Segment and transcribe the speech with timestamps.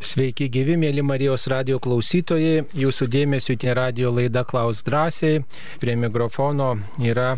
[0.00, 2.64] Sveiki gyvi, mėly Marijos radio klausytojai.
[2.78, 5.42] Jūsų dėmesio tie radio laida Klaus drąsiai.
[5.82, 7.36] Prie mikrofono yra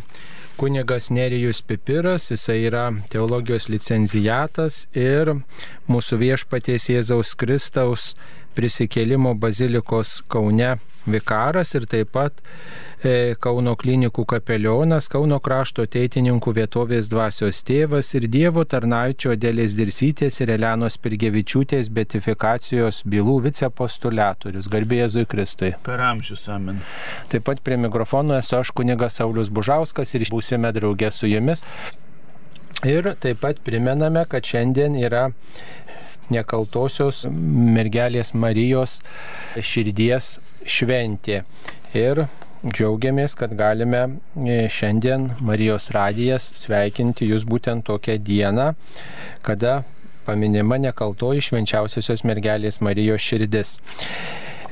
[0.61, 5.32] kunigas Nerijus Pipiras, jisai yra teologijos licencijatas ir
[5.91, 8.12] mūsų viešpaties Jėzaus Kristaus
[8.57, 10.77] prisikėlimo bazilikos Kaune
[11.07, 12.41] vikaras ir taip pat
[13.05, 20.41] e, Kauno klinikų kapelionas, Kauno krašto teitininkų vietovės dvasios tėvas ir Dievo tarnaičio Dėlės Dirsytės
[20.41, 24.71] ir Elenos Pirgevičiūtės betifikacijos bylų vicepostuliatorius.
[24.73, 25.74] Garbė Jėzui Kristui.
[25.84, 26.80] Per amžius amen.
[27.32, 31.66] Taip pat prie mikrofono esu aš kunigas Saulis Bužauskas ir būsime draugė su jumis.
[32.84, 35.29] Ir taip pat primename, kad šiandien yra
[36.33, 39.01] nekaltosios mergelės Marijos
[39.60, 41.42] širdies šventė.
[41.95, 42.24] Ir
[42.65, 44.05] džiaugiamės, kad galime
[44.41, 48.73] e, šiandien Marijos radijas sveikinti jūs būtent tokią dieną,
[49.45, 49.82] kada
[50.24, 53.77] paminima nekaltoji švenčiausiosios mergelės Marijos širdis.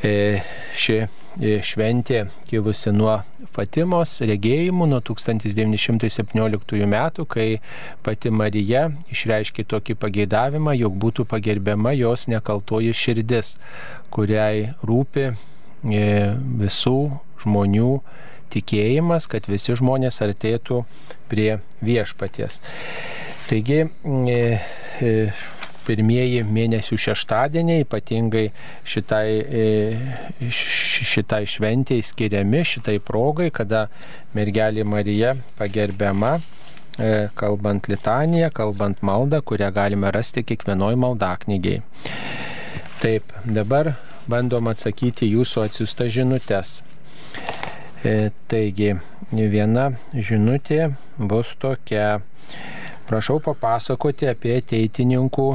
[0.02, 0.42] E,
[0.74, 3.20] ši e, šventė kilusi nuo
[3.54, 7.46] Fatimos regėjimų nuo 1917 metų, kai
[8.02, 13.54] pati Marija išreiškė tokį pageidavimą, jog būtų pagerbiama jos nekaltoji širdis,
[14.10, 15.34] kuriai rūpi e,
[16.64, 16.98] visų
[17.44, 17.94] žmonių
[18.52, 20.82] tikėjimas, kad visi žmonės artėtų
[21.30, 22.58] prie viešpaties.
[23.46, 23.84] Taigi,
[25.86, 28.46] pirmieji mėnesių šeštadieniai, ypatingai
[28.88, 33.86] šitai, e, šitai šventėjai skiriami, šitai progai, kada
[34.36, 36.36] mergelė Marija pagerbiama,
[36.98, 41.82] e, kalbant litaniją, kalbant maldą, kurią galime rasti kiekvienoj maldaknygiai.
[43.02, 43.96] Taip, dabar
[44.30, 46.80] bandom atsakyti jūsų atsiųstą žinutės.
[48.02, 48.94] E, taigi,
[49.32, 52.20] viena žinutė bus tokia.
[53.06, 55.46] Prašau papasakoti apie teitininkų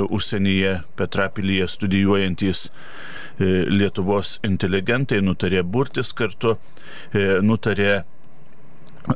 [0.08, 2.70] užsienyje Petrapilyje studijuojantis e,
[3.68, 6.56] Lietuvos inteligentai nutarė burtis kartu,
[7.12, 8.04] e, nutarė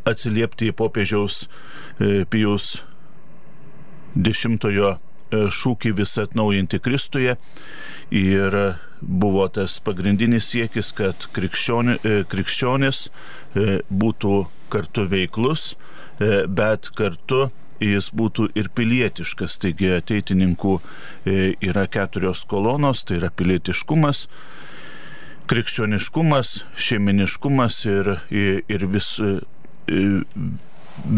[0.04, 1.48] atsiliepti į popiežiaus
[2.28, 2.84] Pijus
[4.12, 5.00] dešimtojo
[5.32, 7.40] šūkį visą atnaujinti Kristuje
[8.12, 8.52] ir
[9.00, 14.34] buvo tas pagrindinis siekis, kad krikščioni, e, krikščionis e, būtų
[14.72, 15.72] kartu veiklus,
[16.18, 17.48] e, bet kartu
[17.82, 19.58] jis būtų ir pilietiškas.
[19.62, 20.72] Taigi ateitininkų
[21.62, 24.24] yra keturios kolonos, tai yra pilietiškumas,
[25.48, 29.12] krikščioniškumas, šeiminiškumas ir, ir vis,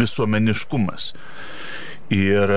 [0.02, 1.14] visuomeniškumas.
[2.12, 2.54] Ir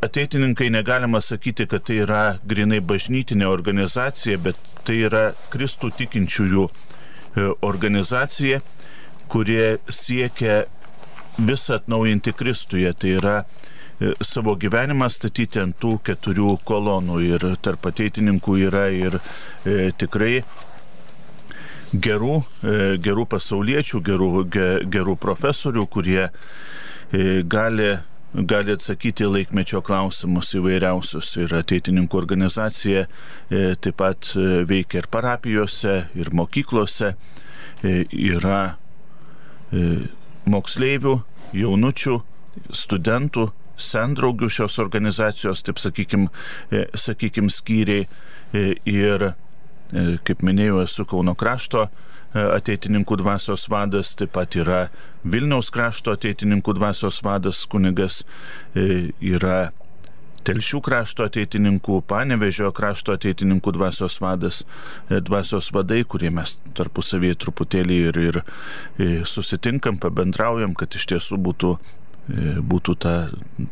[0.00, 7.46] ateitininkai negalima sakyti, kad tai yra grinai bažnytinė organizacija, bet tai yra Kristų tikinčiųjų e,
[7.66, 8.60] organizacija,
[9.32, 10.64] kurie siekia
[11.38, 12.92] visą atnaujinti Kristuje.
[12.92, 19.20] Tai yra e, savo gyvenimą statyti ant tų keturių kolonų ir tarp ateitininkų yra ir
[19.20, 20.40] e, tikrai
[21.94, 27.96] gerų, e, gerų pasauliečių, gerų, ge, gerų profesorių, kurie e, gali
[28.44, 31.32] gali atsakyti laikmečio klausimus įvairiausius.
[31.40, 37.14] Ir ateitininkų organizacija e, taip pat e, veikia ir parapijose, ir mokyklose.
[37.84, 38.76] E, yra
[40.46, 41.14] moksleivių,
[41.58, 42.16] jaunučių,
[42.70, 43.48] studentų,
[43.82, 46.28] sendraugių šios organizacijos, taip sakykim,
[46.96, 48.06] sakykim skyriai.
[48.86, 49.24] Ir,
[50.24, 51.88] kaip minėjau, esu Kauno krašto
[52.36, 54.86] ateitininkų dvasios vadas, taip pat yra
[55.26, 58.22] Vilniaus krašto ateitininkų dvasios vadas kunigas,
[58.74, 59.72] e, yra
[60.46, 64.60] Telšių krašto ateitininkų, Panevežio krašto ateitininkų dvasios vadas,
[65.10, 68.40] e, dvasios vadai, kurie mes tarpusavėje truputėlį ir, ir
[69.26, 71.74] susitinkam, pabendraujam, kad iš tiesų būtų,
[72.62, 73.16] būtų ta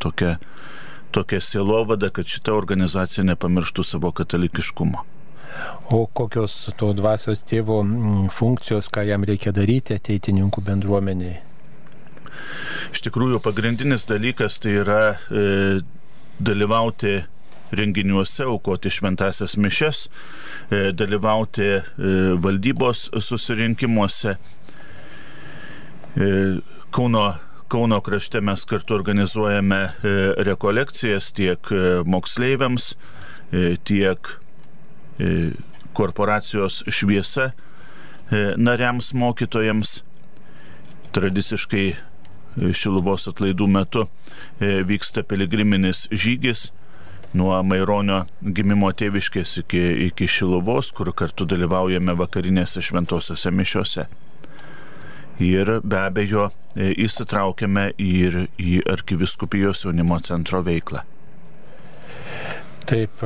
[0.03, 0.35] tokia,
[1.15, 5.14] tokia sielovada, kad šita organizacija nepamirštų savo katalikiškumo.
[5.93, 7.81] O kokios to dvasios tėvo
[8.33, 11.37] funkcijos, ką jam reikia daryti ateitininkų bendruomeniai?
[12.93, 15.79] Iš tikrųjų, pagrindinis dalykas tai yra e,
[16.43, 17.15] dalyvauti
[17.75, 20.05] renginiuose, aukoti šventasias mišes,
[20.69, 21.81] e, dalyvauti e,
[22.41, 24.37] valdybos susirinkimuose
[26.95, 27.23] Kauno
[27.67, 29.79] Kauno krašte mes kartu organizuojame
[30.47, 31.71] rekolekcijas tiek
[32.07, 32.91] moksleiviams,
[33.83, 34.29] tiek
[35.95, 37.51] korporacijos šviesa
[38.57, 40.01] nariams mokytojams.
[41.15, 41.85] Tradiciškai
[42.75, 44.05] Šiluvos atlaidų metu
[44.59, 46.69] vyksta piligriminis žygis
[47.35, 54.07] nuo Maironio gimimo tėviškės iki, iki Šiluvos, kur kartu dalyvaujame vakarinėse šventosiuose mišiuose.
[55.43, 61.03] Ir be abejo įsitraukiame ir į arkiviskupijos jaunimo centro veiklą.
[62.87, 63.23] Taip,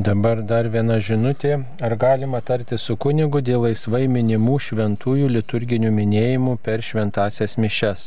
[0.00, 1.58] Dabar dar viena žinutė.
[1.84, 8.06] Ar galima tarti su kunigu dėl laisvai minimų šventųjų liturginių minėjimų per šventasias mišes?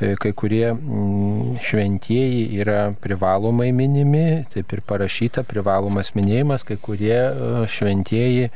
[0.00, 7.14] E, kai kurie mm, šventieji yra privalomai minimi, taip ir parašyta privalomas minėjimas, kai kurie
[7.20, 8.52] e, šventieji e,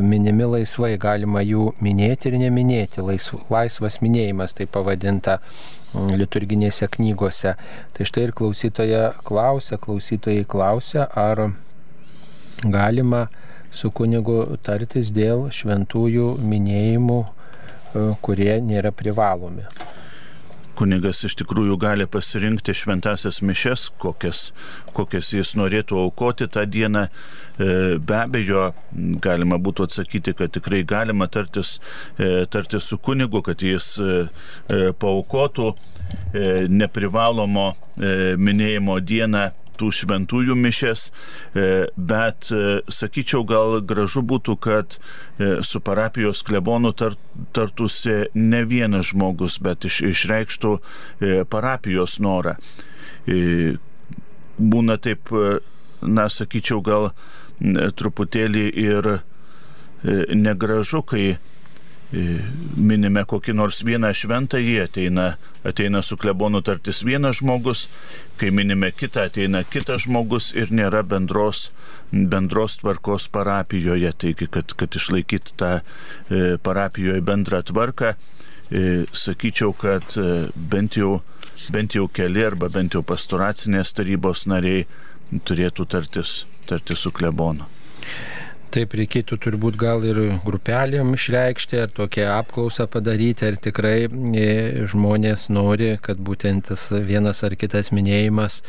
[0.00, 3.04] minimi laisvai, galima jų minėti ir neminėti.
[3.04, 7.58] Laisvas minėjimas tai pavadinta mm, liturginėse knygose.
[7.92, 11.50] Tai štai ir klausytoja klausia, klausytojai klausia, ar
[12.64, 13.26] galima
[13.70, 19.66] su kunigu tartis dėl šventųjų minėjimų, e, kurie nėra privalomi.
[20.78, 24.52] Kunigas iš tikrųjų gali pasirinkti šventasias mišes, kokias,
[24.94, 27.08] kokias jis norėtų aukoti tą dieną.
[27.58, 31.80] E, be abejo, galima būtų atsakyti, kad tikrai galima tartis,
[32.16, 33.96] e, tartis su kunigu, kad jis
[35.02, 35.72] paukotų
[36.70, 39.48] neprivalomo minėjimo dieną
[39.78, 41.66] tų šventųjų mišes, e,
[41.96, 49.58] bet e, sakyčiau, gal gražu būtų, kad e, su parapijos klebonu tartųsi ne vienas žmogus,
[49.62, 50.74] bet iš, išreikštų
[51.50, 52.56] parapijos norą.
[54.58, 55.30] Būna taip,
[56.02, 57.10] na, sakyčiau, gal
[57.98, 59.10] truputėlį ir
[60.34, 61.24] negražu, kai
[62.12, 65.34] minime kokį nors vieną šventą, jie ateina,
[65.66, 67.88] ateina su klebonu tartis vienas žmogus,
[68.40, 71.68] kai minime kitą, ateina kitas žmogus ir nėra bendros,
[72.12, 74.12] bendros tvarkos parapijoje.
[74.24, 81.18] Taigi, kad, kad išlaikyti tą e, parapijoje bendrą tvarką, e, sakyčiau, kad e, bent jau,
[81.74, 84.86] bent jau keli arba bent jau pastoracinės tarybos nariai
[85.44, 87.68] turėtų tartis, tartis su klebonu.
[88.74, 94.48] Taip reikėtų turbūt gal ir grupelėm išreikšti, ar tokią apklausą padaryti, ar tikrai e,
[94.92, 98.62] žmonės nori, kad būtent tas vienas ar kitas minėjimas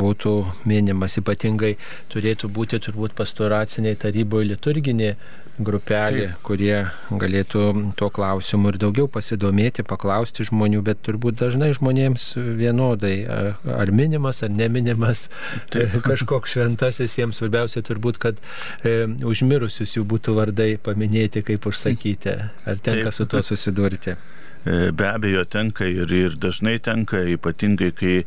[0.00, 0.34] būtų
[0.68, 1.18] minimas.
[1.20, 1.74] Ypatingai
[2.12, 5.14] turėtų būti turbūt pastoraciniai taryboje liturginė
[5.58, 6.40] grupelė, Taip.
[6.42, 6.76] kurie
[7.14, 7.64] galėtų
[7.98, 13.14] tuo klausimu ir daugiau pasidomėti, paklausti žmonių, bet turbūt dažnai žmonėms vienodai,
[13.62, 15.28] ar minimas, ar neminimas
[15.70, 15.94] Taip.
[16.08, 18.40] kažkoks šventasis, jiems svarbiausia turbūt, kad
[18.82, 22.38] e, užmirusius jų būtų vardai paminėti, kaip užsakyti.
[22.64, 23.18] Ar tenka Taip.
[23.18, 24.16] su tuo susidurti?
[24.64, 28.24] E, be abejo tenka ir, ir dažnai tenka, ypatingai kai e,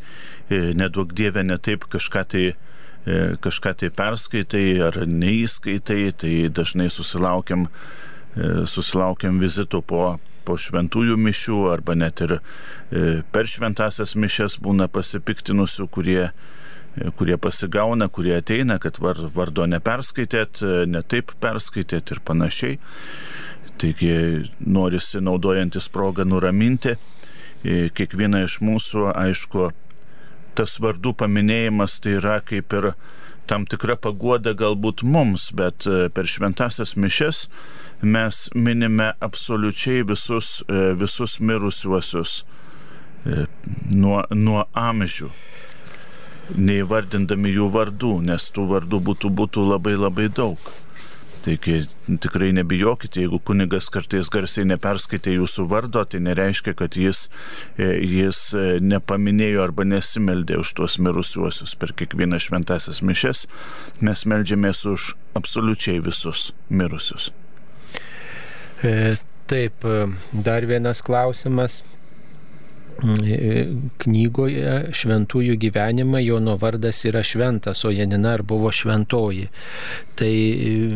[0.78, 2.48] nedaug dievė netaip kažką tai
[3.08, 7.68] E, kažką tai perskaitai ar neįskaitai, tai dažnai susilaukiam,
[8.68, 10.02] susilaukiam vizitų po,
[10.44, 12.36] po šventųjų mišių arba net ir
[13.32, 16.28] per šventasias mišes būna pasipiktinusių, kurie
[17.20, 22.80] kurie pasigauna, kurie ateina, kad vardo neperskaitėt, netaip perskaitėt ir panašiai.
[23.78, 24.14] Taigi
[24.66, 26.96] norisi naudojantis progą nuraminti
[27.64, 29.70] kiekvieną iš mūsų, aišku,
[30.58, 32.92] tas vardų paminėjimas tai yra kaip ir
[33.48, 37.46] tam tikra paguoda galbūt mums, bet e, per šventasias mišes
[38.02, 43.46] mes minime absoliučiai visus, e, visus mirusiuosius e,
[43.96, 45.30] nuo, nuo amžių,
[46.56, 50.60] neįvardindami jų vardų, nes tų vardų būtų, būtų labai labai daug.
[51.48, 51.86] Taigi
[52.20, 57.28] tikrai nebijokite, jeigu kunigas kartais garsiai neperskaitė jūsų vardo, tai nereiškia, kad jis,
[57.80, 63.46] e, jis e, nepaminėjo arba nesimeldė už tuos mirusiuosius per kiekvieną šventasias mišes.
[64.04, 67.30] Mes meldžiamės už absoliučiai visus mirusius.
[68.84, 69.16] E,
[69.48, 69.88] taip,
[70.34, 71.80] dar vienas klausimas
[72.98, 79.48] knygoje Šventųjų gyvenimą Jono vardas yra šventas, o Janina ar buvo šventoji.
[80.18, 80.90] Tai e,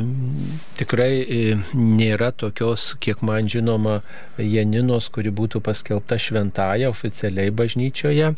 [0.80, 1.42] tikrai e,
[1.78, 4.00] nėra tokios, kiek man žinoma,
[4.42, 8.32] Janinos, kuri būtų paskelbta šventąją oficialiai bažnyčioje,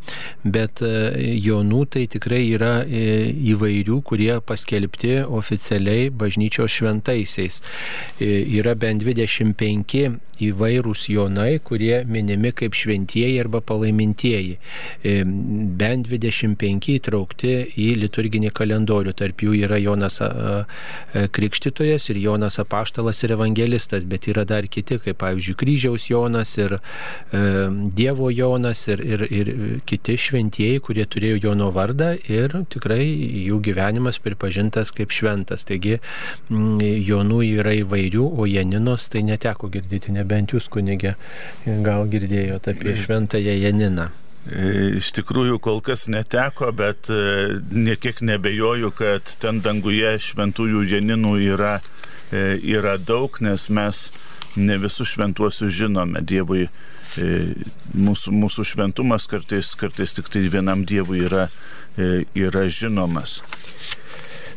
[0.44, 0.92] bet e,
[1.40, 7.62] Jonų tai tikrai yra įvairių, kurie paskelbti oficialiai bažnyčios šventaisiais.
[8.20, 14.58] Yra bent 25 įvairūs Jonai, kurie minimi kaip šventieji arba arba palaimintieji.
[15.78, 19.14] Bent 25 įtraukti į liturginį kalendorių.
[19.18, 20.20] Tarp jų yra Jonas
[21.14, 26.80] Krikštytojas ir Jonas Apaštalas ir Evangelistas, bet yra dar kiti, kaip pavyzdžiui Kryžiaus Jonas ir
[27.32, 29.54] Dievo Jonas ir, ir, ir
[29.86, 35.68] kiti šventieji, kurie turėjo Jono vardą ir tikrai jų gyvenimas pripažintas kaip šventas.
[35.68, 36.00] Taigi
[36.50, 41.16] Jonų yra įvairių, o Janinos tai neteko girdėti, nebent jūs kunigė
[41.84, 42.96] gal girdėjote apie
[43.44, 44.08] šventąją Janiną.
[44.44, 51.38] E, iš tikrųjų kol kas neteko, bet e, niekiek nebejoju, kad ten danguje šventųjų Janinų
[51.54, 51.82] yra,
[52.32, 54.12] e, yra daug, nes mes
[54.56, 56.22] ne visus šventuosius žinome.
[56.22, 56.68] Dievui
[57.94, 61.48] mūsų, mūsų šventumas kartais, kartais tik tai vienam Dievui yra,
[62.34, 63.44] yra žinomas.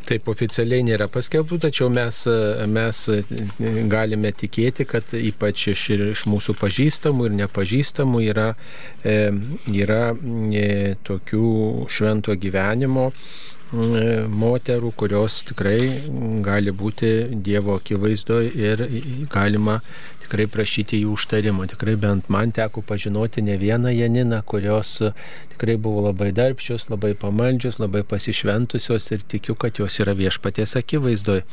[0.06, 2.20] Taip oficialiai nėra paskelbtų, tačiau mes,
[2.70, 3.00] mes
[3.90, 5.82] galime tikėti, kad ypač iš,
[6.12, 8.52] iš mūsų pažįstamų ir nepažįstamų yra,
[9.02, 9.16] e,
[9.74, 11.50] yra e, tokių
[11.90, 13.10] švento gyvenimo
[13.72, 15.78] moterų, kurios tikrai
[16.44, 18.84] gali būti Dievo akivaizdoje ir
[19.32, 19.80] galima
[20.22, 21.66] tikrai prašyti jų užtarimo.
[21.66, 25.00] Tikrai bent man teko pažinoti ne vieną Janiną, kurios
[25.54, 31.44] tikrai buvo labai darbščios, labai pamaldžios, labai pasišventusios ir tikiu, kad jos yra viešpaties akivaizdoje.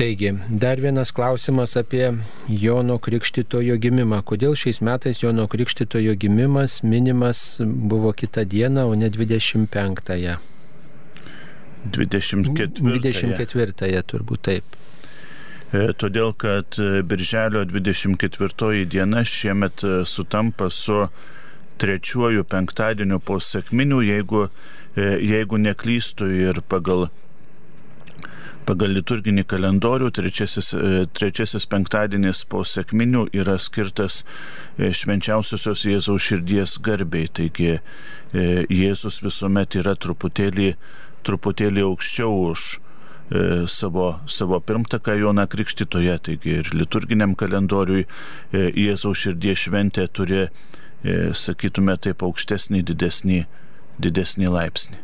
[0.00, 2.06] Taigi, dar vienas klausimas apie
[2.48, 4.22] Jono Krikštitojo gimimą.
[4.24, 10.49] Kodėl šiais metais Jono Krikštitojo gimimas minimas buvo kitą dieną, o ne 25-ąją?
[11.84, 13.00] 24.
[13.00, 14.80] 24-ąją turbūt taip.
[15.70, 21.04] E, todėl kad e, Birželio 24 diena šiemet e, sutampa su
[21.80, 24.42] trečiuoju penktadieniu po sekminių, jeigu,
[24.98, 27.06] jeigu neklystų ir pagal,
[28.68, 30.74] pagal liturginį kalendorių trečiasis,
[31.16, 34.26] trečiasis penktadienis po sekminių yra skirtas
[34.76, 37.30] švenčiausiosios Jėzaus širdies garbiai.
[37.32, 37.78] Taigi
[38.34, 40.74] Jėzus visuomet yra truputėlį,
[41.26, 42.70] truputėlį aukščiau už
[43.30, 50.48] E, savo, savo pirmtaką Joną Krikštytoje, taigi ir liturginiam kalendoriui e, Jėzaus širdies šventė turi,
[50.48, 53.44] e, sakytume, taip aukštesnį, didesnį,
[54.02, 54.98] didesnį laipsnį.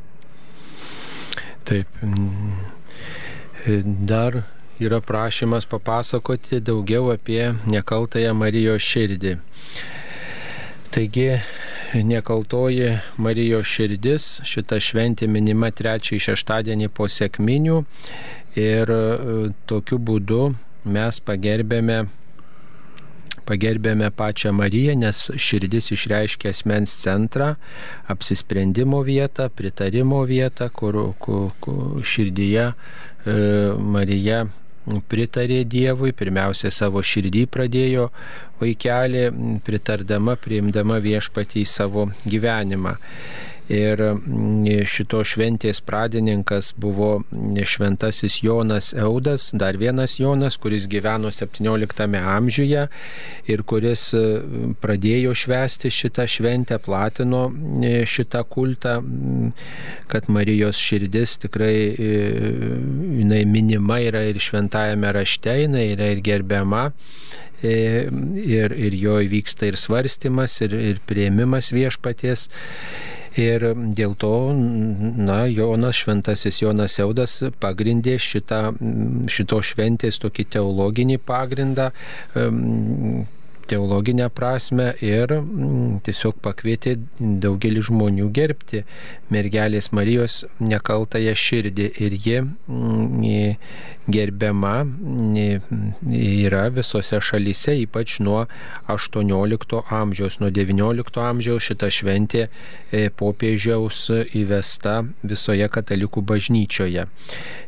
[1.70, 2.02] Taip.
[4.10, 4.40] Dar
[4.82, 9.36] yra prašymas papasakoti daugiau apie nekaltąją Marijos širdį.
[10.96, 11.40] Taigi
[11.92, 17.82] nekaltoji Marijos širdis, šita šventė minima trečiąjį šeštadienį po sėkminių
[18.56, 19.02] ir e,
[19.68, 20.40] tokiu būdu
[20.88, 21.98] mes pagerbėme
[23.46, 27.52] pagerbėme pačią Mariją, nes širdis išreiškia asmens centrą,
[28.08, 32.72] apsisprendimo vietą, pritarimo vietą, kur, kur, kur širdyje e,
[33.76, 34.46] Marija
[35.10, 38.08] pritarė Dievui, pirmiausia savo širdį pradėjo
[38.60, 39.24] vaikelį,
[39.66, 42.96] pritardama, priimdama viešpatį į savo gyvenimą.
[43.66, 47.24] Ir mm, šito šventės pradininkas buvo
[47.66, 52.84] šventasis Jonas Eudas, dar vienas Jonas, kuris gyveno 17 amžiuje
[53.50, 54.22] ir kuris e,
[54.82, 57.48] pradėjo švęsti šitą šventę, platino
[57.82, 59.50] e, šitą kultą, mm,
[60.14, 62.12] kad Marijos širdis tikrai e,
[63.18, 66.92] jinai minima yra ir šventajame rašte, jinai yra ir gerbiama
[67.66, 72.48] ir, ir jo įvyksta ir svarstymas, ir, ir prieimimas viešpaties.
[73.36, 73.66] Ir
[73.96, 78.60] dėl to, na, Jonas, šventasis Jonas Eudas pagrindė šitą,
[79.28, 81.90] šito šventės tokį teologinį pagrindą,
[83.70, 88.84] teologinę prasme ir mm, tiesiog pakvietė daugelį žmonių gerbti
[89.32, 93.56] mergelės Marijos nekaltąją širdį ir ji mm,
[94.08, 94.86] gerbiama
[96.12, 98.46] yra visose šalyse, ypač nuo
[98.92, 100.38] 18 amžiaus.
[100.40, 102.48] Nuo 19 amžiaus šita šventė e,
[103.10, 107.06] popiežiaus įvesta visoje katalikų bažnyčioje.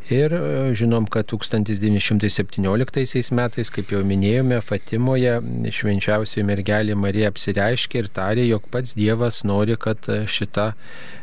[0.09, 5.41] Ir e, žinom, kad 1917 metais, kaip jau minėjome, Fatimoje
[5.89, 10.73] švenčiausioji mergelė Marija apsireiškė ir tarė, jog pats Dievas nori, kad šita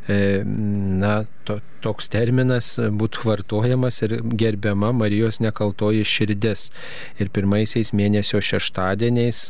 [0.10, 6.70] e, na, to, toks terminas būtų vartojamas ir gerbiama Marijos nekaltoji širdis.
[7.22, 9.46] Ir pirmaisiais mėnesio šeštadieniais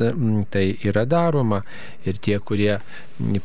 [0.53, 1.63] tai yra daroma.
[2.05, 2.77] Ir tie, kurie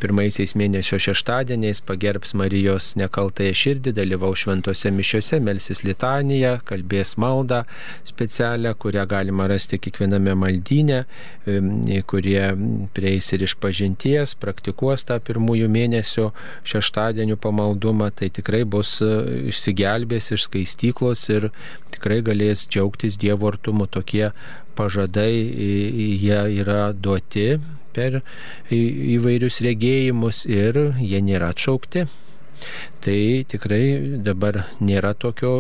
[0.01, 7.63] pirmaisiais mėnesio šeštadieniais pagerbs Marijos nekaltąją širdį, dalyvau šventose mišiuose, melsis litaniją, kalbės maldą
[8.09, 11.05] specialią, kurią galima rasti kiekviename maldyne,
[12.11, 12.43] kurie
[12.97, 16.31] prieis ir iš pažinties, praktikuos tą pirmųjų mėnesio
[16.67, 18.11] šeštadienių pamaldumą.
[18.19, 19.11] Tai tikrai bus e,
[19.53, 21.51] išsigelbės iš skaistyklos ir
[21.95, 23.87] tikrai galės džiaugtis Dievo artumu.
[23.87, 24.33] Tokie
[24.79, 27.61] pažadai jie yra duoti
[27.95, 28.21] per
[28.73, 32.07] įvairius regėjimus ir jie nėra atšaukti.
[33.01, 35.53] Tai tikrai dabar nėra tokio,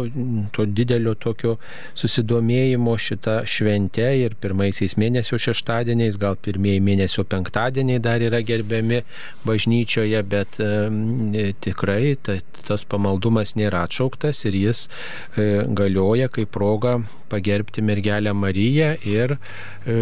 [0.52, 1.54] to didelio tokio
[1.96, 9.00] susidomėjimo šitą šventę ir pirmaisiais mėnesio šeštadieniais, gal pirmieji mėnesio penktadieniai dar yra gerbiami
[9.48, 12.36] bažnyčioje, bet e, tikrai ta,
[12.68, 16.98] tas pamaldumas nėra atšauktas ir jis e, galioja kaip proga
[17.32, 19.98] pagerbti mergelę Mariją ir e,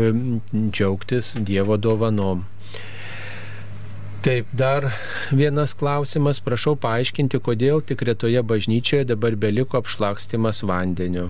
[0.74, 2.46] džiaugtis Dievo dovanom.
[4.18, 4.90] Taip, dar
[5.30, 11.28] vienas klausimas, prašau paaiškinti, kodėl tik retoje bažnyčioje dabar beliko apšlakstimas vandeniu.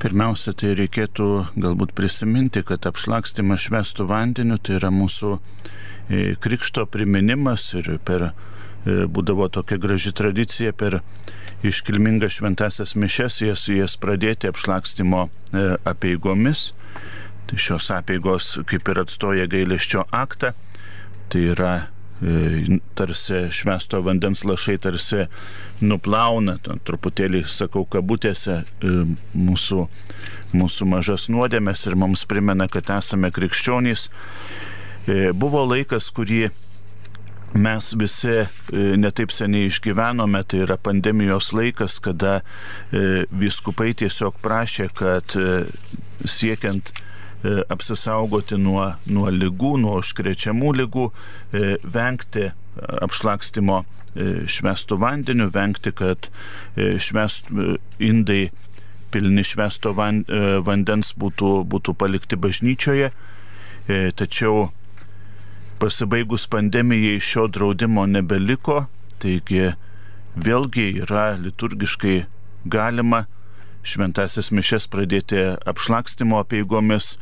[0.00, 1.28] Pirmiausia, tai reikėtų
[1.60, 9.04] galbūt prisiminti, kad apšlakstimas švestų vandeniu tai yra mūsų e, krikšto priminimas ir per, e,
[9.04, 11.02] būdavo tokia graži tradicija per
[11.68, 16.70] iškilmingas šventasias mišes, jas, jas pradėti apšlakstimo e, apieigomis.
[17.44, 20.56] Tai šios apieigos kaip ir atstoja gailėščio aktą
[21.28, 21.74] tai yra
[22.22, 25.26] e, tarsi švesto vandens lašai tarsi
[25.84, 28.92] nuplauna, truputėlį sakau kabutėse, e,
[29.34, 29.86] mūsų,
[30.56, 34.08] mūsų mažas nuodėmės ir mums primena, kad esame krikščionys.
[35.06, 36.46] E, buvo laikas, kurį
[37.54, 38.40] mes visi
[38.98, 42.40] netaip seniai išgyvenome, tai yra pandemijos laikas, kada
[43.30, 45.36] viskupai tiesiog prašė, kad
[46.26, 46.90] siekiant
[47.68, 52.50] apsisaugoti nuo, nuo lygų, nuo užkrečiamų lygų, e, vengti
[53.04, 56.30] apšlakstimo e, švestų vandeniu, vengti, kad
[56.74, 57.50] švest,
[58.02, 58.48] indai
[59.14, 63.12] pilni švesto vandens būtų, būtų palikti bažnyčioje.
[64.18, 64.70] Tačiau
[65.78, 68.86] pasibaigus pandemijai šio draudimo nebeliko,
[69.22, 69.74] taigi
[70.34, 72.24] vėlgi yra liturgiškai
[72.64, 73.26] galima
[73.84, 77.14] šventasis mišes pradėti apšlakstimo apieigomis.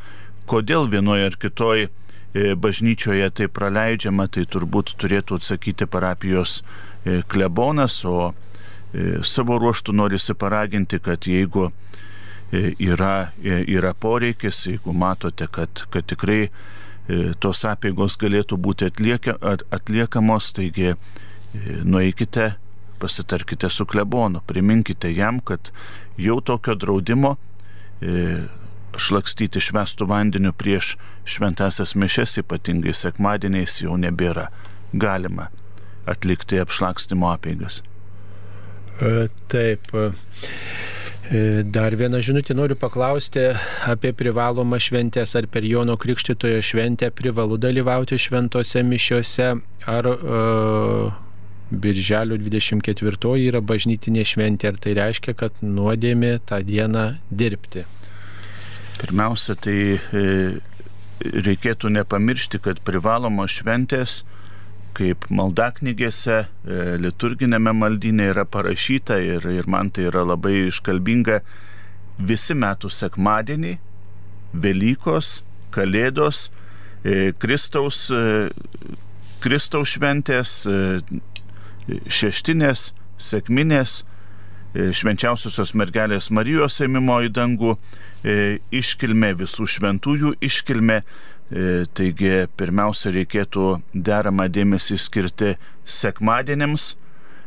[0.49, 1.91] Kodėl vienoje ar kitoje
[2.33, 10.33] bažnyčioje tai praleidžiama, tai turbūt turėtų atsakyti parapijos e, klebonas, o e, savo ruoštų norisi
[10.33, 16.47] paraginti, kad jeigu e, yra, yra poreikis, jeigu matote, kad, kad tikrai
[17.43, 19.33] tos apėgos galėtų būti atlieka,
[19.75, 20.93] atliekamos, taigi
[21.83, 22.53] nueikite
[23.03, 25.71] pasitarkite su klebonu, priminkite jam, kad
[26.17, 27.35] jau tokio draudimo
[27.99, 28.45] e,
[28.95, 30.93] šlakstyti švestų vandeniu prieš
[31.27, 34.47] šventasias mišes, ypatingai sekmadieniais, jau nebėra.
[34.93, 35.49] Galima
[36.07, 37.81] atlikti apšlakstimo apeigas.
[39.01, 39.91] E, taip.
[39.95, 43.49] E, dar vieną žinutę noriu paklausti
[43.89, 49.49] apie privalomą šventės, ar per Jono Krikštitojo šventę privalu dalyvauti šventose mišiuose,
[49.89, 51.22] ar uh,
[51.73, 57.85] Birželio 24 yra bažnytinė šventė, ar tai reiškia, kad nuodėmė tą dieną dirbti?
[59.01, 60.23] Pirmiausia, tai e,
[61.19, 64.21] reikėtų nepamiršti, kad privalomos šventės,
[64.93, 71.41] kaip maldaknygėse, e, liturginėme maldynė yra parašyta ir, ir man tai yra labai iškalbinga,
[72.21, 73.79] visi metų sekmadieniai,
[74.53, 75.39] Velykos,
[75.73, 76.51] Kalėdos,
[77.01, 78.05] e, Kristaus,
[79.41, 80.59] Kristaus šventės,
[81.87, 84.01] šeštinės, sėkminės,
[84.73, 91.03] e, švenčiausiosios mergelės Marijos ėmimo į dangų e, iškilmė, visų šventųjų iškilmė.
[91.53, 96.93] E, taigi pirmiausia reikėtų deramą dėmesį skirti sekmadienėms,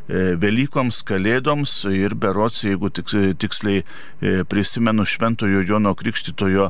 [0.07, 3.81] Velykoms, Kalėdoms ir berots, jeigu tiksliai
[4.47, 6.69] prisimenu Šventojo Jono Krikštitojo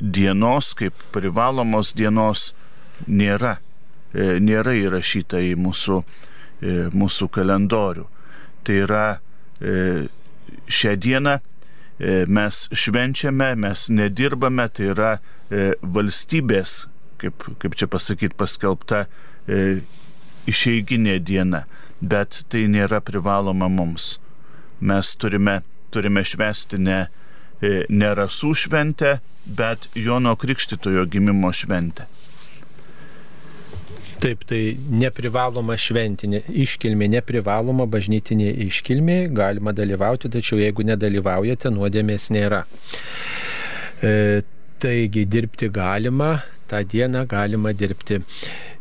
[0.00, 2.54] dienos, kaip privalomos dienos,
[3.04, 3.58] nėra,
[4.16, 6.00] nėra įrašyta į mūsų
[6.62, 8.06] mūsų kalendorių.
[8.66, 9.04] Tai yra
[9.60, 10.06] e,
[10.68, 15.12] šią dieną e, mes švenčiame, mes nedirbame, tai yra
[15.46, 16.88] valstybės,
[17.22, 19.04] kaip, kaip čia pasakyti, paskelbta
[20.50, 21.60] išeiginė diena,
[22.02, 24.16] bet tai nėra privaloma mums.
[24.82, 25.60] Mes turime,
[25.94, 26.98] turime švesti ne,
[27.62, 32.08] ne rasų šventę, bet Jono Krikštitojo gimimo šventę.
[34.16, 34.60] Taip, tai
[34.96, 42.62] neprivaloma šventinė iškilmė, neprivaloma bažnytinė iškilmė, galima dalyvauti, tačiau jeigu nedalyvaujate, nuodėmės nėra.
[44.00, 44.40] E,
[44.80, 46.30] taigi dirbti galima,
[46.70, 48.22] tą dieną galima dirbti.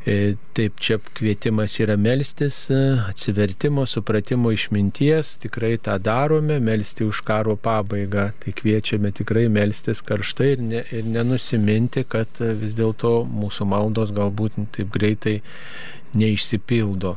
[0.05, 2.77] E, taip, čia kvietimas yra melstis, e,
[3.09, 8.27] atsivertimo, supratimo išminties, tikrai tą darome, melsti už karo pabaigą.
[8.43, 14.61] Tai kviečiame tikrai melstis karštai ir, ne, ir nenusiminti, kad vis dėlto mūsų maldos galbūt
[14.77, 15.39] taip greitai
[16.15, 17.15] neišsipildo.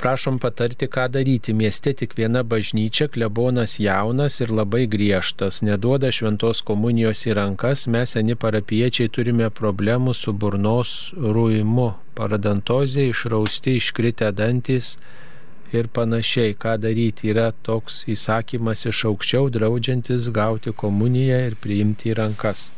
[0.00, 1.54] Prašom patarti, ką daryti.
[1.54, 8.16] Mieste tik viena bažnyčia, klebonas jaunas ir labai griežtas, neduoda šventos komunijos į rankas, mes
[8.16, 14.96] seni parapiečiai turime problemų su burnos ruimu, paradantozė, išrausti, iškritę dantis
[15.72, 16.54] ir panašiai.
[16.58, 22.70] Ką daryti yra toks įsakymas iš aukščiau draudžiantis gauti komuniją ir priimti į rankas.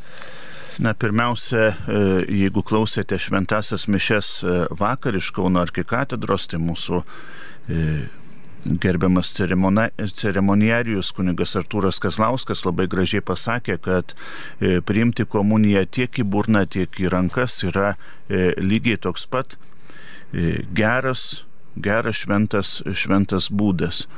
[0.78, 2.00] Na, pirmiausia, e,
[2.42, 7.84] jeigu klausėte šventasias mišes e, vakar iš Kauno arkikatedros, tai mūsų e,
[8.82, 14.16] gerbiamas ceremoniarius kunigas Artūras Kazlauskas labai gražiai pasakė, kad
[14.88, 17.92] priimti komuniją tiek į burną, tiek į rankas yra
[18.58, 19.54] lygiai toks pat
[20.74, 21.44] geras,
[21.78, 24.08] geras šventas, šventas būdas.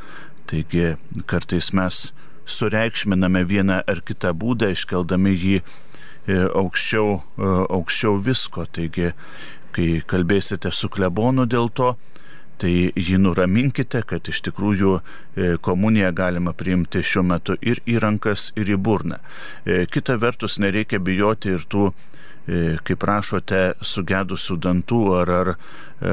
[0.48, 0.94] Taigi
[1.28, 2.06] kartais mes
[2.48, 5.60] sureikšminame vieną ar kitą būdą, iškeldami jį
[6.36, 8.66] aukščiau, e, aukščiau visko.
[8.66, 9.12] Taigi,
[9.72, 11.94] kai kalbėsite su klebonu dėl to,
[12.58, 18.50] tai jį nuraminkite, kad iš tikrųjų e, komuniją galima priimti šiuo metu ir į rankas,
[18.58, 19.20] ir į burną.
[19.64, 25.50] Kita vertus, nereikia bijoti ir tų E, kaip prašote, sugedusių dantų ar, ar,
[26.00, 26.12] e,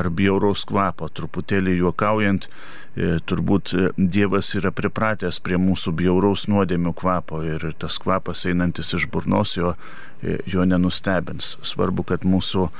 [0.00, 1.10] ar bjauraus kvapo.
[1.12, 8.46] Truputėlį juokaujant, e, turbūt Dievas yra pripratęs prie mūsų bjauraus nuodėmių kvapo ir tas kvapas
[8.48, 9.74] einantis iš burnos jo,
[10.22, 11.58] jo nenustebins.
[11.62, 12.70] Svarbu, kad mūsų,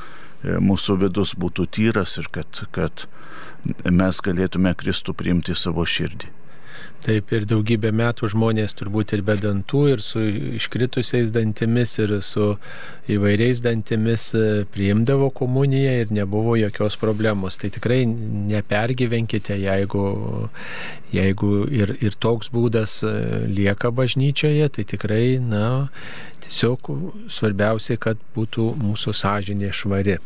[0.44, 3.04] mūsų vidus būtų tyras ir kad, kad
[3.84, 6.43] mes galėtume Kristų priimti savo širdį.
[7.04, 10.22] Taip ir daugybę metų žmonės turbūt ir be dantų, ir su
[10.56, 12.54] iškritusiais dantimis, ir su
[13.12, 17.60] įvairiais dantimis e, priimdavo komuniją ir nebuvo jokios problemos.
[17.60, 20.06] Tai tikrai nepergyvenkite, jeigu,
[21.12, 23.14] jeigu ir, ir toks būdas e,
[23.52, 25.90] lieka bažnyčioje, tai tikrai, na,
[26.46, 26.88] tiesiog
[27.28, 30.22] svarbiausia, kad būtų mūsų sąžinė švari.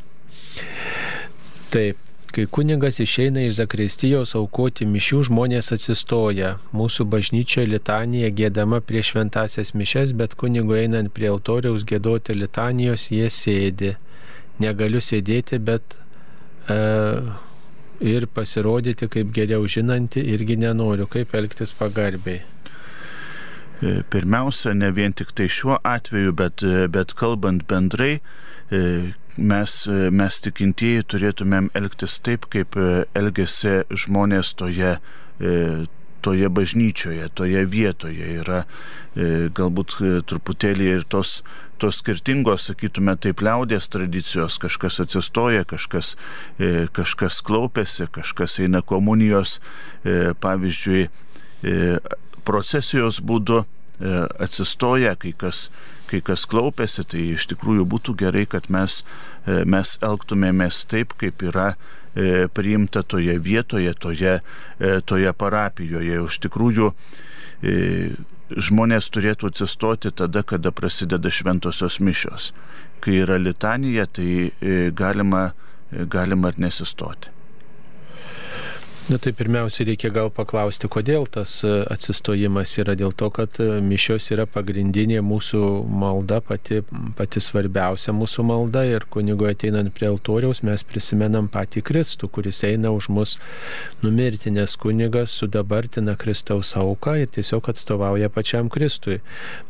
[1.74, 6.50] Taip, Kai kunigas išeina iš Zakristijos aukoti mišių, žmonės atsistoja.
[6.76, 13.30] Mūsų bažnyčia litanija gėdama prie šventasias mišes, bet kunigo einant prie altoriaus gėdoti litanijos, jie
[13.32, 13.94] sėdi.
[14.60, 15.96] Negaliu sėdėti, bet
[16.68, 16.78] e,
[18.12, 22.42] ir pasirodyti kaip geriau žinanti irgi nenoriu, kaip elgtis pagarbiai.
[23.82, 28.18] E, pirmiausia, ne vien tik tai šiuo atveju, bet, e, bet kalbant bendrai,
[28.74, 28.80] e,
[29.38, 29.74] mes,
[30.10, 34.96] mes tikintieji turėtumėm elgtis taip, kaip e, elgesi žmonės toje,
[36.26, 38.32] toje bažnyčioje, toje vietoje.
[38.42, 38.64] Yra
[39.54, 39.94] galbūt
[40.26, 41.36] truputėlį ir tos,
[41.78, 46.16] tos skirtingos, sakytume, taip liaudės tradicijos, kažkas atsistoja, kažkas,
[46.98, 49.60] kažkas klaupėsi, kažkas eina komunijos,
[50.42, 51.06] pavyzdžiui,
[52.44, 53.64] procesijos būdu
[53.98, 55.66] atsistoja, kai kas
[56.08, 59.02] kai kas klaupėsi, tai iš tikrųjų būtų gerai, kad mes,
[59.44, 64.38] e, mes elgtumėmės taip, kaip yra e, priimta toje vietoje, toje,
[64.78, 66.24] e, toje parapijoje.
[66.24, 66.92] Iš tikrųjų,
[68.68, 72.52] žmonės turėtų atsistoti tada, kada prasideda šventosios mišios.
[73.02, 74.52] Kai yra litanija, tai
[74.94, 75.48] galima,
[75.90, 77.34] galima ir nesistoti.
[79.08, 82.92] Na tai pirmiausia, reikia gal paklausti, kodėl tas e, atsistojimas yra.
[83.00, 86.82] Dėl to, kad e, mišios yra pagrindinė mūsų malda, pati,
[87.16, 92.92] pati svarbiausia mūsų malda ir kunigo ateinant prie altoriaus mes prisimenam patį Kristų, kuris eina
[92.92, 93.38] už mus
[94.04, 99.22] numirti, nes kunigas sudabartina Kristaus auką ir tiesiog atstovauja pačiam Kristui.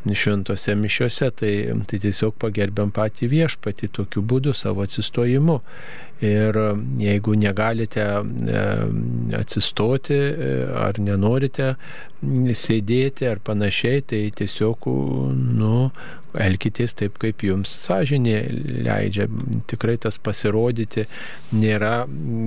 [0.03, 1.53] Šventose mišiose tai,
[1.87, 5.61] tai tiesiog pagerbiam patį viešpatį tokiu būdu savo atsistojimu.
[6.19, 6.57] Ir
[6.99, 8.63] jeigu negalite e,
[9.39, 11.75] atsistoti e, ar nenorite
[12.19, 14.89] sėdėti ar panašiai, tai tiesiog,
[15.55, 15.87] nu,
[16.37, 18.35] elkitės taip, kaip jums sąžinė
[18.85, 19.29] leidžia.
[19.71, 21.07] Tikrai tas pasirodyti
[21.55, 22.03] nėra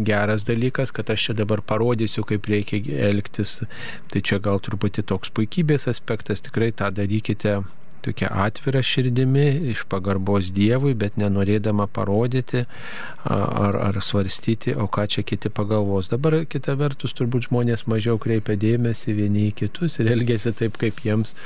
[0.07, 3.63] geras dalykas, kad aš čia dabar parodysiu, kaip reikia elgtis.
[4.13, 7.63] Tai čia gal truputį toks puikybės aspektas, tikrai tą darykite
[8.05, 12.65] tokia atvira širdimi, iš pagarbos Dievui, bet nenorėdama parodyti
[13.25, 16.11] ar, ar svarstyti, o ką čia kiti pagalvos.
[16.13, 21.03] Dabar kita vertus turbūt žmonės mažiau kreipia dėmesį vieni į kitus ir elgesi taip, kaip
[21.07, 21.37] jiems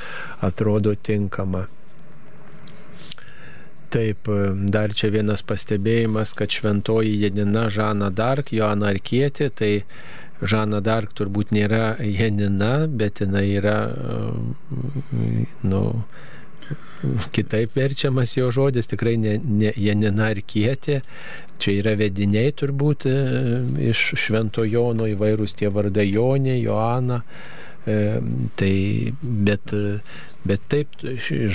[0.45, 1.67] atrodo tinkama.
[3.87, 4.27] Taip,
[4.67, 9.69] dar čia vienas pastebėjimas, kad šventoji Janina Žana Dark, Joana Arkietė, tai
[10.43, 13.77] Žana Dark turbūt nėra Janina, bet jinai yra,
[15.63, 15.81] nu,
[17.35, 21.01] kitaip verčiamas jo žodis, tikrai ne, ne Janina ar Kietė.
[21.57, 23.19] Čia yra vediniai turbūt e,
[23.89, 27.21] iš Švento Jono įvairūs tie vardai Jonė, Joana,
[28.55, 29.71] Tai, bet,
[30.43, 30.97] bet taip,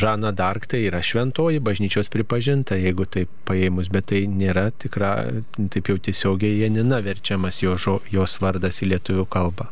[0.01, 5.13] Žana Dark tai yra šventoji bažnyčios pripažinta, jeigu taip paėmus, bet tai nėra tikra,
[5.61, 7.77] taip jau tiesiogiai Janina verčiamas jo,
[8.09, 9.69] jos vardas į lietuvių kalbą.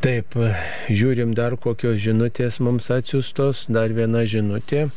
[0.00, 0.32] Taip,
[0.88, 4.88] žiūrim dar kokios žinutės mums atsiustos, dar viena žinutė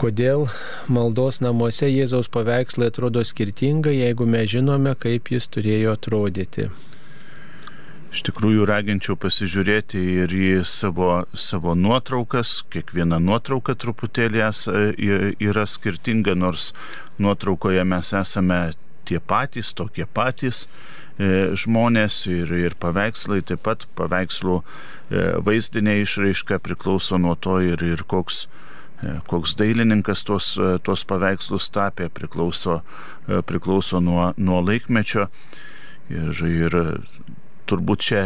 [0.00, 0.46] kodėl
[0.88, 6.70] maldos namuose Jėzaus paveikslai atrodo skirtingai, jeigu mes žinome, kaip jis turėjo atrodyti.
[8.10, 12.56] Iš tikrųjų, raginčiau pasižiūrėti ir į savo, savo nuotraukas.
[12.72, 14.42] Kiekviena nuotrauka truputėlį
[15.46, 16.72] yra skirtinga, nors
[17.22, 18.58] nuotraukoje mes esame
[19.10, 20.64] tie patys, tokie patys
[21.18, 27.84] e, žmonės ir, ir paveikslai, taip pat paveikslų e, vaizdinė išraiška priklauso nuo to ir,
[27.84, 28.46] ir koks
[29.00, 30.52] E, koks dailininkas tuos,
[30.84, 32.80] tuos paveikslus tapė, priklauso,
[33.48, 35.28] priklauso nuo, nuo laikmečio.
[36.10, 36.76] Ir, ir
[37.70, 38.22] turbūt čia,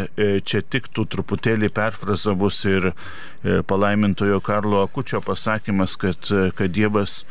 [0.46, 2.90] čia tiktų truputėlį perfrazavus ir
[3.68, 7.22] palaimintojo Karlo Akučio pasakymas, kad, kad Dievas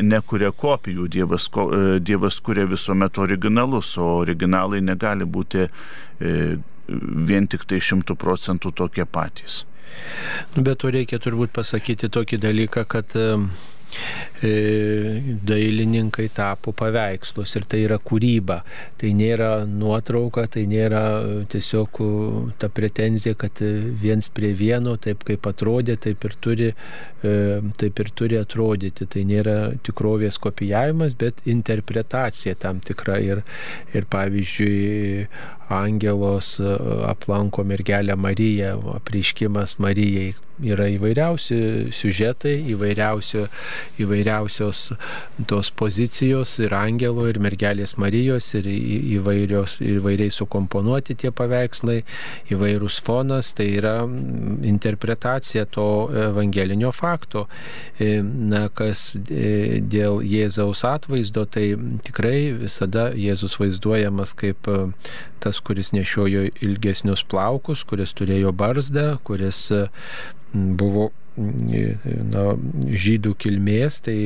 [0.00, 1.48] nekuria kopijų, Dievas,
[2.04, 5.68] dievas kuria visuomet originalus, o originalai negali būti
[6.20, 9.62] vien tik tai šimtų procentų tokie patys.
[10.56, 13.26] Nu, bet to reikia turbūt pasakyti tokį dalyką, kad E,
[14.42, 18.62] dailininkai tapo paveikslus ir tai yra kūryba.
[18.98, 22.08] Tai nėra nuotrauka, tai nėra e, tiesiog e,
[22.58, 23.62] ta pretenzija, kad
[24.02, 26.70] viens prie vieno, taip kaip atrodė, taip ir turi,
[27.22, 29.06] taip ir turi atrodyti.
[29.06, 33.20] Tai nėra tikrovės kopijavimas, bet interpretacija tam tikra.
[33.22, 33.42] Ir,
[33.94, 35.26] ir pavyzdžiui,
[35.68, 36.56] Angelos
[37.08, 41.56] aplanko mergelę Mariją, apriškimas Marijai yra įvairiausi
[41.94, 43.46] siužetai, įvairiausio,
[44.02, 44.82] įvairiausios
[45.48, 52.02] tos pozicijos ir angelo, ir mergelės Marijos, ir įvairios, įvairiai sukomponuoti tie paveikslai,
[52.52, 53.96] įvairūs fonas, tai yra
[54.68, 55.86] interpretacija to
[56.28, 57.46] evangelinio fakto.
[57.98, 61.72] E, na, kas e, dėl Jėzaus atvaizdo, tai
[62.06, 64.80] tikrai visada Jėzus vaizduojamas kaip e,
[65.52, 69.68] tas, kuris nešiojo ilgesnius plaukus, kuris turėjo barzdą, kuris
[70.52, 72.44] buvo na,
[73.04, 74.16] žydų kilmės, tai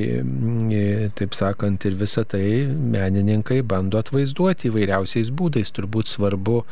[1.19, 5.71] taip sakant ir visą tai menininkai bando atvaizduoti įvairiausiais būdais.
[5.75, 6.62] Turbūt svarbu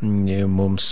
[0.00, 0.90] mums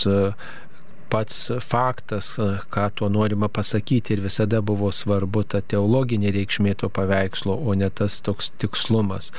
[1.09, 2.33] pats faktas,
[2.73, 7.89] ką tuo norima pasakyti ir visada buvo svarbu ta teologinė reikšmė to paveikslo, o ne
[7.89, 9.31] tas toks tikslumas.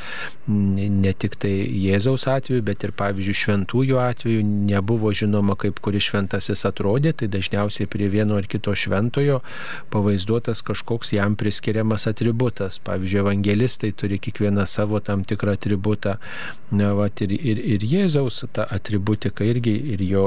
[0.49, 6.65] Ne tik tai Jėzaus atveju, bet ir pavyzdžiui šventųjų atveju nebuvo žinoma, kaip kuris šventasis
[6.69, 9.41] atrodė, tai dažniausiai prie vieno ar kito šventojo
[9.93, 12.81] pavaizduotas kažkoks jam priskiriamas atributas.
[12.85, 16.17] Pavyzdžiui, evangelistai turi kiekvieną savo tam tikrą atributą.
[16.71, 20.27] Na, vat, ir, ir, ir Jėzaus ta atributika irgi ir jo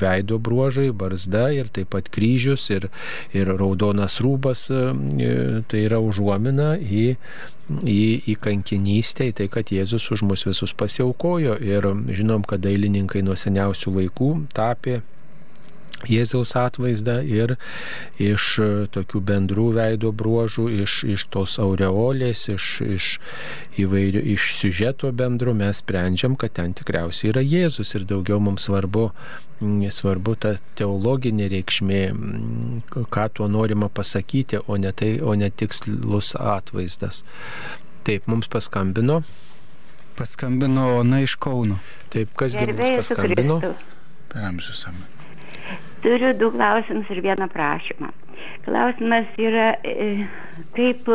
[0.00, 2.88] veido veido bruožai, barzda ir taip pat kryžius ir,
[3.32, 7.16] ir raudonas rūbas, e, tai yra užuomina į
[7.64, 11.56] į, į kankinystę, į tai, kad Jėzus už mus visus pasiaukojo.
[11.64, 15.00] Ir žinom, kad dailininkai nuo seniausių laikų tapė
[16.08, 17.56] Jėzaus atvaizdą ir
[18.22, 23.08] iš e, tokių bendrų veido bruožų, iš, iš tos aureolės, iš, iš
[23.80, 29.10] įvairių, iš siužeto bendrų mes sprendžiam, kad ten tikriausiai yra Jėzus ir daugiau mums svarbu,
[29.94, 32.02] svarbu ta teologinė reikšmė,
[32.90, 37.24] ką tuo norima pasakyti, o ne, tai, o ne tikslus atvaizdas.
[38.04, 39.22] Taip, mums paskambino.
[40.18, 41.80] Paskambino Ona iš Kauno.
[42.12, 43.58] Taip, kasgi mums paskambino?
[44.30, 45.14] Per amžius amžius.
[46.04, 48.10] Turiu du klausimus ir vieną prašymą.
[48.66, 50.26] Klausimas yra, e,
[50.76, 51.08] kaip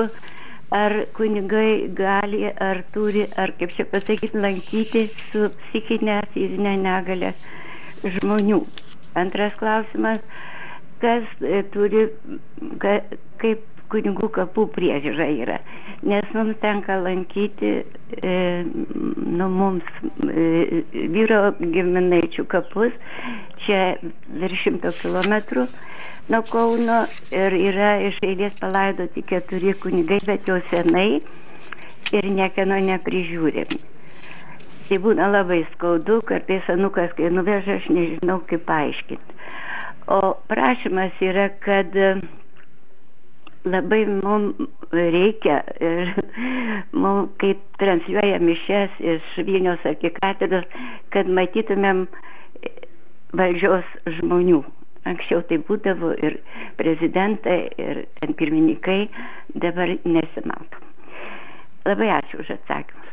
[0.73, 7.34] ar kunigai gali, ar turi, ar kaip čia pasakyti, lankyti su psichinė fizinė negalė
[8.17, 8.63] žmonių.
[9.17, 10.21] Antras klausimas,
[11.02, 12.08] kas e, turi,
[12.82, 12.99] ka,
[13.41, 15.60] kaip kunigų kapų priežiūra yra.
[16.08, 19.86] Nes mums tenka lankyti e, nu, mums
[20.23, 22.95] e, vyro giminaičių kapus,
[23.65, 23.97] čia
[24.39, 25.67] virš šimto kilometrų
[26.30, 31.21] nuo Kauno ir yra iš eilės palaidoti keturi kunigai, bet jau senai
[32.13, 33.80] ir niekieno neprižiūrėmi.
[34.89, 39.36] Tai būna labai skaudu, kartais anukas, kai nuveža, aš nežinau kaip paaiškinti.
[40.10, 41.93] O prašymas yra, kad
[43.67, 44.56] labai mums
[44.93, 46.13] reikia ir
[46.93, 50.67] mums, kaip transliuoja mišes iš Vilniaus arkikatedros,
[51.13, 52.06] kad matytumėm
[53.36, 53.88] valdžios
[54.19, 54.63] žmonių.
[55.10, 56.39] Anksčiau tai būdavo ir
[56.78, 58.04] prezidentai, ir
[58.38, 59.08] pirmininkai,
[59.56, 60.82] dabar nesimato.
[61.88, 63.08] Labai ačiū už atsakymus.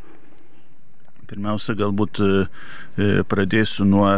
[1.31, 2.21] Pirmiausia, galbūt
[3.31, 4.09] pradėsiu nuo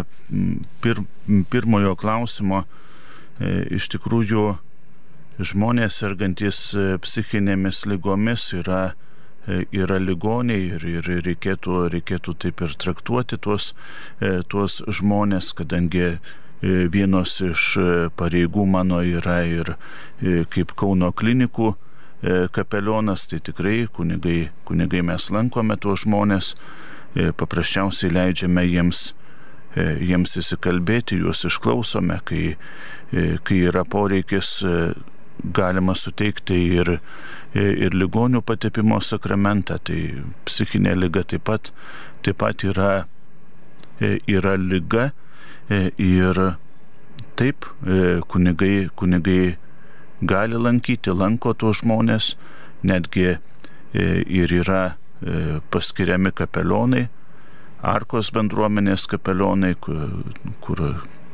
[0.85, 1.05] pir,
[1.53, 2.64] pirmojo klausimo.
[3.38, 4.47] Iš tikrųjų,
[5.38, 6.62] žmonės sergantis
[7.03, 8.94] psichinėmis lygomis yra
[9.48, 13.70] E, yra ligoniai ir, ir reikėtų, reikėtų taip ir traktuoti tuos,
[14.20, 16.18] e, tuos žmonės, kadangi e,
[16.92, 17.64] vienos iš
[18.20, 19.72] pareigų mano yra ir
[20.53, 21.72] kaip Kauno klinikų
[22.53, 26.48] kapelionas, tai tikrai kunigai, kunigai mes lankome tuos žmonės,
[27.38, 29.12] paprasčiausiai leidžiame jiems,
[29.79, 32.57] jiems įsikalbėti, juos išklausome, kai,
[33.46, 34.57] kai yra poreikis
[35.44, 36.98] galima suteikti ir,
[37.55, 41.72] ir ligonių patepimo sakramentą, tai psichinė lyga taip pat,
[42.27, 43.07] taip pat yra,
[44.01, 45.11] yra lyga
[45.98, 46.42] ir
[47.38, 47.68] taip
[48.29, 49.57] kunigai, kunigai
[50.22, 52.33] gali lankyti, lanko tuos žmonės,
[52.83, 53.37] netgi
[53.94, 54.83] ir yra
[55.70, 57.07] paskiriami kapelionai,
[57.83, 60.03] arkos bendruomenės kapelionai, kur,
[60.64, 60.83] kur,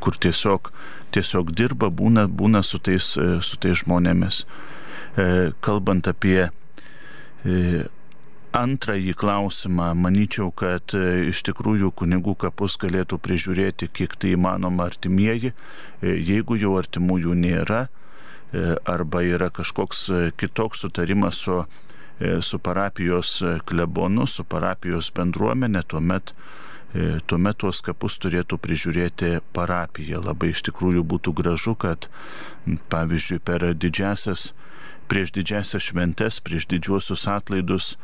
[0.04, 0.70] kur tiesiog
[1.14, 4.44] tiesiog dirba, būna, būna su, tais, e, su tais žmonėmis.
[4.44, 5.26] E,
[5.64, 7.84] kalbant apie e,
[8.54, 15.50] antrąjį klausimą, manyčiau, kad iš tikrųjų kunigų kapus galėtų prižiūrėti kiek tai įmanoma artimieji,
[16.02, 17.88] jeigu jau artimųjų nėra
[18.86, 20.04] arba yra kažkoks
[20.38, 21.64] kitoks sutarimas su,
[22.46, 26.30] su parapijos klebonu, su parapijos bendruomenė, tuomet
[27.26, 30.20] tuomet tuos kapus turėtų prižiūrėti parapija.
[30.22, 32.06] Labai iš tikrųjų būtų gražu, kad
[32.92, 34.52] pavyzdžiui per didžiasias,
[35.10, 37.94] prieš didžiasias šventes, prieš didžiuosius atlaidus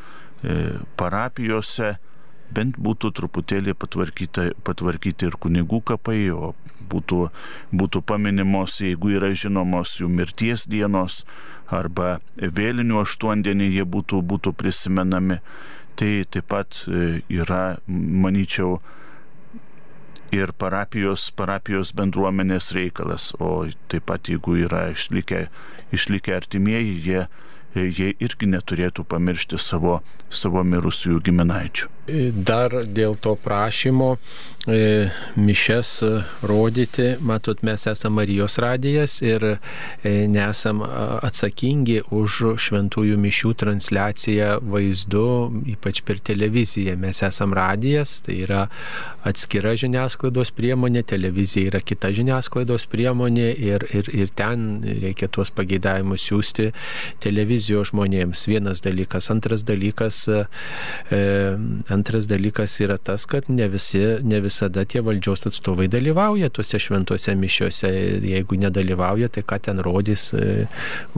[0.42, 1.94] e, parapijose
[2.50, 6.54] bent būtų truputėlį patvarkyti ir kunigų kapai, o
[6.90, 7.28] būtų,
[7.70, 11.22] būtų paminimos, jeigu yra žinomos jų mirties dienos
[11.70, 15.38] arba vėlinių aštuondienį jie būtų, būtų prisimenami
[15.98, 18.78] tai taip pat e, yra, manyčiau,
[20.34, 25.46] ir parapijos, parapijos bendruomenės reikalas, o taip pat jeigu yra išlikę,
[25.94, 27.24] išlikę artimieji, jie,
[27.74, 30.00] jie irgi neturėtų pamiršti savo,
[30.30, 31.90] savo mirusiųjų giminaičių.
[32.08, 34.14] Dar dėl to prašymo
[34.66, 35.90] e, mišes
[36.48, 39.58] rodyti, matot, mes esame Marijos radijas ir e,
[40.28, 45.26] nesam atsakingi už šventųjų mišių transliaciją vaizdu,
[45.74, 46.96] ypač per televiziją.
[47.00, 48.64] Mes esame radijas, tai yra
[49.28, 56.26] atskira žiniasklaidos priemonė, televizija yra kita žiniasklaidos priemonė ir, ir, ir ten reikia tuos pageidavimus
[56.26, 56.70] siūsti
[57.22, 58.48] televizijos žmonėms.
[58.50, 59.30] Vienas dalykas.
[59.30, 60.44] Antras dalykas, e,
[61.90, 67.34] Antras dalykas yra tas, kad ne, visi, ne visada tie valdžios atstovai dalyvauja tuose šventose
[67.34, 70.28] mišiuose ir jeigu nedalyvauja, tai ką ten rodys.
[70.30, 70.66] E,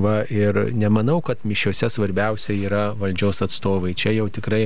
[0.01, 3.93] va, ir nemanau, kad mišiuose svarbiausia yra valdžios atstovai.
[3.99, 4.63] Čia jau tikrai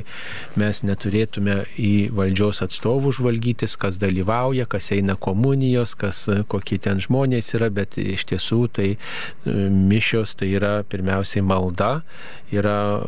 [0.61, 7.55] mes neturėtume į valdžios atstovų žvalgytis, kas dalyvauja, kas eina komunijos, kas, kokie ten žmonės
[7.59, 8.99] yra, bet iš tiesų tai e,
[9.67, 11.97] mišios tai yra pirmiausiai malda,
[12.55, 13.03] yra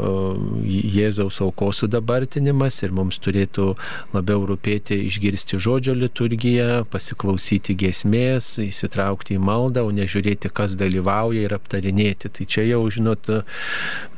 [0.67, 3.73] Jėzaus aukos sudabartinimas ir mums turėtų
[4.15, 11.57] labiau rūpėti išgirsti žodžio liturgiją, pasiklausyti giesmės, įsitraukti į maldą, o nežiūrėti, kas dalyvauja ir
[11.57, 12.33] aptarinėti.
[12.35, 13.33] Tai čia jau, žinot,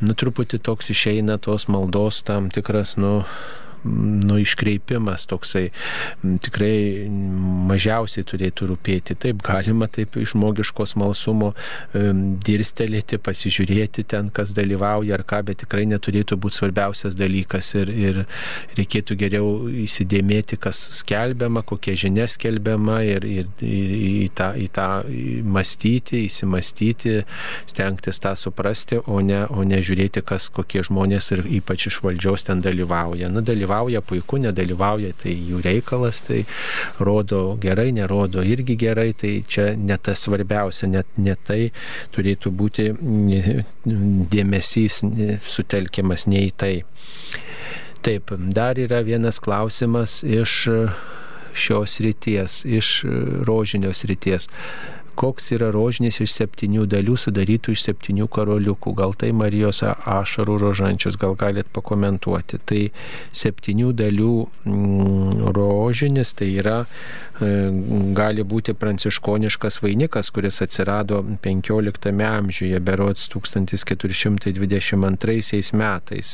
[0.00, 3.20] nu truputį toks išeina tos maldos tam tikras, nu,
[3.84, 5.68] nu, iškreipimas toksai
[6.44, 7.08] tikrai
[7.70, 9.16] mažiausiai turėtų rūpėti.
[9.20, 11.52] Taip galima taip iš žmogiško smalsumo
[11.92, 18.22] dirstelėti, pasižiūrėti ten, kas dalyvauja ar ką, bet tikrai neturėtų būti svarbiausias dalykas ir, ir
[18.78, 19.50] reikėtų geriau
[19.84, 24.88] įsidėmėti, kas skelbiama, kokia žinia skelbiama ir, ir, ir į, tą, į tą
[25.56, 27.20] mąstyti, įsimastyti,
[27.70, 32.46] stengtis tą suprasti, o ne, o ne žiūrėti, kas kokie žmonės ir ypač iš valdžios
[32.48, 33.30] ten dalyvauja.
[33.32, 36.44] Nu, dalyvauja dalyvauja puiku, nedalyvauja, tai jų reikalas, tai
[36.98, 41.70] rodo gerai, nerodo irgi gerai, tai čia ne tas svarbiausia, net ne tai
[42.12, 42.90] turėtų būti
[44.34, 45.02] dėmesys
[45.46, 46.74] sutelkiamas ne į tai.
[48.02, 50.70] Taip, dar yra vienas klausimas iš
[51.50, 53.04] šios ryties, iš
[53.44, 54.48] rožinios ryties
[55.18, 58.90] koks yra rožinis iš septynių dalių sudarytų iš septynių karoliukų.
[58.98, 62.56] Gal tai Marijos ašarų rožančius, gal galit pakomentuoti.
[62.64, 62.82] Tai
[63.42, 66.86] septynių dalių mm, rožinis tai yra e,
[68.16, 76.28] gali būti pranciškoniškas vainikas, kuris atsirado 15 amžiuje, berots 1422 metais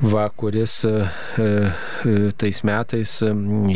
[0.00, 1.08] va, kuris e,
[1.38, 3.16] e, tais metais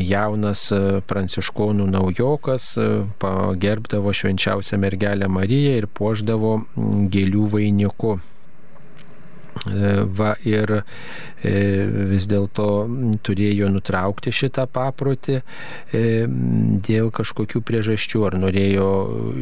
[0.09, 2.71] jaunas e, pranciškonų naujokas
[3.23, 6.57] pagerbdavo švenčiausią mergelę Mariją ir puoždavo
[7.13, 8.17] gėlių vainiku.
[9.65, 11.53] Va ir e,
[12.11, 12.67] vis dėlto
[13.25, 16.03] turėjo nutraukti šitą paprotį e,
[16.85, 18.89] dėl kažkokių priežasčių, ar norėjo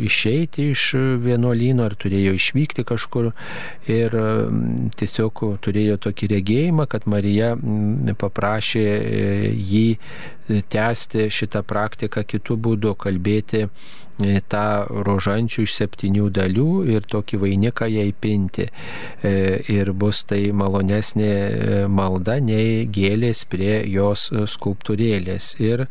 [0.05, 0.85] išeiti iš
[1.25, 3.33] vienuolyno, ar turėjo išvykti kažkur.
[3.91, 4.15] Ir
[5.01, 7.55] tiesiog turėjo tokį regėjimą, kad Marija
[8.21, 9.89] paprašė e, jį
[10.49, 13.67] tęsti šitą praktiką kitų būdų, kalbėti
[14.21, 18.67] E, tą rožančių iš septynių dalių ir tokį vainiką jai pinti.
[19.25, 19.33] E,
[19.73, 25.55] ir bus tai malonesnė e, malda nei gėlės prie jos skulptūrėlės.
[25.65, 25.87] Ir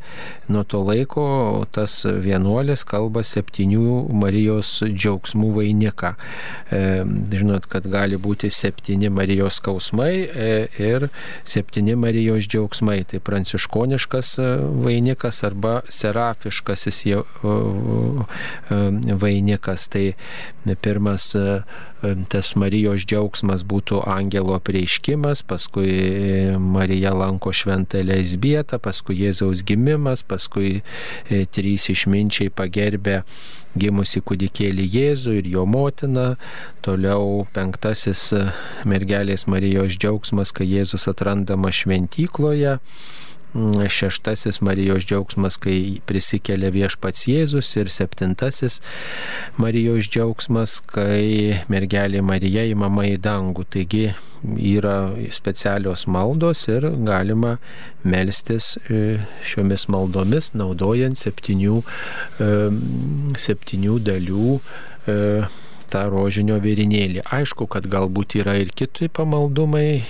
[0.52, 1.26] nuo to laiko
[1.74, 6.14] tas vienuolis kalba septynių Marijos džiaugsmų vainiką.
[6.72, 10.14] Žinot, kad gali būti septyni Marijos skausmai
[10.80, 11.08] ir
[11.48, 13.02] septyni Marijos džiaugsmai.
[13.12, 14.36] Tai pranciškoniškas
[14.84, 19.88] vainikas arba serafiškasis E, vainikas.
[19.88, 20.14] Tai
[20.82, 21.62] pirmas e,
[22.30, 25.92] tas Marijos džiaugsmas būtų angelo prieiškimas, paskui
[26.62, 33.22] Marija lanko šventą Leisbietą, paskui Jėzaus gimimas, paskui e, trys išminčiai pagerbė
[33.78, 36.36] gimusi kūdikėlį Jėzų ir jo motiną.
[36.86, 38.30] Toliau penktasis
[38.86, 42.80] mergelės Marijos džiaugsmas, kai Jėzus atrandama šventykloje.
[43.54, 48.80] Mm, šeštasis Marijos džiaugsmas, kai prisikelia viešpats Jėzus ir septintasis
[49.60, 53.66] Marijos džiaugsmas, kai mergelė Marija įmama į dangų.
[53.76, 54.06] Taigi
[54.56, 57.58] yra specialios maldos ir galima
[58.08, 61.82] melstis e, šiomis maldomis, naudojant septynių,
[62.40, 62.50] e,
[63.36, 65.18] septynių dalių e,
[65.92, 67.26] tą rožinio vėrinėlį.
[67.38, 70.04] Aišku, kad galbūt yra ir kiti pamaldumai,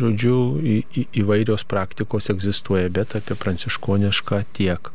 [0.00, 4.92] žodžiu, į, į, įvairios praktikos egzistuoja, bet apie pranciškonišką tiek.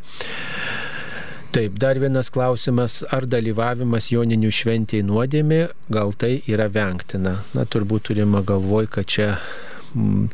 [1.56, 7.38] Taip, dar vienas klausimas, ar dalyvavimas joninių šventėje nuodėmė, gal tai yra vengtina.
[7.56, 9.30] Na, turbūt turima galvoj, kad čia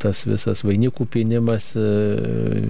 [0.01, 2.64] tas visas vainikų pinimas, e,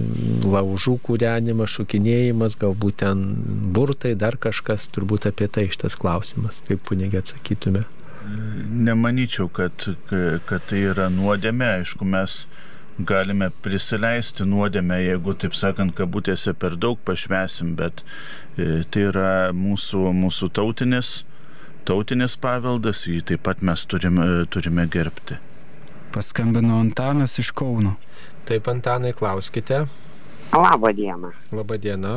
[0.44, 3.22] laužų kūrenimas, šokinėjimas, galbūt ten
[3.72, 7.86] burtai, dar kažkas, turbūt apie tai šitas klausimas, kaip punigė atsakytume.
[8.88, 9.88] Nemanyčiau, kad,
[10.46, 12.44] kad tai yra nuodėmė, aišku, mes
[13.00, 18.04] galime prisileisti nuodėmę, jeigu, taip sakant, kabutėse per daug pašvesim, bet
[18.56, 21.22] e, tai yra mūsų, mūsų tautinis,
[21.88, 25.40] tautinis paveldas, jį taip pat mes turime, turime gerbti.
[26.12, 27.94] Paskambino Antanas iš Kauno.
[28.44, 29.86] Taip, Antanai, klauskite.
[30.52, 31.30] Labą dieną.
[31.52, 32.10] Labą dieną.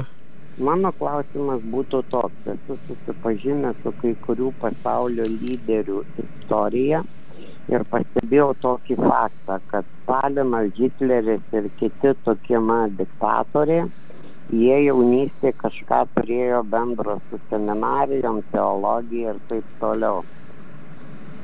[0.67, 2.49] Mano klausimas būtų toks.
[2.53, 7.01] Esu susipažinęs su kai kurių pasaulio lyderių istorija
[7.71, 13.87] ir pastebėjau tokį faktą, kad Stalinas, Hitleris ir kiti tokie na, diktatoriai,
[14.51, 20.25] jie jaunystėje kažką turėjo bendro su seminarijom, teologija ir taip toliau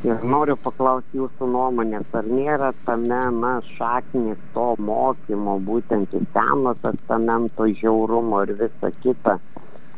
[0.05, 6.73] ir noriu paklausti jūsų nuomonės, ar nėra tame, na, šaknis to mokymo, būtent į Seno
[6.81, 9.37] testamento žiaurumo ir visa kita,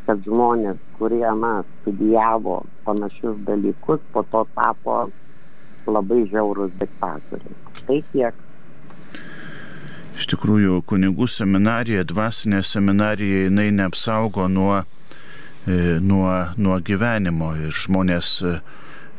[0.08, 4.98] kad žmonės, kurie, na, studijavo panašius dalykus, po to tapo
[5.88, 7.56] labai žiaurus diktatoriai.
[7.88, 8.42] Tai tiek.
[10.14, 14.84] Iš tikrųjų, kunigų seminarija, dvasinė seminarija, jinai neapsaugo nuo,
[15.66, 16.30] e, nuo,
[16.60, 18.54] nuo gyvenimo ir žmonės E,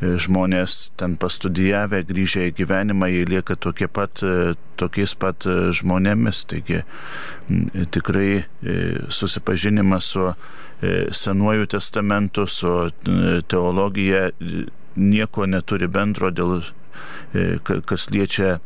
[0.02, 6.44] žmonės ten pastudijavę, grįžę į gyvenimą, jie lieka tokie pat, e, tokiais pat e, žmonėmis.
[6.50, 6.82] Taigi
[7.94, 8.44] tikrai
[9.08, 10.28] susipažinimas su
[11.16, 12.90] Senuoju testamentu, su
[13.48, 14.26] teologija
[14.96, 16.58] nieko neturi bendro dėl
[17.88, 18.58] kas liečia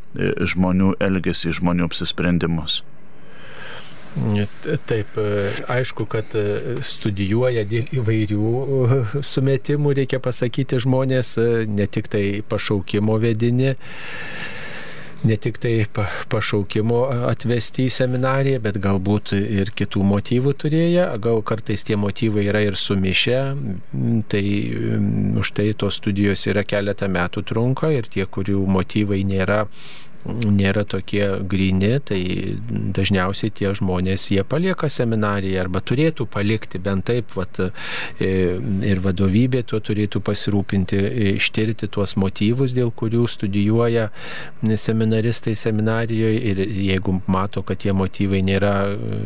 [0.51, 2.81] žmonių elgesį, žmonių apsisprendimus.
[4.89, 5.17] Taip,
[5.69, 6.33] aišku, kad
[6.85, 8.53] studijuoja dėl įvairių
[9.21, 11.35] sumetimų, reikia pasakyti žmonės,
[11.69, 13.75] ne tik tai pašaukimo vedini,
[15.29, 15.73] ne tik tai
[16.31, 22.65] pašaukimo atvesti į seminariją, bet galbūt ir kitų motyvų turėję, gal kartais tie motyvai yra
[22.65, 23.39] ir sumišę,
[24.31, 24.43] tai
[25.39, 29.65] už tai tos studijos yra keletą metų trunka ir tie, kurių motyvai nėra
[30.27, 32.19] nėra tokie grini, tai
[32.95, 37.59] dažniausiai tie žmonės jie palieka seminariją arba turėtų palikti bent taip, vat,
[38.19, 38.31] e,
[38.89, 44.09] ir vadovybė tuo turėtų pasirūpinti, e, ištirti tuos motyvus, dėl kurių studijuoja
[44.63, 49.21] seminaristai seminarijoje ir jeigu mato, kad tie motyvai nėra, e,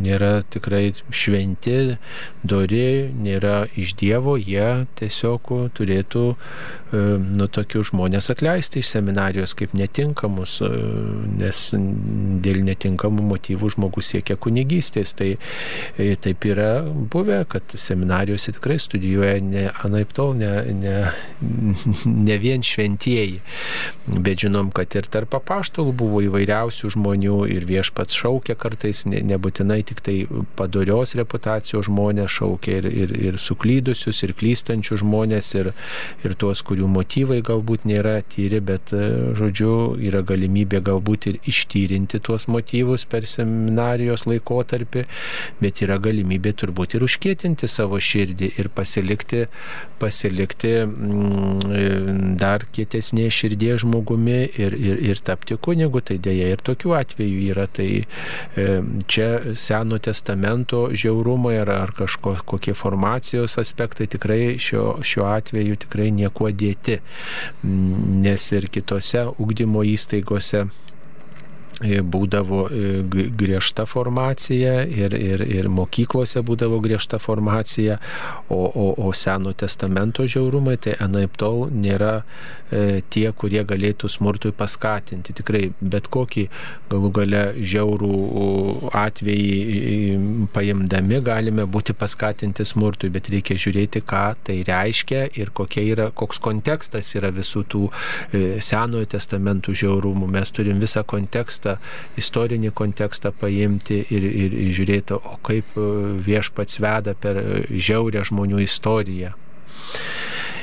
[0.00, 1.98] nėra tikrai šventi,
[2.42, 6.24] dori, nėra iš Dievo, jie tiesiog turėtų
[6.92, 10.68] nu tokius žmonės atleisti iš seminarijos kaip netinkamų tinkamus, e,
[11.38, 11.70] nes
[12.42, 15.14] dėl netinkamų motyvų žmogus siekia kunigystės.
[15.14, 15.36] Tai
[15.98, 21.12] e, taip yra buvę, kad seminarijose tikrai studijuoja ne anaip tol, ne, ne,
[22.28, 23.40] ne vien šventieji.
[24.06, 29.82] Bet žinom, kad ir tarp apaštalų buvo įvairiausių žmonių ir viešpats šaukia kartais, ne, nebūtinai
[29.86, 30.18] tik tai
[30.56, 35.72] padorios reputacijos žmonės šaukia ir, ir, ir suklydusius, ir klystančius žmonės, ir,
[36.24, 38.92] ir tuos, kurių motyvai galbūt nėra tyri, bet,
[39.38, 45.04] žodžiu, yra galimybė galbūt ir ištyrinti tuos motyvus per seminarijos laikotarpį,
[45.62, 49.44] bet yra galimybė turbūt ir užkėtinti savo širdį ir pasilikti,
[50.00, 56.02] pasilikti mm, dar kietesnė širdė žmogumi ir, ir, ir tapti kunigu.
[56.08, 57.66] Tai dėja ir tokių atvejų yra.
[57.78, 58.66] Tai e,
[59.10, 66.50] čia Seno testamento žiaurumai ar, ar kažkokie formacijos aspektai tikrai šio, šiuo atveju tikrai niekuo
[66.50, 66.98] dėti.
[67.64, 70.66] Nes ir kitose ugdymo įstaigose attiecīgose
[71.80, 73.02] būdavo e,
[73.38, 77.98] griežta formacija ir, ir, ir mokyklose būdavo griežta formacija,
[78.48, 82.22] o, o, o Seno testamento žiaurumai tai anaip tol nėra
[82.70, 85.36] e, tie, kurie galėtų smurtui paskatinti.
[85.38, 86.48] Tikrai bet kokį
[86.90, 95.28] galų gale žiaurų atvejį paimdami galime būti paskatinti smurtui, bet reikia žiūrėti, ką tai reiškia
[95.38, 100.26] ir yra, koks kontekstas yra visų tų e, Senojo testamentų žiaurumų.
[100.38, 105.88] Mes turim visą kontekstą kontekstą, istorinį kontekstą paimti ir, ir, ir žiūrėti, o kaip e,
[106.24, 109.34] viešpats veda per žiaurę žmonių istoriją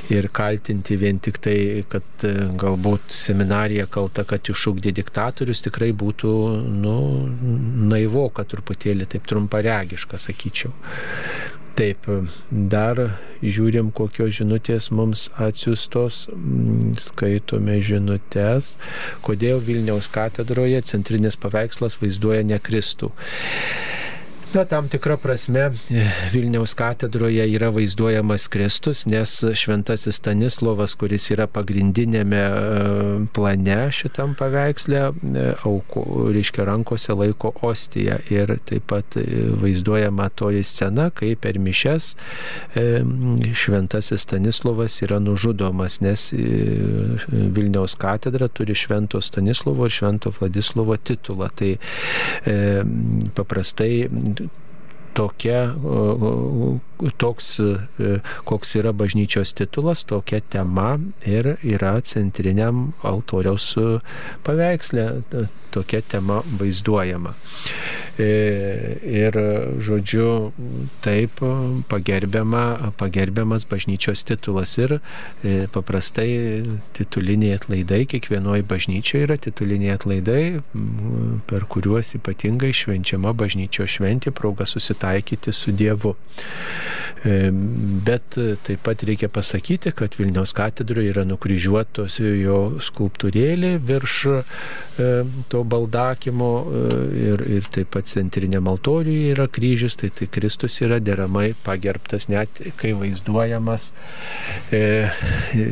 [0.09, 6.33] ir kaltinti vien tik tai, kad e, galbūt seminarija kalta, kad iššūkdė diktatorius, tikrai būtų
[6.83, 6.97] nu,
[7.89, 10.75] naivo, kad truputėlį taip trumparegiška, sakyčiau.
[11.75, 12.05] Taip,
[12.71, 12.99] dar
[13.43, 18.69] žiūrim, kokios žinutės mums atsiustos, mm, skaitome žinutės,
[19.25, 23.11] kodėl Vilniaus katedroje centrinis paveikslas vaizduoja ne Kristų.
[24.55, 25.71] Na, tam tikra prasme e,
[26.31, 32.53] Vilniaus katedroje yra vaizduojamas Kristus, nes šventasis Stanislovas, kuris yra pagrindinėme e,
[33.35, 39.17] plane šitam paveiksle, e, auko, reiškia rankose laiko ostiją ir taip pat
[39.59, 42.13] vaizduojama toji scena, kai per mišes
[43.65, 51.51] šventasis Stanislovas yra nužudomas, nes Vilniaus katedra turi švento Stanislovo ir švento Vladislovo titulą.
[51.55, 51.75] Tai
[53.35, 54.05] paprastai
[55.15, 55.61] tokia,
[57.17, 58.17] toks, e,
[58.47, 63.73] koks yra bažnyčios titulas, tokia tema ir yra centriniam altoriaus
[64.45, 65.09] paveikslė,
[65.75, 67.33] tokia tema vaizduojama.
[68.15, 68.27] E,
[69.03, 69.35] ir,
[69.83, 70.53] žodžiu,
[71.03, 71.41] taip
[71.91, 76.29] pagerbiama, pagerbiamas bažnyčios titulas ir e, paprastai
[76.95, 80.43] tituliniai atlaidai, kiekvienoje bažnyčioje yra tituliniai atlaidai,
[81.49, 86.15] per kuriuos ypatingai švenčiama bažnyčios šventė, proga susitaikyti su Dievu.
[87.25, 87.49] E,
[88.05, 94.37] bet taip pat reikia pasakyti, kad Vilniaus katedroje yra nukryžiuotos jo skulptūrėlė virš e,
[95.51, 96.83] to baldakimo e,
[97.25, 102.61] ir, ir taip pat centriniam altoriuje yra kryžius, tai, tai Kristus yra deramai pagerbtas, net
[102.79, 103.91] kai vaizduojamas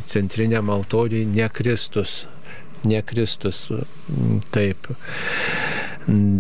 [0.09, 2.23] centriniam altoriuje ne Kristus.
[2.83, 3.67] Ne Kristus.
[4.51, 4.89] Taip.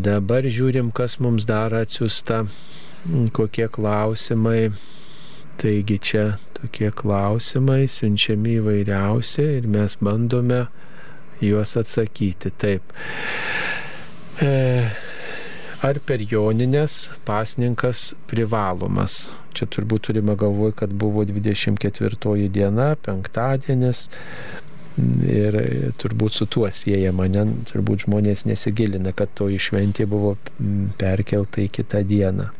[0.03, 2.43] Dabar žiūrim, kas mums dar atsiusta
[3.31, 4.71] kokie klausimai.
[5.57, 6.23] Taigi čia
[6.57, 10.63] tokie klausimai siunčiami įvairiausi ir mes bandome
[11.43, 12.51] juos atsakyti.
[12.57, 12.95] Taip.
[14.41, 14.49] E,
[15.85, 19.35] ar per joninės pasninkas privalomas?
[19.53, 24.07] Čia turbūt turime galvoj, kad buvo 24 diena, penktadienis.
[25.25, 25.55] Ir
[25.97, 30.35] turbūt su tuo siejama, ne, turbūt žmonės nesigilina, kad toji šventė buvo
[31.01, 32.51] perkelta į kitą dieną.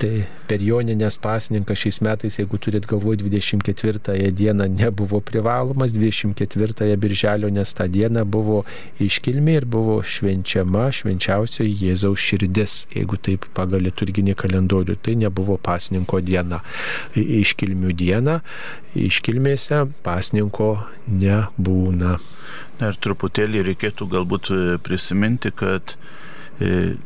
[0.00, 0.10] Tai
[0.50, 7.74] per Joninės pasninką šiais metais, jeigu turit galvoje 24 dieną nebuvo privalomas, 24 birželio, nes
[7.76, 8.62] tą dieną buvo
[9.02, 16.22] iškilmė ir buvo švenčiama švenčiausioji Jėzaus širdis, jeigu taip pagal liturginį kalendorių, tai nebuvo pasninko
[16.24, 16.62] diena.
[17.14, 18.40] Iškilmių diena,
[18.98, 20.74] iškilmėse pasninko
[21.06, 22.18] nebūna.
[22.82, 24.48] Ir truputėlį reikėtų galbūt
[24.82, 25.94] prisiminti, kad
[26.58, 26.96] e,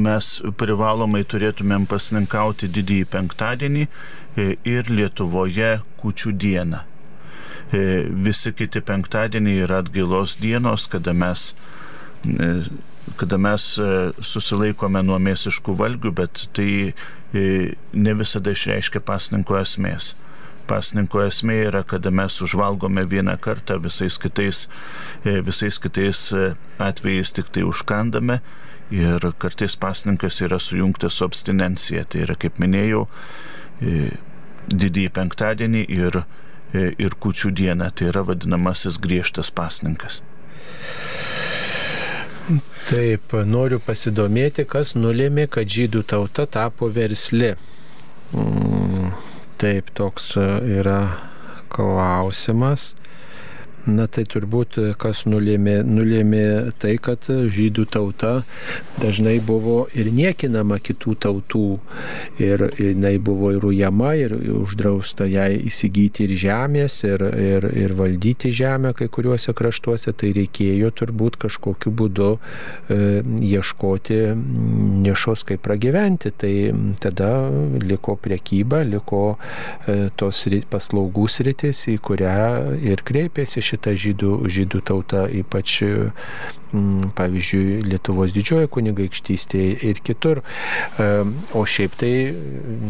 [0.00, 0.28] mes
[0.60, 6.82] privalomai turėtumėm pasninkauti didįjį penktadienį e, ir Lietuvoje kučių dieną.
[7.74, 7.80] E,
[8.26, 11.48] visi kiti penktadieniai yra atgailos dienos, kada mes,
[12.26, 12.50] e,
[13.20, 13.68] kada mes
[14.32, 16.92] susilaikome nuo mėsiškų valgių, bet tai
[17.36, 20.14] ne visada išreiškia pasninko esmės.
[20.70, 24.64] Pasninko esmė yra, kada mes užvalgome vieną kartą, visais kitais,
[25.24, 26.22] visais kitais
[26.82, 28.40] atvejais tik tai užkandame
[28.90, 32.04] ir kartais pasninkas yra sujungtas su abstinencija.
[32.04, 33.06] Tai yra, kaip minėjau,
[34.70, 36.22] didįjį penktadienį ir,
[36.72, 37.90] e, ir kučių dieną.
[37.94, 40.22] Tai yra vadinamasis griežtas pasninkas.
[42.86, 47.56] Taip, noriu pasidomėti, kas nulėmė, kad žydų tauta tapo versli.
[48.30, 49.10] Mm,
[49.58, 51.00] taip, toks yra
[51.74, 52.94] klausimas.
[53.86, 56.46] Na tai turbūt kas nulėmė, nulėmė
[56.82, 58.32] tai, kad žydų tauta
[58.98, 61.66] dažnai buvo ir niekinama kitų tautų.
[62.42, 68.50] Ir jinai buvo ir ujama, ir uždrausta jai įsigyti ir žemės, ir, ir, ir valdyti
[68.50, 70.10] žemę kai kuriuose kraštuose.
[70.16, 72.98] Tai reikėjo turbūt kažkokiu būdu e,
[73.52, 74.18] ieškoti
[75.06, 76.34] nišos, kaip pragyventi.
[76.34, 76.52] Tai
[77.02, 77.30] tada
[77.86, 79.22] liko priekyba, liko
[79.86, 80.42] e, tos
[80.74, 82.36] paslaugų sritis, į kurią
[82.82, 85.82] ir kreipėsi šitą žydų, žydų tauta, ypač
[86.76, 90.40] Mm, pavyzdžiui, Lietuvos didžiojo kunigaikštystėje ir kitur.
[91.54, 92.12] O šiaip tai,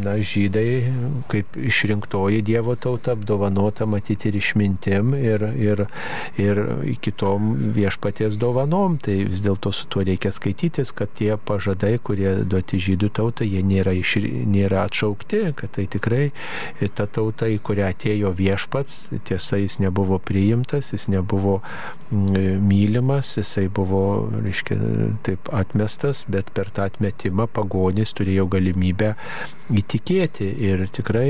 [0.01, 0.95] na, žydai,
[1.29, 5.85] kaip išrinktoji Dievo tauta, apdovanota matyti ir išmintim, ir, ir,
[6.41, 6.63] ir
[7.05, 8.97] kitom viešpaties dovanom.
[9.03, 13.61] Tai vis dėlto su tuo reikia skaitytis, kad tie pažadai, kurie duoti žydų tautai, jie
[13.61, 16.31] nėra, iš, nėra atšaukti, kad tai tikrai
[16.97, 21.61] ta tauta, į kurią atėjo viešpats, tiesa, jis nebuvo priimtas, jis nebuvo
[22.11, 24.03] mylimas, jisai buvo,
[24.45, 24.79] reiškia,
[25.27, 29.15] taip atmestas, bet per tą atmetimą pagonys turėjo galimybę
[29.73, 30.47] įtikėti.
[30.63, 31.29] Ir tikrai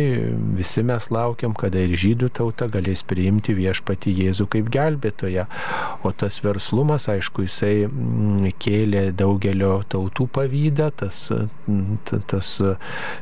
[0.57, 5.47] visi mes laukiam, kada ir žydų tauta galės priimti viešpati Jėzų kaip gelbėtoją.
[6.05, 11.29] O tas verslumas, aišku, jisai mm, kėlė daugelio tautų pavydą, tas,
[12.31, 12.53] tas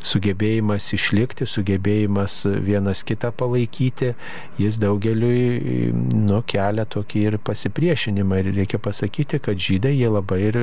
[0.05, 4.15] sugebėjimas išlikti, sugebėjimas vienas kitą palaikyti,
[4.59, 8.43] jis daugeliui nu, kelia tokį ir pasipriešinimą.
[8.43, 10.61] Ir reikia pasakyti, kad žydai jie labai ir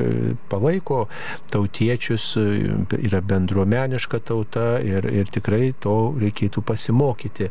[0.52, 1.06] palaiko
[1.52, 2.34] tautiečius,
[3.00, 4.41] yra bendruomeniška tauta
[4.84, 7.48] ir, ir tikrai to reikėtų pasimokyti,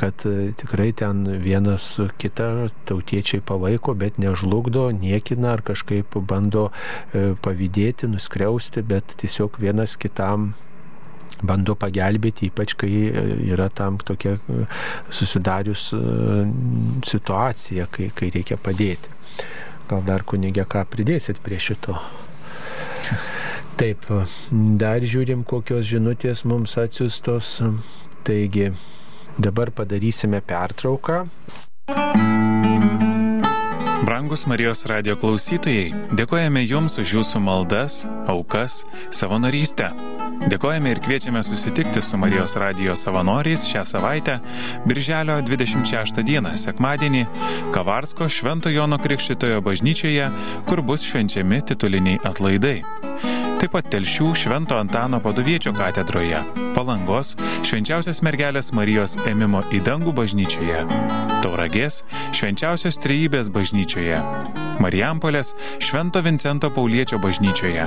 [0.00, 0.24] kad
[0.60, 8.82] tikrai ten vienas kitą tautiečiai palaiko, bet nežlugdo, niekina ar kažkaip bando e, pavydėti, nuskriausti,
[8.86, 10.52] bet tiesiog vienas kitam
[11.46, 14.64] bando pagelbėti, ypač kai e, yra tam tokia e,
[15.14, 15.90] susidarius
[17.06, 19.18] situacija, kai, kai reikia padėti.
[19.90, 21.98] Gal dar kunigė ką pridėsit prie šito?
[23.80, 24.02] Taip,
[24.76, 27.54] dar žiūrim, kokios žinutės mums atsiustos.
[28.28, 28.66] Taigi,
[29.40, 31.22] dabar padarysime pertrauką.
[34.04, 38.82] Brangus Marijos radio klausytojai, dėkojame Jums už Jūsų maldas, aukas,
[39.16, 39.88] savanorystę.
[40.50, 44.38] Dėkojame ir kviečiame susitikti su Marijos radio savanoriais šią savaitę,
[44.84, 47.26] Birželio 26 dieną, sekmadienį,
[47.72, 50.32] Kavarsko Švento Jono Krikštitojo bažnyčioje,
[50.68, 52.80] kur bus švenčiami tituliniai atlaidai.
[53.60, 56.38] Taip pat Telšių Švento Antano paduviečio katedroje,
[56.72, 60.78] Palangos Švenčiausios mergelės Marijos ėmimo į dangų bažnyčioje,
[61.44, 61.98] Tauragės
[62.32, 64.22] Švenčiausios Trejybės bažnyčioje,
[64.80, 67.84] Marijampolės Švento Vincento Pauliečio bažnyčioje,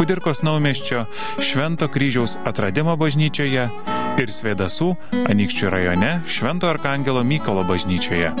[0.00, 1.06] Kudirkos naumeščio
[1.38, 3.70] Švento kryžiaus atradimo bažnyčioje
[4.18, 4.96] ir Svedasų
[5.30, 8.34] Anikščių rajone Švento Arkangelo Mykolo bažnyčioje.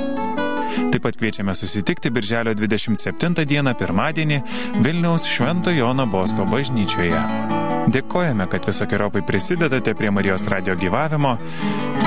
[0.74, 4.40] Taip pat kviečiame susitikti Birželio 27 dieną pirmadienį
[4.84, 7.20] Vilniaus Švento Jono Bosko bažnyčioje.
[7.94, 11.36] Dėkojame, kad visokiojopai prisidedate prie Marijos radio gyvavimo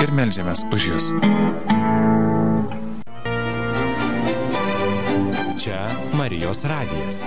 [0.02, 1.10] ir melžiamės už Jūs.
[5.58, 5.84] Čia
[6.18, 7.24] Marijos radijas.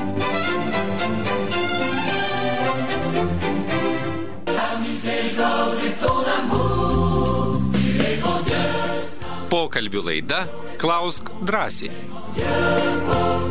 [9.52, 10.46] Pokalbių laida
[10.80, 11.92] Klausk drąsiai.
[12.40, 13.42] E,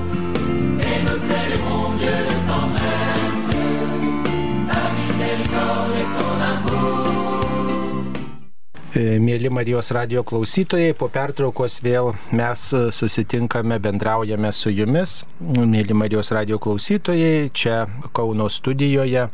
[8.94, 12.62] mėly Marijos radio klausytojai, po pertraukos vėl mes
[12.96, 15.20] susitinkame, bendraujame su jumis.
[15.40, 19.28] Mėly Marijos radio klausytojai, čia Kauno studijoje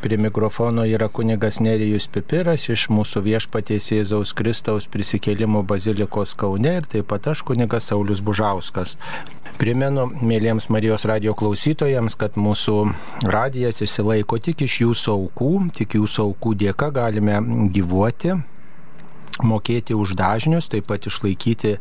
[0.00, 6.86] prie mikrofono yra kunigas Nerijus Pipiras iš mūsų viešpaties Jėzaus Kristaus prisikėlimo bazilikos Kaune ir
[6.86, 8.94] taip pat aš kunigas Saulis Bužauskas.
[9.58, 12.78] Primenu, mėlyjams Marijos radio klausytojams, kad mūsų
[13.26, 17.42] radijas įsilaiko tik iš jūsų aukų, tik jūsų aukų dėka galime
[17.74, 18.38] gyvuoti
[19.44, 21.80] mokėti už dažnius, taip pat išlaikyti e,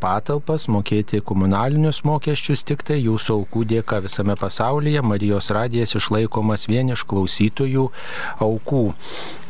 [0.00, 6.92] patalpas, mokėti komunalinius mokesčius, tik tai jūsų aukų dėka visame pasaulyje Marijos radijas išlaikomas vien
[6.92, 7.88] iš klausytojų
[8.44, 8.84] aukų.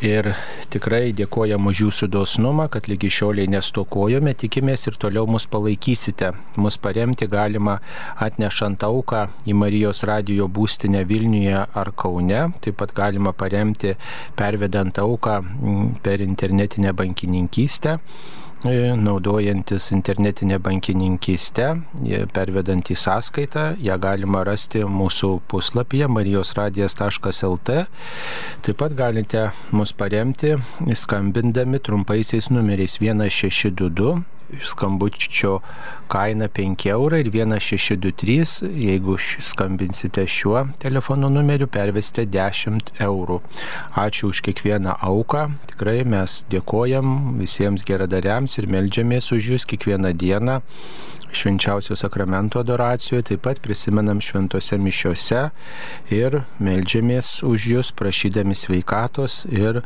[0.05, 0.35] Ir
[0.69, 6.35] tikrai dėkojam už jūsų dosnumą, kad lygi šioliai nestokojome, tikimės ir toliau mus palaikysite.
[6.61, 7.79] Mus paremti galima
[8.21, 12.43] atnešant auką į Marijos radijo būstinę Vilniuje ar Kaune.
[12.61, 13.95] Taip pat galima paremti
[14.37, 15.39] pervedant auką
[16.05, 17.99] per internetinę bankininkystę
[18.97, 21.67] naudojantis internetinę bankininkystę,
[22.33, 27.77] pervedant į sąskaitą, ją galima rasti mūsų puslapyje marijosradijas.lt.
[28.63, 30.57] Taip pat galite mus paremti
[30.95, 34.17] skambindami trumpaisiais numeriais 1622
[34.63, 35.61] skambučio
[36.09, 43.41] kaina 5 eurai ir 1623, jeigu skambinsite šiuo telefono numeriu, pervesite 10 eurų.
[43.97, 50.61] Ačiū už kiekvieną auką, tikrai mes dėkojam visiems geradariams ir melžiamės už jūs kiekvieną dieną
[51.33, 55.43] švenčiausio sakramento adoracijoje, taip pat prisimenam šventose mišiose
[56.15, 59.83] ir melžiamės už jūs, prašydami sveikatos ir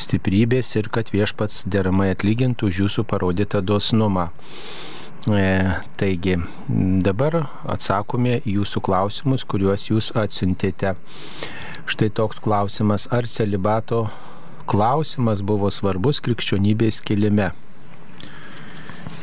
[0.00, 4.30] stiprybės ir kad viešpats deramai atlygintų už jūsų parodytą dosnumą.
[5.28, 5.46] E,
[6.00, 6.38] taigi,
[7.04, 10.94] dabar atsakome jūsų klausimus, kuriuos jūs atsiuntėte.
[11.90, 14.06] Štai toks klausimas, ar celibato
[14.70, 17.50] klausimas buvo svarbus krikščionybės kilime.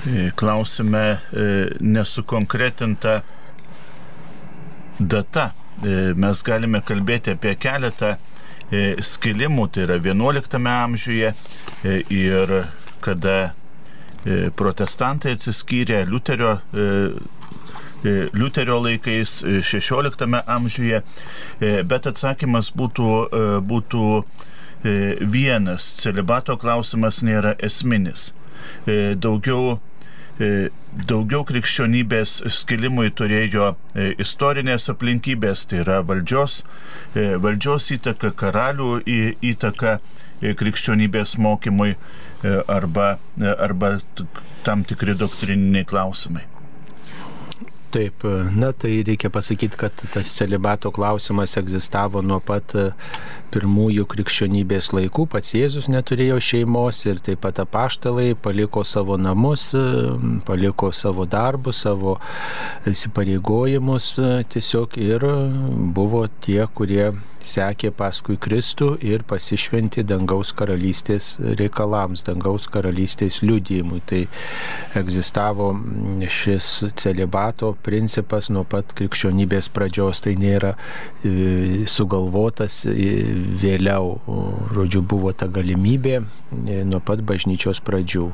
[0.06, 3.24] E, klausime e, nesukonkretinta
[5.00, 5.54] data.
[5.84, 8.16] E, mes galime kalbėti apie keletą
[8.68, 11.30] skilimų, tai yra 11 amžiuje
[12.12, 12.52] ir
[13.00, 13.36] kada
[14.60, 16.58] protestantai atsiskyrė Liuterio
[18.04, 19.38] Liuterio laikais
[19.70, 21.00] 16 amžiuje,
[21.88, 23.08] bet atsakymas būtų,
[23.72, 24.04] būtų
[25.38, 28.34] vienas, celibato klausimas nėra esminis.
[28.88, 29.80] Daugiau
[30.38, 30.70] E,
[31.10, 36.60] daugiau krikščionybės skilimui turėjo e, istorinės aplinkybės, tai yra valdžios,
[37.18, 39.00] e, valdžios įtaka, karalių
[39.52, 39.98] įtaka
[40.38, 41.96] krikščionybės mokymui
[42.70, 43.16] arba,
[43.58, 43.96] arba
[44.68, 46.44] tam tikri doktrininiai klausimai.
[47.90, 48.22] Taip,
[48.54, 52.76] na tai reikia pasakyti, kad tas celibato klausimas egzistavo nuo pat
[53.54, 59.70] pirmųjų krikščionybės laikų pats Jėzus neturėjo šeimos ir taip pat apaštalai paliko savo namus,
[60.48, 62.18] paliko savo darbus, savo
[62.90, 64.14] įsipareigojimus
[64.54, 65.26] tiesiog ir
[65.98, 67.12] buvo tie, kurie
[67.48, 74.02] sekė paskui Kristų ir pasišventi dangaus karalystės reikalams, dangaus karalystės liudijimui.
[74.08, 74.24] Tai
[75.00, 75.72] egzistavo
[76.32, 82.84] šis celibato principas nuo pat krikščionybės pradžios, tai nėra e, sugalvotas
[83.62, 84.18] vėliau,
[84.76, 88.30] žodžiu, buvo ta galimybė e, nuo pat bažnyčios pradžių.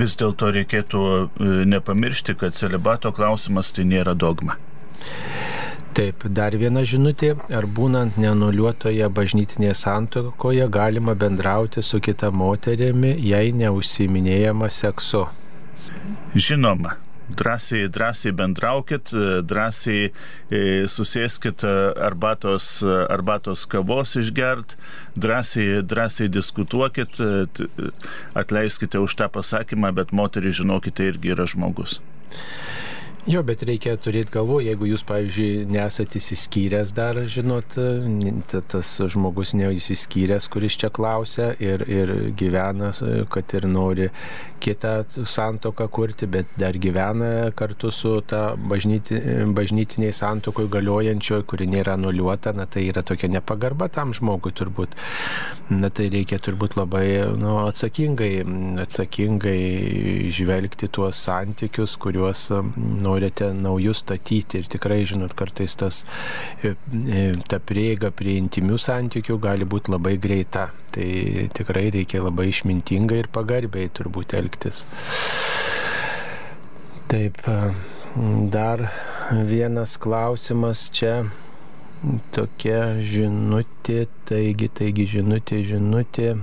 [0.00, 4.58] Vis dėlto reikėtų e, nepamiršti, kad celibato klausimas tai nėra dogma.
[5.94, 13.52] Taip, dar viena žinutė, ar būnant nenuliuotoje bažnytinėje santokoje galima bendrauti su kita moterimi, jei
[13.54, 15.22] neužsiminėjama seksu?
[16.34, 16.96] Žinoma,
[17.30, 19.10] drąsiai, drąsiai bendraukit,
[19.42, 20.10] drąsiai
[20.50, 21.64] e, susėskit
[22.00, 24.76] arbatos, arbatos kavos išgert,
[25.16, 27.18] drąsiai, drąsiai diskutuokit,
[28.34, 32.00] atleiskite už tą pasakymą, bet moteris, žinokite, irgi yra žmogus.
[33.24, 37.72] Jo, bet reikia turėti galvo, jeigu jūs, pavyzdžiui, nesate įsiskyręs dar, žinot,
[38.68, 42.90] tas žmogus neįsiskyręs, kuris čia klausia ir, ir gyvena,
[43.32, 44.10] kad ir nori
[44.64, 49.18] kitą santoką kurti, bet dar gyvena kartu su ta bažnyti,
[49.56, 54.96] bažnytiniai santokoj galiojančioje, kuri nėra nuliuota, na tai yra tokia nepagarba tam žmogui turbūt.
[55.72, 57.06] Na tai reikia turbūt labai
[57.40, 58.32] nu, atsakingai,
[58.84, 62.46] atsakingai žvelgti tuos santykius, kuriuos
[63.14, 64.60] norite naujus statyti.
[64.60, 66.02] Ir tikrai, žinot, kartais tas,
[66.62, 66.74] e,
[67.06, 70.68] e, ta prieiga prie intimių santykių gali būti labai greita.
[70.94, 71.08] Tai
[71.54, 74.84] tikrai reikia labai išmintingai ir pagarbiai turbūt elgtis.
[77.10, 77.40] Taip,
[78.54, 78.88] dar
[79.30, 81.24] vienas klausimas čia
[82.34, 86.34] tokia žinutė, taigi, taigi žinutė, žinutė.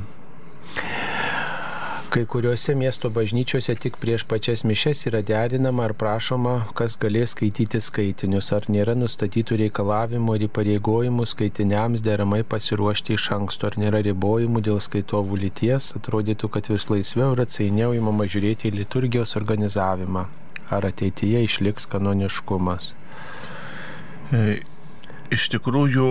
[2.12, 7.80] Kai kuriuose miesto bažnyčiose tik prieš pačias mišes yra derinama ar prašoma, kas galės skaityti
[7.80, 14.64] skaitinius, ar nėra nustatytų reikalavimų ir įpareigojimų skaitiniams deramai pasiruošti iš anksto, ar nėra ribojimų
[14.68, 20.26] dėl skaitovų lyties, atrodytų, kad vis laisviau ir atsainiau įmama žiūrėti į liturgijos organizavimą.
[20.68, 22.91] Ar ateityje išliks kanoniškumas?
[24.36, 24.59] E,
[25.32, 26.06] Iš tikrųjų,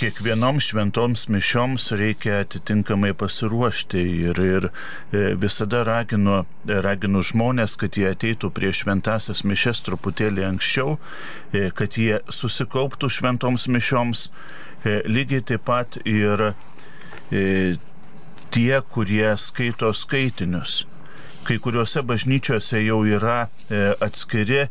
[0.00, 4.00] kiekvienom šventoms mišioms reikia atitinkamai pasiruošti
[4.30, 10.96] ir, ir e, visada raginu, raginu žmonės, kad jie ateitų prie šventasias mišes truputėlį anksčiau,
[11.52, 14.30] e, kad jie susikauptų šventoms mišioms.
[14.88, 16.54] E, lygiai taip pat ir
[18.56, 20.86] tie, kurie skaito skaitinius.
[21.44, 23.50] Kai kuriuose bažnyčiose jau yra
[24.00, 24.68] atskiri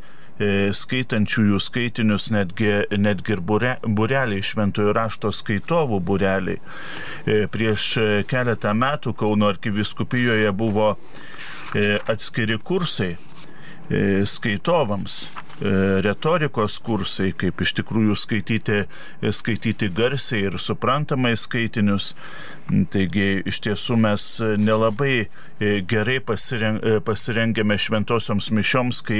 [0.75, 6.59] skaitančiųjų skaitinius, netgi, netgi ir bureliai, šventojo rašto skaitovų bureliai.
[7.25, 7.93] E, prieš
[8.27, 10.95] keletą metų Kauno arkiviskupijoje buvo
[11.75, 13.15] e, atskiri kursai
[14.25, 15.27] skaitovams
[16.01, 18.79] retorikos kursai, kaip iš tikrųjų skaityti,
[19.31, 22.13] skaityti garsiai ir suprantamai skaitinius.
[22.65, 24.23] Taigi iš tiesų mes
[24.57, 25.27] nelabai e,
[25.85, 29.19] gerai e, pasirengėme šventosioms mišioms, kai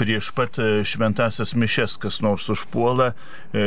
[0.00, 3.12] prieš pat e, šventasias mišes kas nors užpuola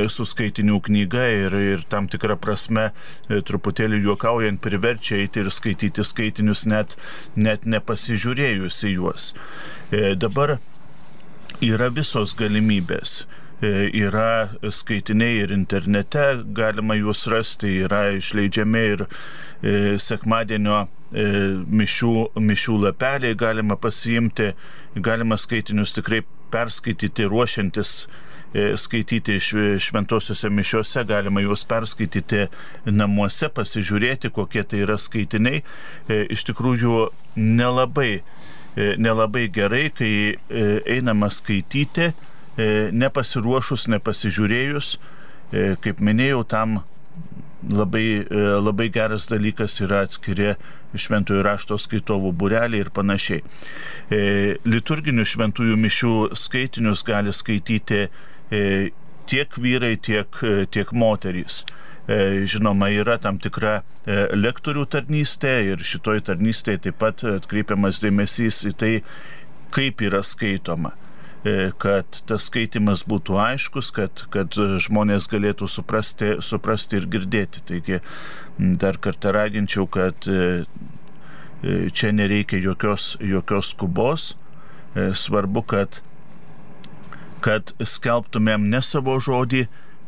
[0.10, 2.88] su skaitinių knyga ir, ir tam tikrą prasme
[3.30, 6.98] truputėlį juokaujant priverčia eiti ir skaityti skaitinius net,
[7.38, 9.32] net nepasižiūrėjus į juos.
[10.18, 10.58] Dabar
[11.62, 19.96] yra visos galimybės E, yra skaitiniai ir internete, galima juos rasti, yra išleidžiami ir e,
[20.00, 21.26] sekmadienio e,
[21.64, 24.52] mišių, mišių lapeliai galima pasiimti,
[24.96, 28.06] galima skaitinius tikrai perskaityti ruošiantis
[28.80, 29.34] skaityti
[29.84, 32.46] šventosiuose mišiuose, galima juos perskaityti
[32.88, 35.60] namuose, pasižiūrėti, kokie tai yra skaitiniai.
[36.08, 38.22] Iš tikrųjų nelabai,
[38.78, 40.14] nelabai gerai, kai
[40.88, 44.96] einama skaityti E, nepasiruošus, nepasižiūrėjus,
[45.52, 46.82] e, kaip minėjau, tam
[47.68, 50.56] labai, e, labai geras dalykas yra atskiri
[50.96, 53.42] šventųjų rašto skaitovų bureliai ir panašiai.
[54.64, 58.06] Liturginių šventųjų mišių skaitinius gali skaityti
[59.28, 60.40] tiek vyrai, tiek,
[60.72, 61.66] tiek moterys.
[62.08, 68.94] Žinoma, yra tam tikra lektorių tarnystė ir šitoj tarnystėje taip pat atkreipiamas dėmesys į tai,
[69.76, 70.94] kaip yra skaitoma.
[71.46, 77.62] E, kad tas skaitimas būtų aiškus, kad, kad žmonės galėtų suprasti, suprasti ir girdėti.
[77.70, 78.00] Taigi
[78.82, 80.64] dar kartą raginčiau, kad e,
[81.62, 84.32] e, čia nereikia jokios, jokios skubos.
[84.96, 86.00] Svarbu, kad,
[87.44, 89.66] kad skelbtumėm ne savo žodį,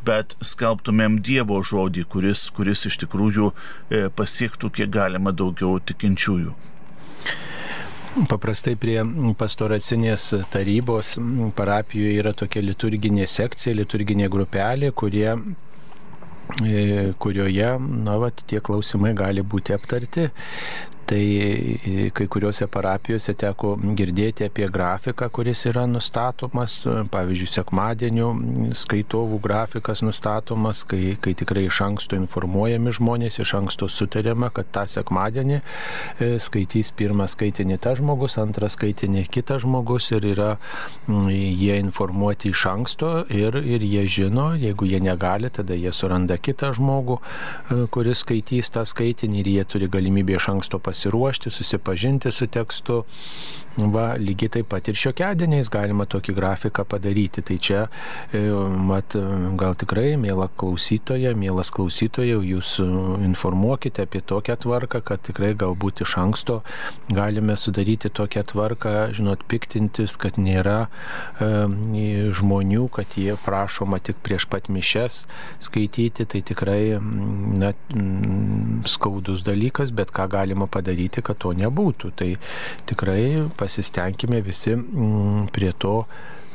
[0.07, 3.51] bet skelbtumėm Dievo žodį, kuris, kuris iš tikrųjų
[4.15, 6.55] pasiektų kiek galima daugiau tikinčiųjų.
[8.25, 8.97] Paprastai prie
[9.37, 11.13] pastoracinės tarybos
[11.57, 15.27] parapijoje yra tokia liturginė sekcija, liturginė grupelė, kurie
[16.65, 17.69] e, kurioje,
[18.07, 20.31] na, vat, tie klausimai gali būti aptarti.
[21.07, 26.81] Tai e, kai kuriuose parapijose teko girdėti apie grafiką, kuris yra nustatomas,
[27.13, 28.31] pavyzdžiui, sekmadienių
[28.75, 34.83] skaitovų grafikas nustatomas, kai, kai tikrai iš anksto informuojami žmonės, iš anksto sutariama, kad tą
[34.97, 40.49] sekmadienį e, skaitys pirmą skaitinį tas žmogus, antrą skaitinį kitas žmogus ir yra
[41.07, 46.75] jie informuoti iš anksto ir, ir jie žino, jeigu jie negali, tada jie suranda kitą
[46.75, 52.31] žmogų, e, kuris skaitys tą skaitinį ir jie turi galimybę iš anksto pasirinkti pasiruošti, susipažinti
[52.31, 53.03] su tekstu.
[53.77, 57.43] Va, lygiai taip pat ir šiokiadieniais galima tokį grafiką padaryti.
[57.45, 57.83] Tai čia,
[58.33, 58.41] e,
[58.89, 59.13] mat,
[59.59, 66.15] gal tikrai, mėla klausytoja, mielas klausytoja, jūs informuokite apie tokią tvarką, kad tikrai galbūt iš
[66.17, 66.63] anksto
[67.13, 70.87] galime sudaryti tokią tvarką, žinot, piktintis, kad nėra
[71.37, 75.27] e, žmonių, kad jie prašoma tik prieš pat mišes
[75.61, 77.75] skaityti, tai tikrai na,
[78.89, 82.13] skaudus dalykas, bet ką galima padaryti, kad to nebūtų.
[82.17, 82.33] Tai
[82.89, 83.21] tikrai
[83.67, 86.05] pasistengime visi mm, prie to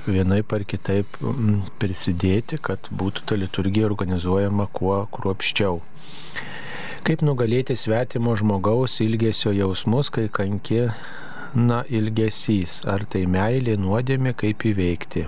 [0.08, 5.82] vienai par kitaip mm, prisidėti, kad būtų ta liturgija organizuojama kuo kruopščiau.
[7.02, 10.86] Kaip nugalėti svetimo žmogaus ilgesio jausmus, kai kanki,
[11.54, 15.26] na, ilgesys, ar tai meilė nuodėmė, kaip įveikti.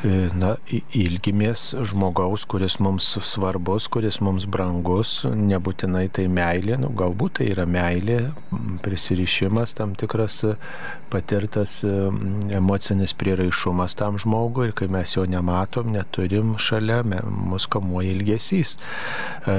[0.00, 0.54] E, na,
[0.96, 7.66] ilgimės žmogaus, kuris mums svarbus, kuris mums brangus, nebūtinai tai meilė, nu, galbūt tai yra
[7.68, 8.30] meilė,
[8.80, 10.40] prisirišimas tam tikras
[11.10, 18.78] patirtas emocinis prieraišumas tam žmogui ir kai mes jo nematom, neturim šalia, mus kamuoja ilgesys.
[19.44, 19.58] E,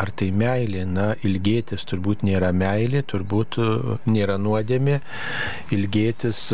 [0.00, 0.86] ar tai meilė?
[0.88, 3.68] Na, ilgėtis turbūt nėra meilė, turbūt e,
[4.08, 5.02] nėra nuodėmė.
[5.76, 6.46] Ilgėtis,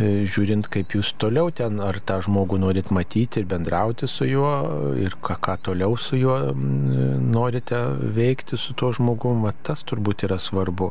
[0.00, 4.52] žiūrint, kaip jūs toliau ten ar tą žmogų norit matyti ir bendrauti su juo
[5.00, 7.78] ir ką, ką toliau su juo norite
[8.14, 10.90] veikti su tuo žmogum, tas turbūt yra svarbu.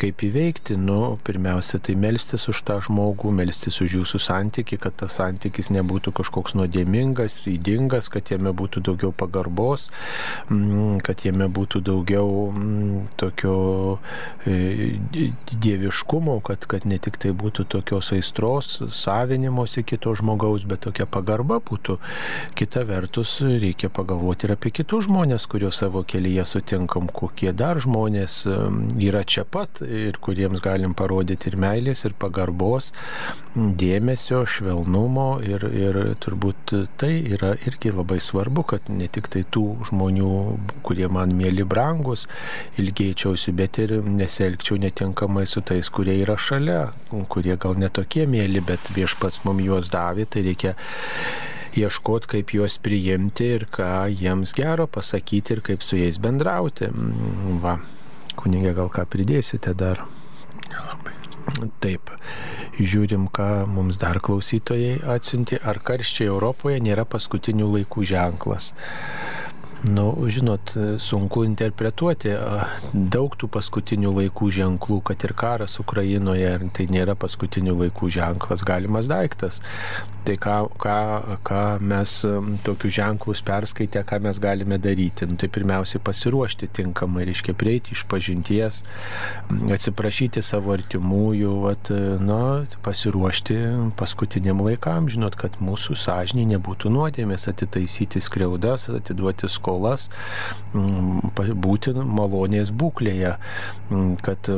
[0.00, 5.18] Kaip įveikti, nu, pirmiausia, tai melstis už tą žmogų, melstis už jūsų santyki, kad tas
[5.20, 9.88] santykis nebūtų kažkoks nuodėmingas, įdingas, kad jame būtų daugiau pagarbos,
[11.06, 12.52] kad jame būtų daugiau
[13.20, 13.56] tokio
[14.46, 14.98] e,
[15.52, 18.74] dieviškumo, kad, kad ne tik tai būtų tokios aistros,
[19.62, 21.98] savinimosi kito žmogaus, bet tokia pagarba būtų.
[22.54, 28.46] Kita vertus, reikia pagalvoti ir apie kitus žmonės, kuriuos savo kelyje sutinkam, kokie dar žmonės
[28.98, 32.92] yra čia pat ir kuriems galim parodyti ir meilės, ir pagarbos,
[33.54, 39.84] dėmesio, švelnumo ir, ir turbūt tai yra irgi labai svarbu, kad ne tik tai tų
[39.90, 40.32] žmonių,
[40.82, 42.26] kurie man mėly brangus,
[42.80, 46.92] ilgėčiausi, bet ir nesielgčiau netinkamai su tais, kurie yra šalia,
[47.28, 50.76] kurie gal netokie mėly, bet viešpats mums juos davė, tai reikia
[51.76, 56.88] ieškoti, kaip juos priimti ir ką jiems gero pasakyti ir kaip su jais bendrauti.
[57.62, 57.78] Va,
[58.40, 60.04] kunigė, gal ką pridėsite dar?
[60.68, 61.16] Nelabai.
[61.82, 62.12] Taip,
[62.78, 65.58] žiūrim, ką mums dar klausytojai atsiunti.
[65.58, 68.72] Ar karščiai Europoje nėra paskutinių laikų ženklas?
[69.82, 72.36] Nu, žinot, sunku interpretuoti
[72.94, 79.10] daug tų paskutinių laikų ženklų, kad ir karas Ukrainoje, tai nėra paskutinių laikų ženklas, galimas
[79.10, 79.58] daiktas.
[80.22, 80.98] Tai ką, ką,
[81.42, 82.12] ką mes
[82.62, 85.26] tokius ženklus perskaitę, ką mes galime daryti.
[85.26, 88.84] Nu, tai pirmiausia pasiruošti tinkamai, reiškia prieiti iš pažinties,
[89.50, 91.90] atsiprašyti savo artimųjų, vat,
[92.22, 92.38] na,
[92.86, 93.58] pasiruošti
[93.98, 100.08] paskutiniam laikam, žinot, kad mūsų sąžiniai nebūtų nuodėmės, atitaisyti skriaudas, atiduoti skolą skolas,
[100.74, 103.36] mm, būti malonės būklėje,
[103.90, 104.56] mm, kad e,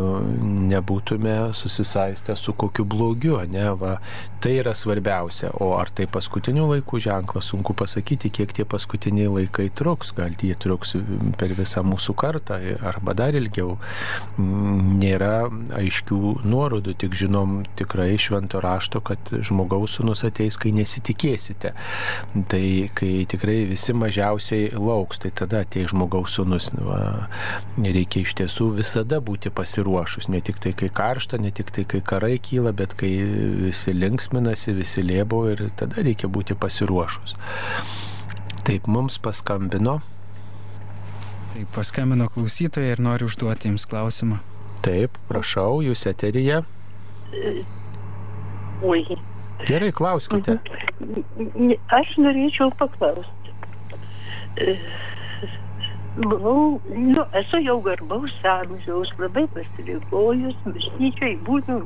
[0.70, 3.38] nebūtume susisaistę su kokiu blogiu.
[3.50, 3.98] Ne, va,
[4.40, 5.52] tai yra svarbiausia.
[5.60, 10.12] O ar tai paskutinių laikų ženklas, sunku pasakyti, kiek tie paskutiniai laikai truks.
[10.14, 10.94] Gal jie truks
[11.38, 13.78] per visą mūsų kartą arba dar ilgiau.
[14.38, 15.48] Mm, nėra
[15.78, 21.74] aiškių nuorodų, tik žinom tikrai švento rašto, kad žmogaus sunus ateis, kai nesitikėsite.
[22.50, 26.70] Tai kai tikrai visi mažiausiai lauk auks, tai tada atei žmogaus sunus.
[26.80, 27.28] Va,
[27.76, 32.00] reikia iš tiesų visada būti pasiruošus, ne tik tai, kai karšta, ne tik tai, kai
[32.00, 33.12] karai kyla, bet kai
[33.66, 37.36] visi linksminasi, visi lėbo ir tada reikia būti pasiruošus.
[38.64, 40.00] Taip mums paskambino.
[41.52, 44.40] Taip, paskambino klausytojai ir noriu užduoti jums klausimą.
[44.84, 46.62] Taip, prašau, jūs eteryje.
[48.84, 49.04] Oi.
[49.64, 50.58] Gerai, klauskite.
[51.94, 53.43] Aš norėčiau paklausti
[56.16, 61.80] buvau, nu, esu jau garbaus amžiaus, labai pasilikojus, bažnyčiai būnu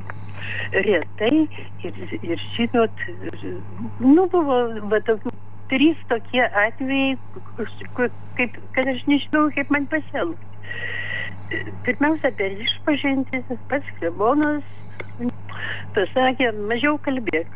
[0.85, 1.47] retai
[1.83, 3.05] ir, ir žinot,
[3.99, 4.59] nu, buvo
[4.91, 5.33] va, tokių
[5.69, 7.17] trys tokie atvejai,
[8.37, 10.45] kaip, kad aš nežinau, kaip man pasielgti.
[11.85, 13.41] Pirmiausia, per išpažinti,
[13.71, 14.65] pats klebonas
[15.95, 17.49] pasakė, mažiau kalbėk.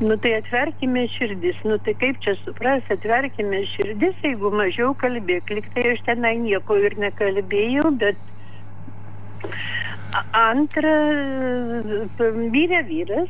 [0.00, 5.90] Nu tai atverkime širdis, nu tai kaip čia supras, atverkime širdis, jeigu mažiau kalbėk, liktai
[5.90, 8.16] aš tenai nieko ir nekalbėjau, bet
[10.40, 10.94] antra,
[12.56, 13.28] vyrė vyras,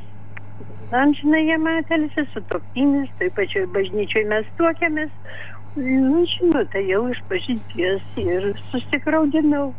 [0.95, 5.11] amžinai jie matelisi, su toktinis, tai pačioj bažnyčioj mes tuokėmės,
[5.75, 9.73] nu žinot, tai jau iš pažinties ir susikraudinau,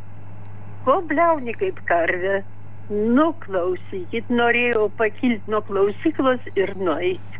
[0.83, 2.41] ko bliauni kaip karvė.
[2.89, 7.39] Nu, klausykit, norėjau pakilti nuo klausyklos ir nueiti.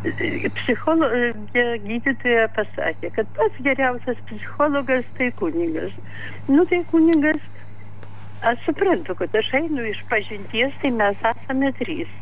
[0.00, 5.92] Psichologija gydytoja pasakė, kad pats geriausias psichologas tai kunigas.
[6.48, 7.42] Nu, tai kunigas,
[8.48, 12.16] aš suprantu, kad aš einu iš pažinties, tai mes esame trys.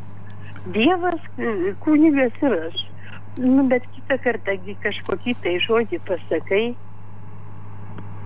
[0.74, 1.22] Dievas,
[1.84, 2.84] kunigas ir aš.
[3.38, 6.64] Nu, bet kitą kartą kažkokį tai žodį pasakai.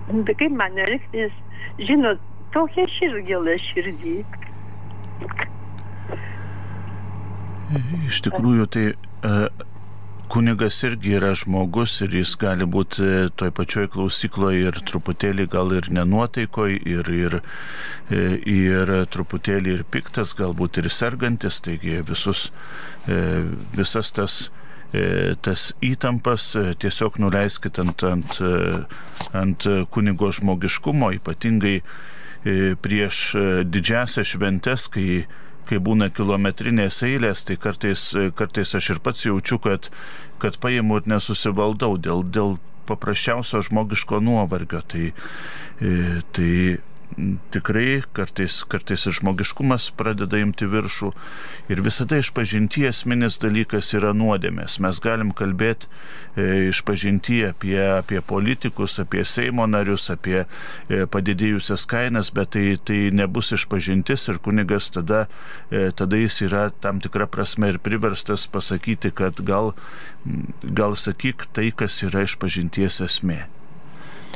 [0.09, 1.35] Nu, tai kaip man elgtis,
[1.77, 2.21] žinot,
[2.53, 4.15] tokia širgėlė širdį.
[8.07, 9.47] Iš tikrųjų, tai uh,
[10.33, 15.89] kunigas irgi yra žmogus ir jis gali būti toj pačioj klausykloje ir truputėlį gal ir
[15.93, 17.35] nenuotaikoj, ir, ir,
[18.09, 22.49] e, ir truputėlį ir piktas, galbūt ir sergantis, taigi visus,
[23.07, 23.21] e,
[23.77, 24.43] visas tas
[25.41, 28.35] tas įtampas tiesiog nuleiskit ant, ant,
[29.33, 32.21] ant kunigo žmogiškumo, ypatingai E,
[32.83, 35.23] prieš e, didžiasias šventes, kai,
[35.69, 39.89] kai būna kilometrinės eilės, tai kartais, e, kartais aš ir pats jaučiu, kad,
[40.43, 42.57] kad paimu ir nesusivaldau dėl, dėl
[42.89, 44.81] paprasčiausio žmogiško nuovargio.
[44.91, 45.05] Tai,
[46.35, 46.51] tai
[47.53, 51.11] tikrai kartais, kartais ir žmogiškumas pradeda imti viršų.
[51.73, 54.79] Ir visada išpažinti esminis dalykas yra nuodėmės.
[54.83, 55.89] Mes galim kalbėti
[56.35, 62.99] e, išpažinti apie, apie politikus, apie Seimo narius, apie e, padidėjusias kainas, bet tai, tai
[63.15, 65.25] nebus išpažintis ir kunigas tada,
[65.71, 69.73] e, tada jis yra tam tikrą prasme ir priverstas pasakyti, kad gal,
[70.63, 73.43] gal sakyk tai, kas yra išpažinties esmė.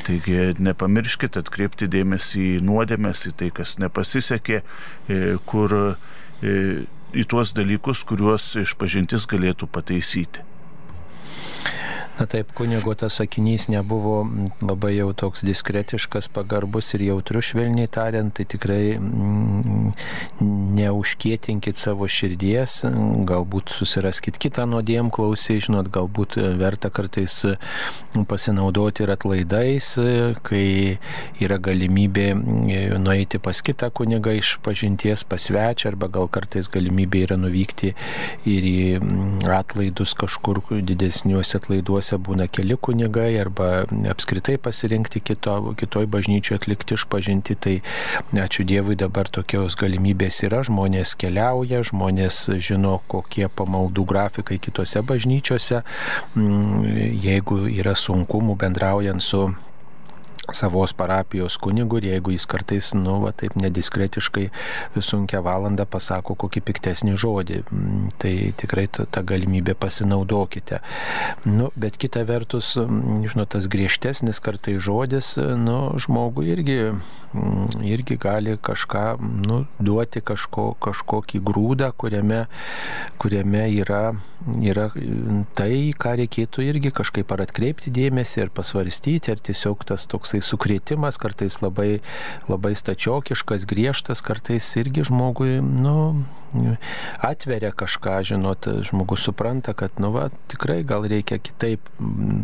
[0.05, 6.53] Taigi nepamirškite atkreipti dėmesį į nuodėmės, į tai, kas nepasisekė, e, kur e,
[7.17, 10.45] į tuos dalykus, kuriuos išpažintis galėtų pataisyti.
[12.17, 14.23] Na taip, kunigo tas sakinys nebuvo
[14.65, 19.91] labai jau toks diskretiškas, pagarbus ir jautrus, švelniai tariant, tai tikrai mm,
[20.79, 22.79] neužkietinkit savo širdies,
[23.29, 27.35] galbūt susiraskit kitą nuodėm klausį, žinot, galbūt verta kartais
[28.31, 29.91] pasinaudoti ir atlaidais,
[30.49, 30.65] kai
[31.37, 32.31] yra galimybė
[32.97, 37.93] nueiti pas kitą kunigą iš pažinties, pasvečią, arba gal kartais galimybė yra nuvykti
[38.49, 38.75] ir į
[39.53, 46.95] atlaidus kažkur didesniuose atlaiduose bažnyčiose būna keli kunigai arba apskritai pasirinkti kito, kitoj bažnyčioje atlikti
[46.95, 47.81] išpažinti, tai
[48.33, 55.83] ačiū Dievui dabar tokios galimybės yra, žmonės keliauja, žmonės žino, kokie pamaldų grafikai kitose bažnyčiose,
[56.35, 59.53] mm, jeigu yra sunkumų bendraujant su
[60.53, 64.47] savos parapijos kunigu ir jeigu jis kartais, nu, va, taip nediskretiškai
[65.03, 67.61] sunkia valanda pasako kokį piktesnį žodį,
[68.21, 70.81] tai tikrai tą galimybę pasinaudokite.
[71.45, 76.79] Nu, bet kita vertus, žinot, tas griežtesnis kartai žodis, nu, žmogui irgi,
[77.85, 79.05] irgi gali kažką,
[79.47, 82.45] nu, duoti kažko, kažkokį grūdą, kuriame,
[83.21, 84.01] kuriame yra,
[84.61, 84.89] yra
[85.57, 90.57] tai, ką reikėtų irgi kažkaip ar atkreipti dėmesį, ar pasvarstyti, ar tiesiog tas toksai toksai
[90.57, 92.01] sukrėtimas, kartais labai,
[92.47, 96.25] labai stačiokiškas, griežtas, kartais irgi žmogui, nu,
[97.21, 101.81] atveria kažką, žinot, žmogus supranta, kad, nu, va, tikrai gal reikia kitaip,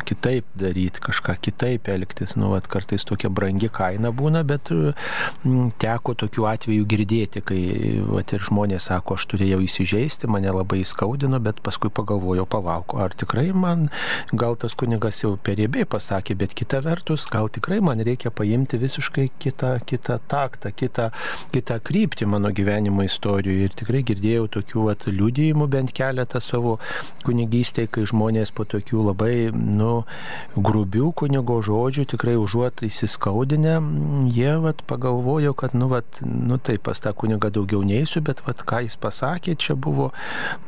[0.06, 4.72] kitaip daryti, kažką kitaip elgtis, nu, va, kartais tokia brangi kaina būna, bet
[5.80, 7.62] teko tokių atvejų girdėti, kai,
[8.10, 13.16] va, ir žmonės sako, aš turėjau įsižeisti, mane labai įskaudino, bet paskui pagalvojau, palauk, ar
[13.16, 13.90] tikrai man,
[14.34, 19.30] gal tas kunigas jau perėbė pasakė, bet kita vertus, gal tikrai man reikia paimti visiškai
[19.44, 21.10] kitą, kitą taktą, kitą,
[21.54, 23.70] kitą kryptį mano gyvenimo istorijoje.
[23.70, 26.78] Ir tikrai girdėjau tokių at, liudijimų bent keletą savo
[27.26, 30.04] kunigystėje, kai žmonės po tokių labai nu,
[30.56, 33.78] grubių kunigo žodžių tikrai užuot įsiskaudinę,
[34.34, 38.64] jie vat, pagalvojo, kad nu, vat, nu taip, pas tą kunigą daugiau neįsiu, bet vat,
[38.68, 40.12] ką jis pasakė, čia buvo,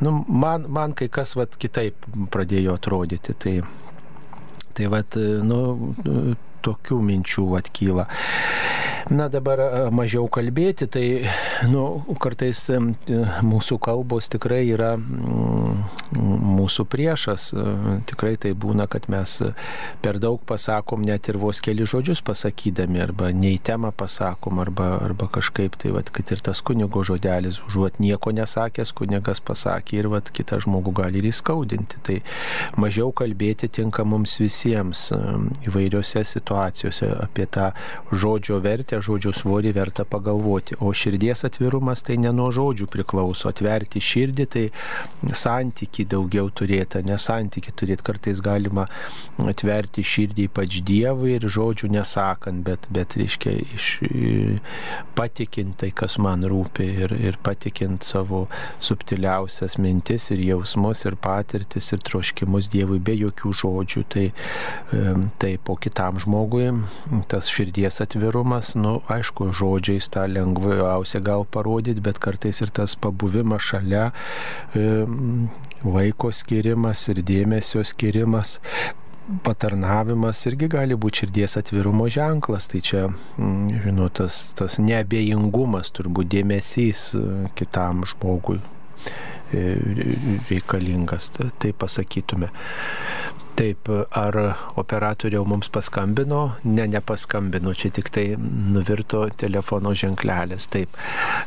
[0.04, 3.36] nu, man, man kai kas vat, kitaip pradėjo atrodyti.
[3.40, 3.56] Tai,
[4.76, 5.62] tai vat, nu,
[6.66, 8.10] tokių minčių atkyla.
[9.06, 9.60] Na dabar
[9.94, 11.06] mažiau kalbėti, tai
[11.70, 11.84] nu,
[12.18, 12.64] kartais
[13.46, 14.96] mūsų kalbos tikrai yra
[16.18, 17.52] mūsų priešas.
[18.10, 19.36] Tikrai tai būna, kad mes
[20.02, 25.30] per daug pasakom net ir vos keli žodžius pasakydami, arba nei temą pasakom, arba, arba
[25.38, 30.34] kažkaip tai, vat, kad ir tas kunigo žodelis, užuot nieko nesakęs, kunigas pasakė ir vat,
[30.34, 32.02] kitą žmogų gali ir įskaudinti.
[32.10, 32.18] Tai
[32.82, 35.12] mažiau kalbėti tinka mums visiems
[35.70, 37.72] įvairiose situacijose apie tą
[38.12, 40.78] žodžio vertę žodžio svorį verta pagalvoti.
[40.80, 43.50] O širdies atvirumas tai ne nuo žodžių priklauso.
[43.52, 44.66] Atverti širdį tai
[45.36, 48.06] santyki daugiau turėti, ne santyki turėti.
[48.06, 48.88] Kartais galima
[49.42, 53.90] atverti širdį ypač Dievui ir žodžių nesakant, bet, bet reiškia, iš,
[55.18, 58.46] patikint tai, kas man rūpi ir, ir patikint savo
[58.84, 64.06] subtiliausias mintis ir jausmus ir patirtis ir troškimus Dievui be jokių žodžių.
[64.16, 64.26] Tai,
[65.42, 66.45] tai po kitam žmogui
[67.32, 73.64] tas širdies atvirumas, nu, aišku, žodžiais tą lengviausia gal parodyti, bet kartais ir tas pabuvimas
[73.66, 74.12] šalia,
[74.76, 75.06] e,
[75.86, 78.60] vaiko skirimas ir dėmesio skirimas
[79.46, 82.70] patarnavimas irgi gali būti širdies atvirumo ženklas.
[82.72, 83.06] Tai čia,
[83.38, 87.24] žinot, tas, tas neabejingumas, turbūt dėmesys e,
[87.58, 89.35] kitam žmogui e,
[90.50, 92.52] reikalingas, tai pasakytume.
[93.56, 94.36] Taip, ar
[94.76, 96.42] operatoriau mums paskambino?
[96.68, 100.68] Ne, nepaskambino, čia tik tai nuvirto telefono ženklelis.
[100.74, 100.98] Taip,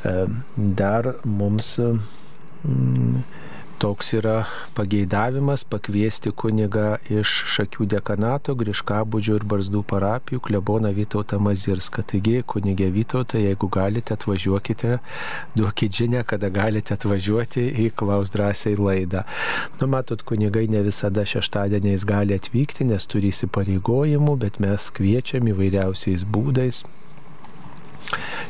[0.08, 0.14] e,
[0.56, 3.20] dar mums mm,
[3.78, 4.42] Toks yra
[4.74, 12.02] pageidavimas pakviesti kunigą iš Šakių dekanato, Griškabudžio ir Barzdų parapijų kleboną Vytautą Mazirską.
[12.10, 14.98] Taigi, kunigė Vytautą, jeigu galite, atvažiuokite,
[15.54, 19.22] duokit žinę, kada galite atvažiuoti į Klaus drąsiai laidą.
[19.78, 26.26] Nu, matot, kunigai ne visada šeštadieniais gali atvykti, nes turi įsipareigojimų, bet mes kviečiam įvairiausiais
[26.26, 26.82] būdais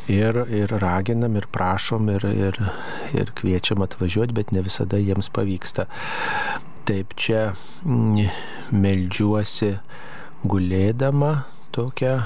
[0.09, 2.61] ir, ir raginam, ir prašom, ir, ir,
[3.17, 5.89] ir kviečiam atvažiuoti, bet ne visada jiems pavyksta.
[6.89, 7.53] Taip čia
[7.85, 8.29] mm,
[8.73, 9.75] meldžiuosi
[10.49, 11.33] gulėdama
[11.77, 12.21] tokią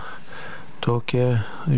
[0.83, 1.27] tokią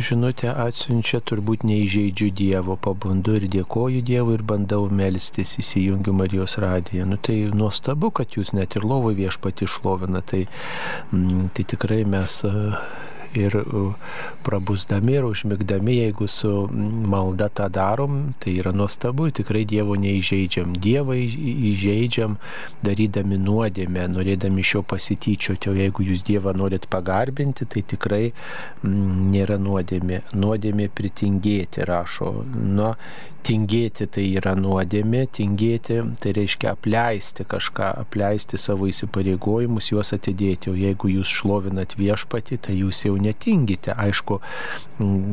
[0.00, 7.04] žinutę atsiunčia, turbūt neįžeidžiu Dievo, pabundu ir dėkoju Dievui ir bandau melstis, įsijungiu Marijos radiją.
[7.10, 10.46] Nu tai nuostabu, kad jūs net ir lovo viešpati šlovina, tai,
[11.12, 12.40] mm, tai tikrai mes
[13.38, 13.56] ir
[14.46, 16.52] prabusdami ir užmigdami, jeigu su
[17.14, 20.76] malda tą darom, tai yra nuostabu, tikrai Dievo neįžeidžiam.
[20.86, 21.16] Dievą
[21.72, 22.38] įžeidžiam,
[22.84, 29.30] darydami nuodėmę, norėdami iš jo pasityčioti, o jeigu jūs Dievą norit pagarbinti, tai tikrai m,
[29.34, 30.24] nėra nuodėmė.
[30.34, 32.32] Nuodėmė pritingėti, rašo.
[32.54, 32.94] Nu,
[33.44, 40.72] tingėti tai yra nuodėmė, tingėti tai reiškia apleisti kažką, apleisti savo įsipareigojimus, juos atidėti.
[40.72, 43.94] O jeigu jūs šlovinat viešpatį, tai jūs jau netingite.
[44.04, 44.40] Aišku,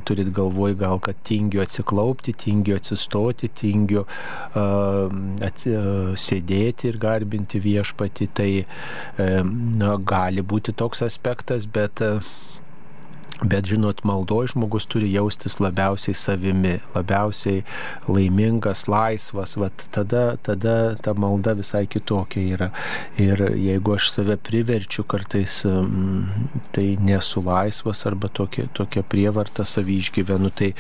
[0.08, 5.08] turit galvoj gal, kad tingiu atsiklaupti, tingiu atsistoti, tingiu uh,
[5.46, 8.30] at, uh, sėdėti ir garbinti viešpatį.
[8.38, 9.42] Tai uh,
[9.82, 12.24] na, gali būti toks aspektas, bet uh,
[13.42, 17.64] Bet žinot, maldoj žmogus turi jaustis labiausiai savimi, labiausiai
[18.06, 22.68] laimingas, laisvas, vat tada, tada ta malda visai kitokia yra.
[23.18, 29.98] Ir jeigu aš save priverčiu kartais, mm, tai nesu laisvas arba tokia, tokia prievarta savy
[30.04, 30.76] išgyvenu, tai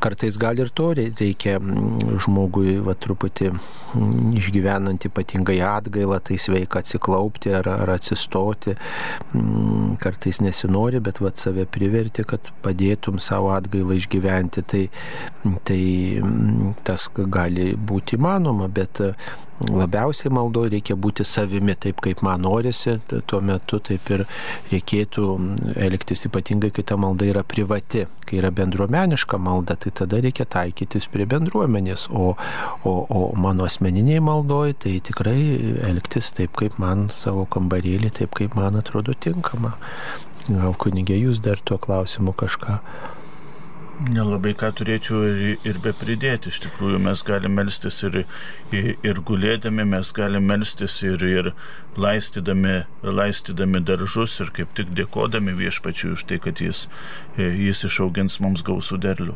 [0.00, 6.80] kartais gal ir to reikia mm, žmogui va, truputį mm, išgyvenant ypatingai atgailą, tai sveika
[6.80, 8.78] atsiklaupti ar, ar atsistoti.
[10.00, 14.88] Kartais nesinori, bet va, save priverti patirti, kad padėtum savo atgailą išgyventi, tai,
[15.64, 19.00] tai mm, tas gali būti įmanoma, bet
[19.56, 24.26] labiausiai maldoje reikia būti savimi, taip kaip man norisi, tuo metu taip ir
[24.70, 25.24] reikėtų
[25.80, 31.08] elgtis ypatingai, kai ta malda yra privati, kai yra bendruomeniška malda, tai tada reikia taikytis
[31.08, 32.34] prie bendruomenės, o,
[32.84, 35.40] o, o mano asmeniniai maldoje tai tikrai
[35.88, 39.72] elgtis taip, kaip man savo kambarėlį, taip, kaip man atrodo tinkama.
[40.46, 42.78] Gal kunigė jūs dar tuo klausimu kažką?
[44.06, 46.52] Nelabai ką turėčiau ir, ir be pridėti.
[46.52, 48.18] Iš tikrųjų, mes galime melstis ir,
[48.70, 51.48] ir, ir gulėdami, mes galime melstis ir, ir
[51.98, 56.84] laistydami, laistydami daržus ir kaip tik dėkodami viešpačiui už tai, kad jis,
[57.40, 59.34] jis išaugins mums gausų derlių.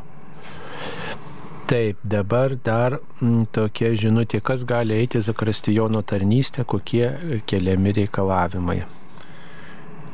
[1.73, 8.82] Taip, dabar dar m, tokia žinutė, kas gali eiti Zakristijono tarnystę, kokie keliami reikalavimai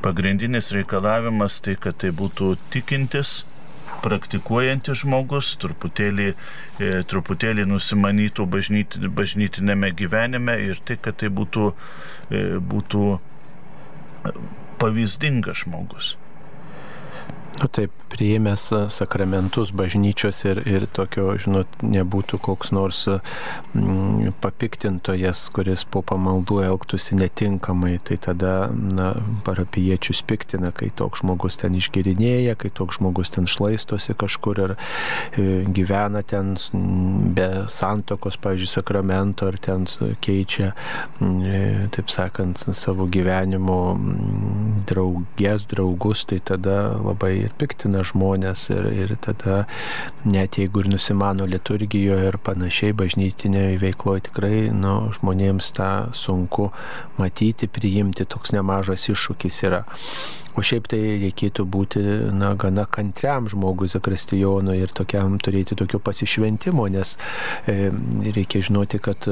[0.07, 3.41] pagrindinis reikalavimas tai, kad tai būtų tikintis,
[4.05, 6.29] praktikuojantis žmogus, truputėlį,
[6.79, 11.73] e, truputėlį nusimanytų bažnyt, bažnytinėme gyvenime ir tai, kad tai būtų,
[12.31, 13.09] e, būtų
[14.79, 16.15] pavyzdingas žmogus.
[17.57, 25.87] Nu taip, priėmęs sakramentus bažnyčios ir, ir tokio, žinot, nebūtų koks nors mm, papiktintojas, kuris
[25.89, 29.09] po pamaldų elgtųsi netinkamai, tai tada na,
[29.47, 35.65] parapiečius piktina, kai toks žmogus ten išgirinėja, kai toks žmogus ten šlaistosi kažkur ir e,
[35.65, 36.55] gyvena ten
[37.37, 39.89] be santokos, pavyzdžiui, sakramento ar ten
[40.25, 40.75] keičia,
[41.25, 43.81] e, taip sakant, savo gyvenimo
[44.87, 49.65] draugės, draugus, tai tada labai ir piktina žmonės ir, ir tada
[50.27, 56.71] net jeigu ir nusimano liturgijoje ir panašiai bažnytinėje veikloje tikrai nu, žmonėms tą sunku
[57.21, 59.85] matyti, priimti, toks nemažas iššūkis yra.
[60.57, 62.01] O šiaip tai reikėtų būti
[62.33, 67.13] na, gana kantriam žmogui Zakristijonui ir tokiam turėti tokio pasišventimo, nes
[67.69, 67.91] e,
[68.25, 69.29] reikia žinoti, kad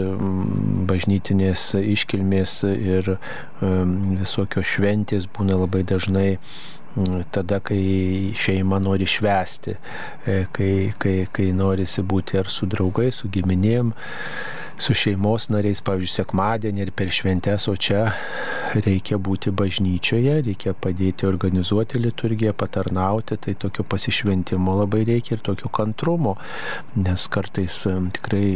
[0.91, 3.19] bažnytinės iškilmės ir e,
[4.21, 6.29] visokios šventės būna labai dažnai
[7.31, 9.77] tada, kai šeima nori švesti,
[10.27, 13.91] e, kai, kai, kai norisi būti ar su draugais, su giminėm,
[14.79, 18.09] su šeimos nariais, pavyzdžiui, sekmadienį ir per šventės, o čia
[18.75, 25.71] reikia būti bažnyčioje, reikia padėti organizuoti liturgiją, patarnauti, tai tokio pasišventimo labai reikia ir tokio
[25.75, 26.37] kantrumo,
[26.99, 27.81] nes kartais
[28.19, 28.49] tikrai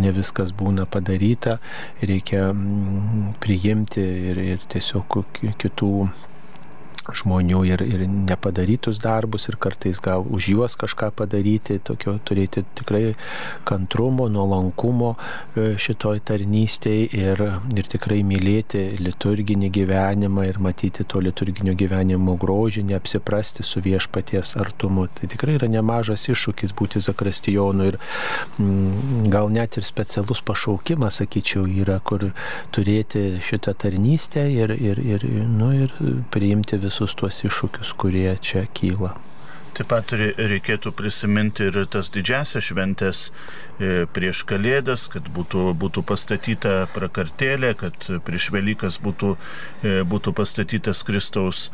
[0.00, 1.60] ne viskas būna padaryta,
[2.02, 2.50] reikia
[3.42, 5.22] priimti ir, ir tiesiog
[5.62, 5.94] kitų
[7.08, 13.14] žmonių ir, ir nepadarytus darbus ir kartais gal už juos kažką padaryti, tokio turėti tikrai
[13.68, 17.42] kantrumo, nuolankumo e, šitoj tarnystėje ir,
[17.76, 25.08] ir tikrai mylėti liturginį gyvenimą ir matyti to liturginio gyvenimo grožį, neapsiprasti su viešpaties artumu.
[25.16, 27.98] Tai tikrai yra nemažas iššūkis būti zakrastijonu ir
[28.58, 32.30] mm, gal net ir specialus pašaukimas, sakyčiau, yra, kur
[32.74, 35.94] turėti šitą tarnystę ir, ir, ir, nu, ir
[36.32, 39.14] priimti visus visus tuos iššūkius, kurie čia kyla.
[39.70, 43.20] Taip pat reikėtų prisiminti ir tas didžiasias šventės
[43.78, 49.36] e, prieš Kalėdas, kad būtų, būtų pastatyta prakartėlė, kad prieš Velykas būtų,
[49.86, 51.68] e, būtų pastatytas Kristaus,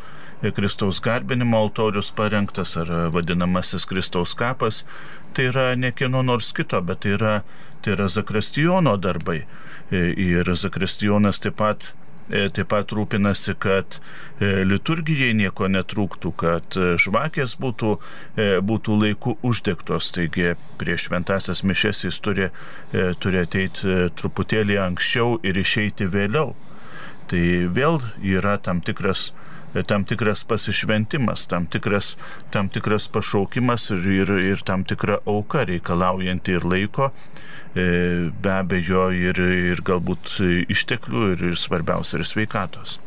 [0.45, 4.85] e, Kristaus garbinimo altorius parengtas ar vadinamasis Kristaus kapas.
[5.33, 7.37] Tai yra ne kieno nors kito, bet tai yra,
[7.81, 9.41] tai yra Zakristijono darbai.
[9.89, 11.91] Ir Zakristijonas taip pat
[12.27, 17.95] taip pat rūpinasi, kad e, liturgijai nieko netrūktų, kad e, žvakės būtų,
[18.67, 20.11] būtų laiku uždegtos.
[20.15, 22.49] Taigi prieš šventasias mišes jis turi,
[23.23, 26.55] turi ateiti truputėlį anksčiau ir išeiti vėliau.
[27.27, 27.43] Tai
[27.75, 29.31] vėl yra tam tikras
[29.87, 32.15] tam tikras pasišventimas, tam tikras,
[32.51, 37.11] tam tikras pašaukimas ir, ir, ir tam tikra auka reikalaujanti ir laiko,
[37.75, 37.87] e,
[38.31, 39.41] be abejo ir,
[39.73, 40.37] ir galbūt
[40.71, 42.97] išteklių ir, ir svarbiausia ir sveikatos.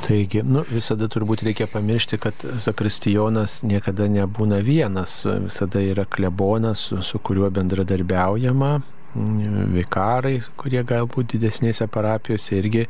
[0.00, 7.02] Taigi, nu, visada turbūt reikia pamiršti, kad zakristijonas niekada nebūna vienas, visada yra klebonas, su,
[7.04, 8.72] su kuriuo bendradarbiaujama,
[9.14, 12.86] vikarai, kurie galbūt didesnėse parapijose irgi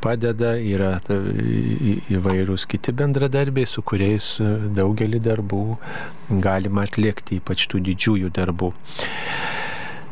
[0.00, 4.36] padeda, yra įvairūs kiti bendradarbiai, su kuriais
[4.78, 5.62] daugelį darbų
[6.40, 8.72] galima atlikti, ypač tų didžiųjų darbų.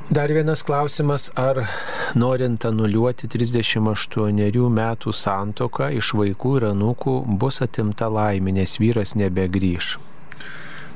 [0.06, 1.64] Dar vienas klausimas, ar
[2.14, 9.96] norint anuliuoti 38 metų santoką iš vaikų ir anūkų bus atimta laimė, nes vyras nebegrįž.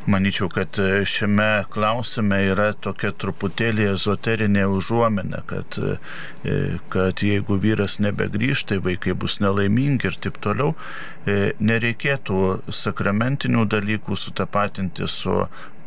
[0.06, 6.54] Maničiau, kad e, šiame klausime yra tokia truputėlį ezoterinė užuomenė, kad, e,
[6.92, 10.72] kad jeigu vyras nebegrįžta, tai vaikai bus nelaimingi ir taip toliau.
[11.28, 12.40] E, nereikėtų
[12.72, 15.42] sakramentinių dalykų sutapatinti su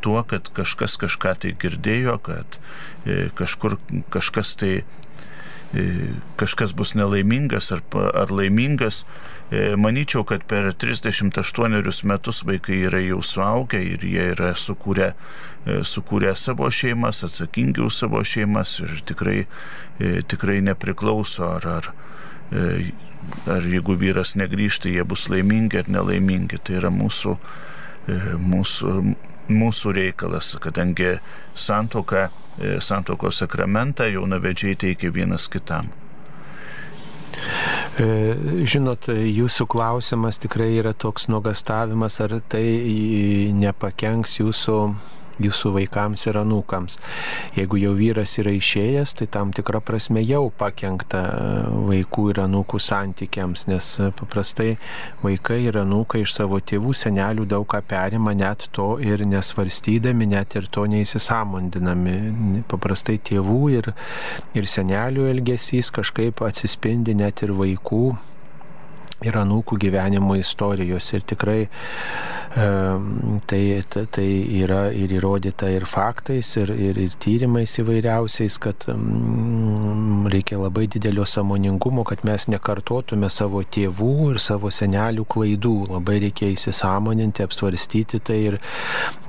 [0.05, 2.59] tuo, kad kažkas kažką tai girdėjo, kad
[3.39, 3.77] kažkur
[4.13, 4.73] kažkas tai
[6.37, 7.81] kažkas bus nelaimingas ar,
[8.13, 9.05] ar laimingas.
[9.53, 15.11] E, manyčiau, kad per 38 metus vaikai yra jau suaugę ir jie yra sukūrę,
[15.67, 19.45] e, sukūrę savo šeimas, atsakingi už savo šeimas ir tikrai,
[19.99, 21.91] e, tikrai nepriklauso, ar, ar,
[23.53, 26.57] ar jeigu vyras negrįžta, jie bus laimingi ar nelaimingi.
[26.57, 27.37] Tai yra mūsų,
[28.41, 28.93] mūsų,
[29.53, 31.17] mūsų reikalas, kadangi
[31.53, 32.29] santoka,
[32.79, 35.93] santokos sakramentą jaunavedžiai teikia vienas kitam.
[37.33, 38.07] E,
[38.65, 42.65] žinot, jūsų klausimas tikrai yra toks nuogastavimas, ar tai
[43.57, 44.77] nepakenks jūsų
[45.41, 46.99] jūsų vaikams ir anūkams.
[47.57, 51.53] Jeigu jau vyras yra išėjęs, tai tam tikrą prasme jau pakengta e,
[51.89, 54.75] vaikų ir anūkų santykiams, nes e, paprastai
[55.23, 60.57] vaikai ir anūkai iš savo tėvų, senelių daug ką perima, net to ir nesvarstydami, net
[60.59, 62.63] ir to neįsisamondinami.
[62.71, 63.93] Paprastai tėvų ir,
[64.57, 68.05] ir senelių elgesys kažkaip atsispindi net ir vaikų
[69.23, 71.09] ir anūkų gyvenimo istorijos.
[71.15, 72.67] Ir tikrai e,
[73.49, 73.61] tai,
[74.13, 74.27] tai
[74.61, 81.25] yra ir įrodyta ir faktais, ir, ir, ir tyrimais įvairiausiais, kad mm, reikia labai didelio
[81.29, 85.75] samoningumo, kad mes nekartotume savo tėvų ir savo senelių klaidų.
[85.93, 88.59] Labai reikia įsisamoninti, apsvarstyti tai ir,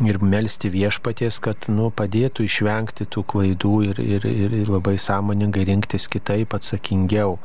[0.04, 6.08] ir melstį viešpaties, kad nu, padėtų išvengti tų klaidų ir, ir, ir labai sąmoningai rinktis
[6.12, 7.38] kitaip atsakingiau.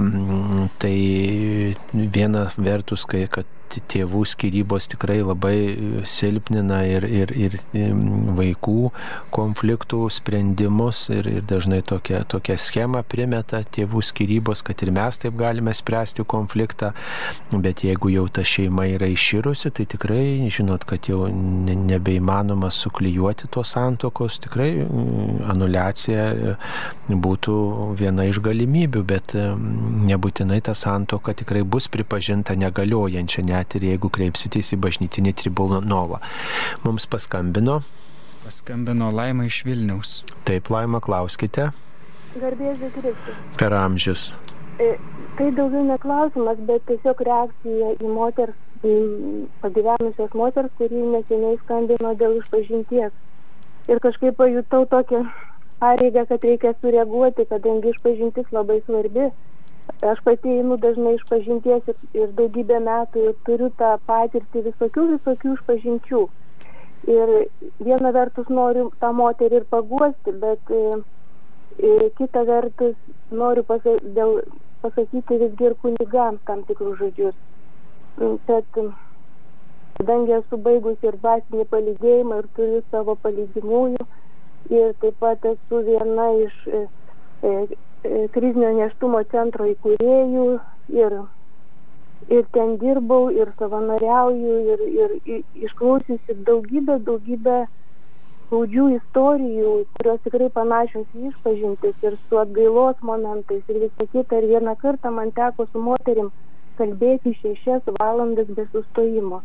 [0.00, 3.55] Mm, tai viena vertus, kai, kad
[3.92, 5.56] tėvų skirybos tikrai labai
[6.08, 7.56] silpnina ir, ir, ir
[8.36, 8.90] vaikų
[9.34, 15.36] konfliktų sprendimus ir, ir dažnai tokia, tokia schema primeta tėvų skirybos, kad ir mes taip
[15.40, 16.92] galime spręsti konfliktą,
[17.52, 23.74] bet jeigu jau ta šeima yra iširusi, tai tikrai žinot, kad jau nebeįmanoma suklyjuoti tos
[23.76, 24.70] santokos, tikrai
[25.50, 26.56] anulacija
[27.08, 27.56] būtų
[27.98, 34.72] viena iš galimybių, bet nebūtinai ta santoka tikrai bus pripažinta negaliojančia, net ir jeigu kreipsitės
[34.76, 36.20] į bažnytinį tribunolą.
[36.84, 37.80] Mums paskambino.
[38.44, 40.20] Paskambino Laima iš Vilniaus.
[40.46, 41.72] Taip, Laima, klauskite.
[42.36, 43.40] Garbėsiu Kristus.
[43.58, 44.28] Per amžius.
[44.78, 44.92] E,
[45.38, 48.54] tai daugiau neklausimas, bet tiesiog reakcija į moters,
[48.84, 48.94] į
[49.62, 53.14] pagyvenusios moters, kuri neseniai skambino dėl išpažinties.
[53.90, 55.24] Ir kažkaip pajutau tokią
[55.80, 59.30] pareigą, kad reikia sureaguoti, kadangi išpažintis labai svarbi
[60.10, 65.06] aš pati einu dažnai iš pažinties ir, ir daugybę metų ir turiu tą patirtį visokių,
[65.14, 66.22] visokių išpažinčių.
[67.16, 67.32] Ir
[67.86, 70.82] viena vertus noriu tą moterį ir paguosti, bet e,
[71.78, 72.96] e, kita vertus
[73.30, 74.40] noriu pasa, dėl,
[74.82, 77.36] pasakyti visgi ir kunigams tam tikrus žodžius.
[78.48, 78.80] Kad
[79.96, 84.06] kadangi esu baigusi ir dvasinį palydėjimą ir turiu savo palydimųjų
[84.76, 86.82] ir taip pat esu viena iš e,
[88.34, 90.46] krizinio neštumo centro įkūrėjų
[90.96, 91.18] ir
[92.28, 97.58] ir ten dirbau, ir savanoriauju, ir, ir, ir išklausysi daugybę, daugybę
[98.46, 104.40] skaudžių istorijų, kurios tikrai panašios į išpažintis ir su atgailos momentais ir visą kitą.
[104.40, 106.30] Ir vieną kartą man teko su moterim
[106.78, 109.42] kalbėti šešias valandas be sustojimo.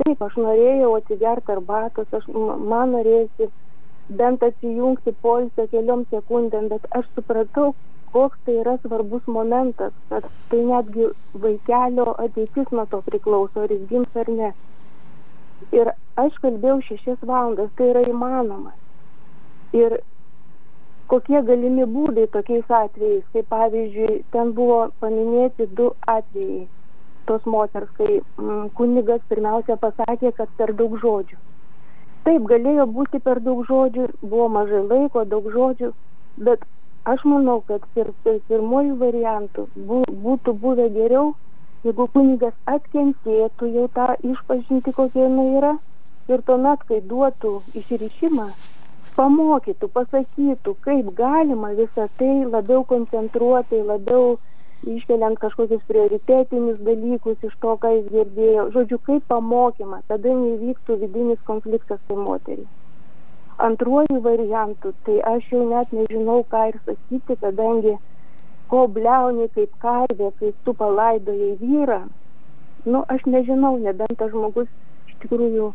[0.00, 3.48] Taip, aš norėjau atsigerti arbatos, aš, man norėjusi
[4.20, 7.72] bent atsijungti polsio keliom sekundėm, bet aš supratau,
[8.12, 11.08] koks tai yra svarbus momentas, kad tai netgi
[11.44, 14.52] vaikelio ateitis nuo to priklauso, ar jis gims ar ne.
[15.72, 18.74] Ir aš kalbėjau šešias valandas, tai yra įmanoma.
[19.78, 20.00] Ir
[21.12, 26.66] kokie galimi būdai tokiais atvejais, kaip pavyzdžiui, ten buvo paminėti du atvejai
[27.26, 31.38] tos moters, kai mm, kunigas pirmiausia pasakė, kad per daug žodžių.
[32.26, 35.92] Taip, galėjo būti per daug žodžių, buvo mažai laiko, daug žodžių,
[36.48, 36.64] bet
[37.04, 41.32] aš manau, kad pir, pirmojų variantų bū, būtų buvę geriau,
[41.86, 45.72] jeigu kunigas atkentėtų jau tą išpažinti, kokia jinai yra,
[46.30, 48.46] ir tuomet, kai duotų išrišimą,
[49.16, 54.38] pamokytų, pasakytų, kaip galima visą tai labiau koncentruotai, labiau
[54.88, 58.68] iškeliant kažkokius prioritetinius dalykus iš to, ką jis girdėjo.
[58.76, 62.66] Žodžiu, kaip pamokymą, tada neįvyktų vidinis konfliktas su moteriu.
[63.62, 67.94] Antruoju variantu, tai aš jau net nežinau, ką ir sakyti, kadangi
[68.72, 72.00] ko bliauni kaip karvė, kai tu palaidojai vyrą,
[72.88, 74.68] nu aš nežinau, nebent tas žmogus
[75.08, 75.70] iš tikrųjų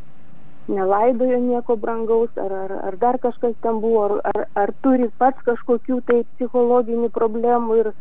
[0.68, 5.45] nelaidojo nieko brangaus, ar, ar, ar dar kažkas ten buvo, ar, ar, ar turi pats
[5.47, 7.91] kažkokių tai psichologinių problemų ir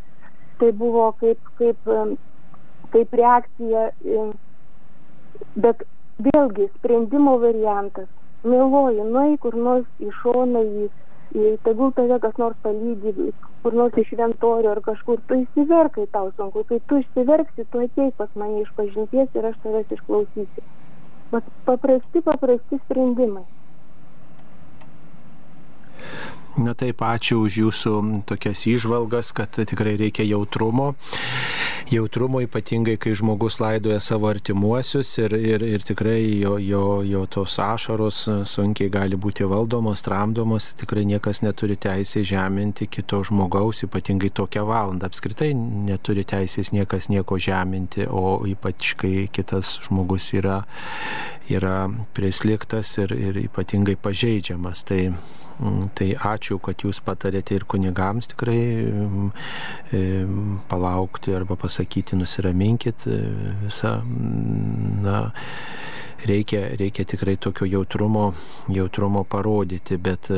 [0.60, 1.92] tai buvo kaip, kaip,
[2.94, 3.88] kaip reakcija.
[5.66, 5.84] Bet
[6.26, 8.08] vėlgi sprendimo variantas.
[8.46, 10.88] Mėloji, nuai kur nors į šoną, į,
[11.34, 13.32] į, tegul tave kas nors palydi,
[13.64, 18.14] kur nors iš šventorio ar kažkur, tu įsiverkai tau sunku, kai tu išsiverksi, tu ateik
[18.20, 20.66] pas mane iš pažinties ir aš tavęs išklausysiu.
[21.32, 23.42] Bet paprasti, paprasti sprendimai.
[26.56, 27.90] Na taip, ačiū už jūsų
[28.24, 30.94] tokias įžvalgas, kad tikrai reikia jautrumo.
[31.92, 37.58] Jautrumo ypatingai, kai žmogus laidoja savo artimuosius ir, ir, ir tikrai jo, jo, jo tos
[37.60, 40.70] ašaros sunkiai gali būti valdomos, tramdomos.
[40.80, 45.12] Tikrai niekas neturi teisės žeminti kito žmogaus, ypatingai tokią valandą.
[45.12, 50.62] Apskritai neturi teisės niekas nieko žeminti, o ypač kai kitas žmogus yra,
[51.52, 51.82] yra
[52.16, 54.88] prisliktas ir, ir ypatingai pažeidžiamas.
[54.88, 55.02] Tai
[55.96, 58.58] tai ačiū, kad jūs patarėte ir kunigams tikrai
[58.90, 59.30] mm,
[59.96, 60.02] e,
[60.68, 63.20] palaukti arba pasakyti, nusiraminkit e,
[63.64, 63.94] visą.
[64.04, 65.16] Mm, na,
[66.26, 68.34] reikia, reikia tikrai tokio jautrumo,
[68.72, 70.30] jautrumo parodyti, bet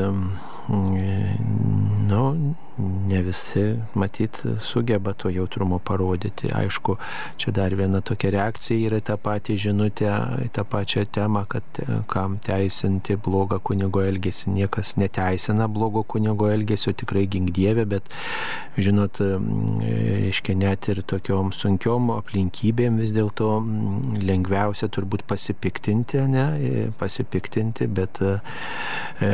[0.69, 2.23] nu,
[2.79, 6.51] ne visi, matyt, sugeba to jautrumo parodyti.
[6.55, 6.95] Aišku,
[7.37, 10.11] čia dar viena tokia reakcija yra tą patį žinutę,
[10.55, 14.53] tą pačią temą, kad e, kam teisinti blogą kunigo elgesį.
[14.55, 18.07] Niekas neteisina blogo kunigo elgesio, tikrai gingdievė, bet,
[18.79, 23.51] žinot, reiškia, net ir tokiom sunkiom aplinkybėm vis dėlto
[24.23, 29.31] lengviausia turbūt pasipiktinti, ne, e, pasipiktinti, bet, e,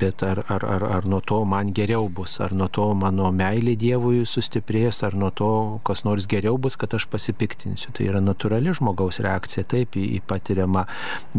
[0.00, 3.76] bet ar, ar, ar, ar nuo to man geriau bus ar nuo to mano meilė
[3.78, 5.50] Dievui sustiprės, ar nuo to
[5.86, 7.92] kas nors geriau bus, kad aš pasipiktinsiu.
[7.96, 10.86] Tai yra natūrali žmogaus reakcija taip į, į patiriamą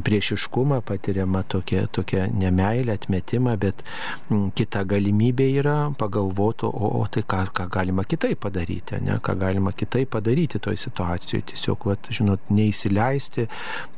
[0.05, 3.83] priešiškumą, patiriamą tokią, tokią nemailę, atmetimą, bet
[4.29, 9.37] m, kita galimybė yra pagalvoti, o, o tai ką, ką galima kitaip padaryti, ne, ką
[9.41, 11.47] galima kitaip padaryti toje situacijoje.
[11.51, 13.47] Tiesiog, vat, žinot, neįsileisti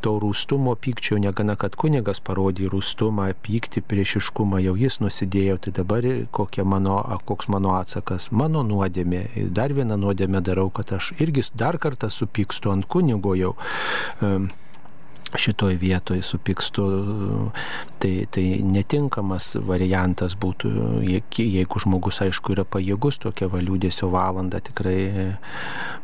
[0.03, 6.07] to rūstumo, pykčio, negana, kad kunigas parodė rūstumą, pyktį, priešiškumą, jau jis nusidėjo, tai dabar
[6.35, 9.23] kokia mano mano, koks mano atsakas, mano nuodėmė.
[9.53, 13.55] Dar vieną nuodėmę darau, kad aš irgi dar kartą supykstu ant kunigo jau
[15.39, 16.85] šitoj vietoj supykstu,
[18.01, 20.71] tai, tai netinkamas variantas būtų,
[21.03, 24.97] jeigu žmogus, aišku, yra pajėgus tokią valiūdėsio valandą tikrai,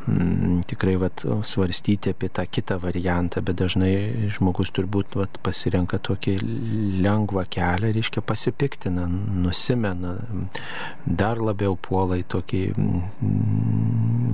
[0.09, 6.37] m, tikrai vat, svarstyti apie tą kitą variantą, bet dažnai žmogus turbūt vat, pasirenka tokį
[7.05, 9.05] lengvą kelią, reiškia pasipiktina,
[9.43, 10.15] nusimena,
[11.05, 13.03] dar labiau puola į tokį m,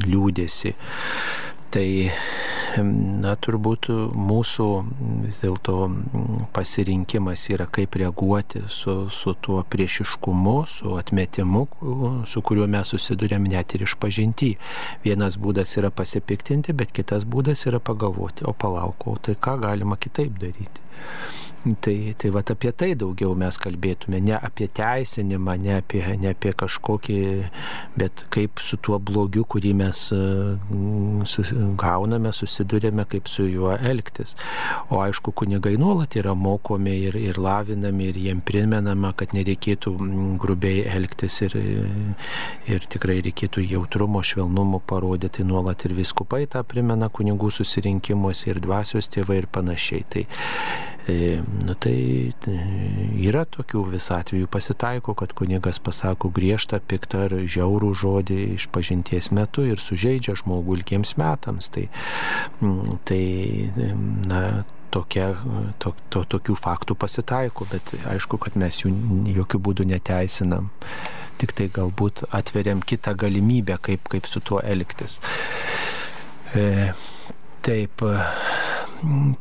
[0.05, 0.75] liūdėsi.
[1.73, 1.87] Tai,
[3.21, 4.67] na, turbūt mūsų
[5.23, 5.77] vis dėlto
[6.55, 11.65] pasirinkimas yra, kaip reaguoti su, su tuo priešiškumu, su atmetimu,
[12.29, 14.53] su kuriuo mes susidurėm net ir iš pažinti.
[15.05, 19.99] Vienas būdas yra pasipiktinti, bet kitas būdas yra pagalvoti, o palauk, o tai ką galima
[19.99, 20.84] kitaip daryti.
[21.65, 26.51] Tai, tai va apie tai daugiau mes kalbėtume, ne apie teisinimą, ne apie, ne apie
[26.53, 27.17] kažkokį,
[27.97, 31.45] bet kaip su tuo blogiu, kurį mes su,
[31.81, 34.35] gauname, susidurėme, kaip su juo elgtis.
[34.93, 39.97] O aišku, kunigai nuolat yra mokomi ir, ir lavinami ir jiem primenama, kad nereikėtų
[40.45, 41.57] grubiai elgtis ir,
[42.69, 49.09] ir tikrai reikėtų jautrumo, švelnumo parodyti nuolat ir viskupai tą primena kunigų susirinkimuose ir dvasios
[49.09, 50.05] tėvai ir panašiai.
[50.13, 50.27] Tai,
[51.65, 51.97] nu, tai
[52.49, 52.55] e,
[53.27, 59.29] yra tokių vis atvejų pasitaiko, kad kunigas pasako griežtą, piktą ar žiaurų žodį iš pažinties
[59.35, 61.69] metu ir sužeidžia žmogų ilgiems metams.
[61.75, 61.85] Tai,
[63.05, 63.21] tai
[64.29, 64.41] na,
[64.95, 65.29] tokia,
[65.83, 68.93] to, to, tokių faktų pasitaiko, bet aišku, kad mes jų
[69.35, 70.71] jokių būdų neteisinam.
[71.35, 75.19] Tik tai galbūt atveriam kitą galimybę, kaip, kaip su tuo elgtis.
[76.55, 76.93] E,
[77.65, 78.05] taip,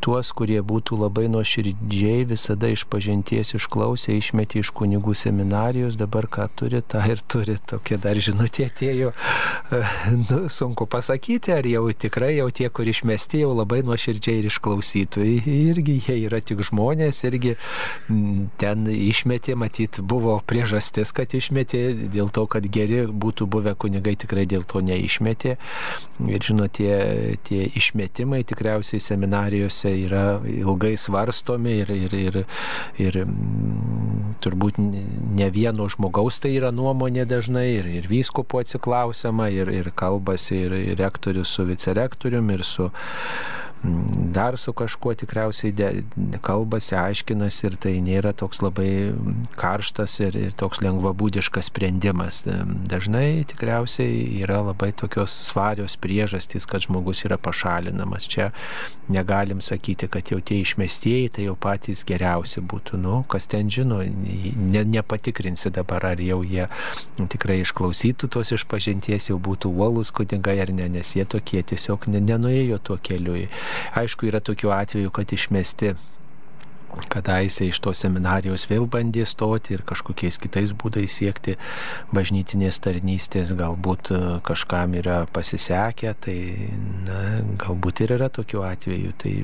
[0.04, 6.46] tuos, kurie būtų labai nuoširdžiai visada iš pažinties išklausę, išmetė iš kunigų seminarijos, dabar ką
[6.58, 7.56] turi, tą ir turi.
[7.70, 9.12] Tokie dar žinutė atėjo.
[10.28, 15.24] Nu, sunku pasakyti, ar jau tikrai jau tie, kur išmesti, jau labai nuoširdžiai ir išklausytų.
[15.54, 17.54] Irgi jie yra tik žmonės, irgi
[18.60, 21.82] ten išmetė, matyt, buvo priežastis, kad išmetė,
[22.14, 25.56] dėl to, kad geri būtų buvę kunigai, tikrai dėl to neišmetė.
[26.28, 32.44] Ir žinot, tie, tie išmetimai tikriausiai seminarijos seminarijose yra ilgai svarstomi ir, ir, ir,
[32.98, 39.68] ir mm, turbūt ne vieno žmogaus tai yra nuomonė dažnai ir, ir vyskupo atsiklausima ir,
[39.70, 42.90] ir kalbasi ir, ir rektorius su vicerektoriumi ir su
[44.34, 45.88] dar su kažkuo tikriausiai de,
[46.42, 49.12] kalbasi, aiškinasi ir tai nėra toks labai
[49.60, 52.42] karštas ir, ir toks lengvabūdiškas sprendimas.
[52.90, 58.28] Dažnai tikriausiai yra labai tokios svarios priežastys, kad žmogus yra pašalinamas.
[58.30, 58.50] Čia
[59.12, 62.98] negalim sakyti, kad jau tie išmestieji tai jau patys geriausi būtų.
[63.04, 66.66] Nu, kas ten žino, ne, nepatikrinsi dabar, ar jau jie
[67.20, 72.80] tikrai išklausytų tos išpažinties, jau būtų uolus kunigai ar ne, nes jie tokie tiesiog nenuėjo
[72.80, 73.34] tuo keliu.
[74.00, 75.94] Aišku, yra tokių atvejų, kad išmesti
[77.08, 81.56] kadaise iš tos seminarijos vėl bandė stoti ir kažkokiais kitais būdais siekti
[82.14, 86.38] bažnytinės tarnystės, galbūt e, kažkam yra pasisekę, tai
[87.06, 87.20] na,
[87.60, 89.34] galbūt ir yra tokių atvejų, tai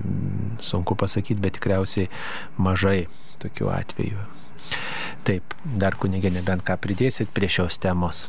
[0.65, 2.11] sunku pasakyti, bet tikriausiai
[2.59, 3.09] mažai
[3.43, 4.29] tokių atvejų.
[5.27, 8.27] Taip, dar kunigė nebent ką pridėsit prie šios temos.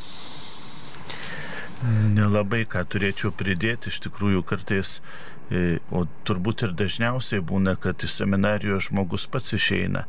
[1.81, 4.99] Nelabai ką turėčiau pridėti, iš tikrųjų kartais
[5.91, 10.05] o turbūt ir dažniausiai būna, kad iš seminarijos žmogus pats išeina,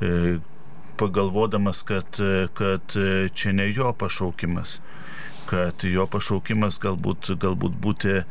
[0.00, 0.38] e,
[0.96, 2.96] pagalvodamas, kad, e, kad
[3.36, 4.80] čia ne jo pašaukimas,
[5.50, 8.22] kad jo pašaukimas galbūt, galbūt būti,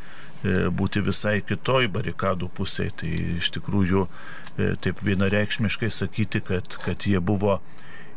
[0.76, 2.92] būti visai kitoj barikadų pusėje.
[3.00, 4.02] Tai iš tikrųjų
[4.84, 7.60] taip vienareikšmiškai sakyti, kad, kad jie buvo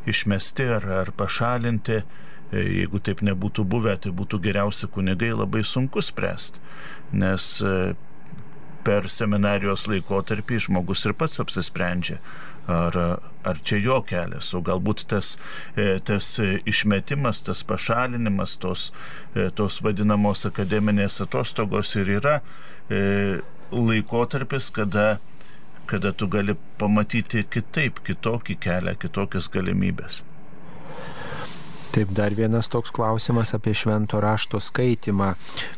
[0.10, 2.02] išmesti ar, ar pašalinti,
[2.52, 6.62] jeigu taip nebūtų buvę, tai būtų geriausi kunigai labai sunku spręsti,
[7.14, 7.60] nes
[8.86, 12.20] per seminarijos laikotarpį žmogus ir pats apsisprendžia,
[12.70, 12.98] ar,
[13.44, 15.34] ar čia jo kelias, o galbūt tas,
[15.76, 16.32] e, tas
[16.70, 18.90] išmetimas, tas pašalinimas, tos,
[19.36, 23.42] e, tos vadinamos akademinės atostogos ir yra e,
[23.72, 25.20] laikotarpis, kada,
[25.90, 30.24] kada tu gali pamatyti kitaip, kitokį kelią, kitokias galimybės.
[32.00, 35.34] Taip, dar vienas toks klausimas apie švento rašto skaitimą.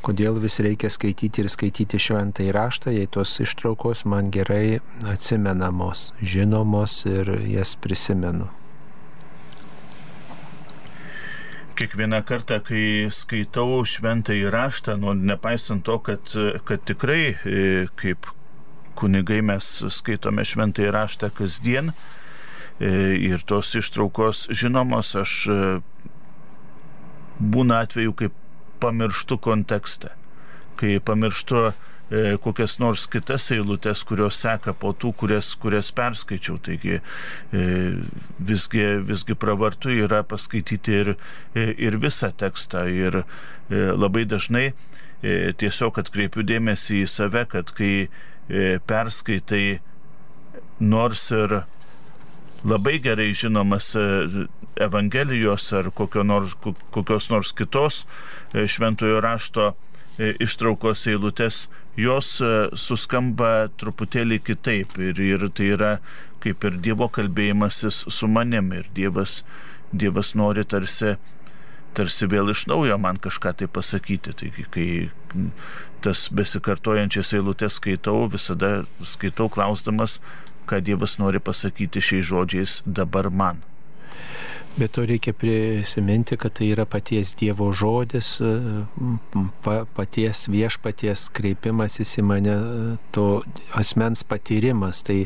[0.06, 7.00] Kodėl vis reikia skaityti ir skaityti šventą įraštą, jei tos ištraukos man gerai atsimenamos, žinomos
[7.10, 8.52] ir jas prisimenu.
[11.82, 16.38] Kiekvieną kartą, kai skaitau šventą įraštą, nu, nepaisant to, kad,
[16.70, 17.66] kad tikrai e,
[17.98, 18.30] kaip
[18.94, 21.96] kunigai mes skaitome šventą įraštą kasdien,
[22.78, 25.40] e, ir tos ištraukos žinomos, aš
[27.40, 28.30] būna atveju, kai
[28.82, 30.12] pamirštu kontekstą,
[30.80, 31.74] kai pamirštu e,
[32.44, 36.58] kokias nors kitas eilutes, kurios seka po tų, kurias, kurias perskaičiau.
[36.66, 37.02] Taigi e,
[38.52, 41.14] visgi, visgi pravartu yra paskaityti ir,
[41.54, 42.88] e, ir visą tekstą.
[42.92, 43.24] Ir
[43.72, 44.74] labai dažnai
[45.22, 48.10] tiesiog atkreipiu dėmesį į save, kad kai
[48.90, 49.80] perskaitai
[50.84, 51.62] nors ir
[52.64, 54.48] labai gerai žinomas e,
[54.82, 55.92] Evangelijos ar
[56.24, 56.56] nors,
[56.92, 58.06] kokios nors kitos
[58.54, 59.74] e, šventojo rašto
[60.18, 61.68] e, ištraukos eilutės,
[61.98, 62.40] jos
[62.80, 65.98] suskamba truputėlį kitaip ir, ir tai yra
[66.42, 69.42] kaip ir Dievo kalbėjimasis su manim ir Dievas,
[69.92, 71.18] dievas nori tarsi,
[71.98, 74.34] tarsi vėl iš naujo man kažką tai pasakyti.
[74.40, 74.88] Taigi, kai
[76.02, 80.20] tas besikartojančias eilutės skaitau, visada skaitau klausdamas,
[80.72, 83.60] ką Dievas nori pasakyti šiais žodžiais dabar man.
[84.78, 88.38] Bet to reikia prisiminti, kad tai yra paties Dievo žodis,
[89.66, 92.54] pa, paties viešpaties kreipimasis į mane,
[93.12, 93.26] to
[93.76, 95.02] asmens patyrimas.
[95.04, 95.18] Tai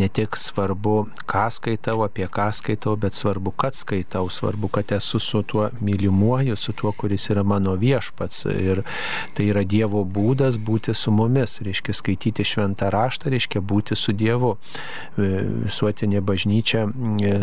[0.00, 0.96] ne tik svarbu,
[1.30, 6.58] ką skaitau, apie ką skaitau, bet svarbu, kad skaitau, svarbu, kad esu su tuo mylimuoju,
[6.58, 8.42] su tuo, kuris yra mano viešpats.
[8.50, 8.82] Ir
[9.38, 11.60] tai yra Dievo būdas būti su mumis.
[11.62, 14.56] Reiškia skaityti šventą raštą, reiškia būti su Dievu.
[15.14, 16.88] Visuotinė bažnyčia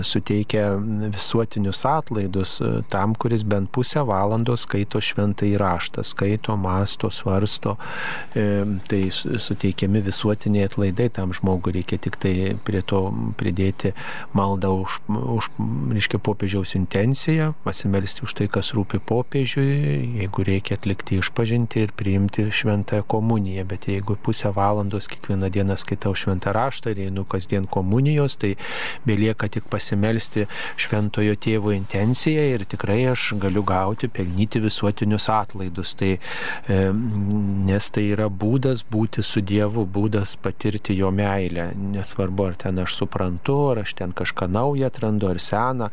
[0.04, 0.74] suteikia
[1.16, 7.78] visų visuotinius atlaidus e, tam, kuris bent pusę valandos skaito šventai raštą, skaito, masto, svarsto.
[8.36, 13.94] E, tai suteikiami visuotiniai atlaidai, tam žmogui reikia tik tai prie to pridėti
[14.34, 14.98] maldą už,
[15.38, 15.50] už
[15.94, 22.48] reiškia, popiežiaus intenciją, pasimelsti už tai, kas rūpi popiežiui, jeigu reikia atlikti išpažinti ir priimti
[22.52, 28.40] šventąją komuniją, bet jeigu pusę valandos kiekvieną dieną skaitau šventą raštą ir einu kasdien komunijos,
[28.42, 28.56] tai
[29.06, 30.48] belieka tik pasimelsti
[30.78, 35.96] šventojo šventojo tėvo intenciją ir tikrai aš galiu gauti, pelnyti visuotinius atlaidus.
[35.96, 36.18] Tai,
[36.68, 36.92] e,
[37.68, 41.74] nes tai yra būdas būti su Dievu, būdas patirti jo meilę.
[41.76, 45.90] Nesvarbu, ar ten aš suprantu, ar aš ten kažką naują atrandu, ar seną.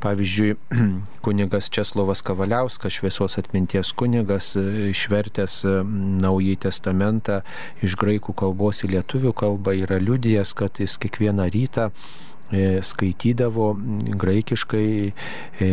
[0.00, 0.56] Pavyzdžiui,
[1.24, 5.78] kunigas Česlovas Kavaliauskas, šviesos atminties kunigas, e, išvertęs e,
[6.22, 7.42] Naująjį testamentą
[7.82, 11.90] iš graikų kalbos į lietuvių kalbą, yra liudijęs, kad jis kiekvieną rytą
[12.82, 13.76] skaitydavo
[14.16, 15.12] graikiškai
[15.60, 15.68] e,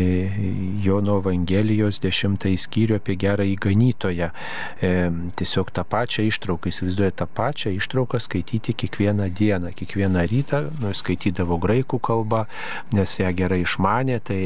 [0.84, 4.30] Jono Evangelijos dešimtąjį skyrių apie gerą įganytoją.
[4.82, 4.92] E,
[5.40, 11.60] tiesiog tą pačią ištrauką, įsivaizduoja tą pačią ištrauką skaityti kiekvieną dieną, kiekvieną rytą, nu, skaitydavo
[11.60, 12.46] graikų kalbą,
[12.96, 14.40] nes ją gerai išmanė, tai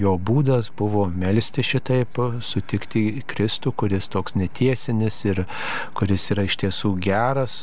[0.00, 5.44] jo būdas buvo melstį šitaip, sutikti Kristų, kuris toks netiesinis ir
[5.96, 7.60] kuris yra iš tiesų geras,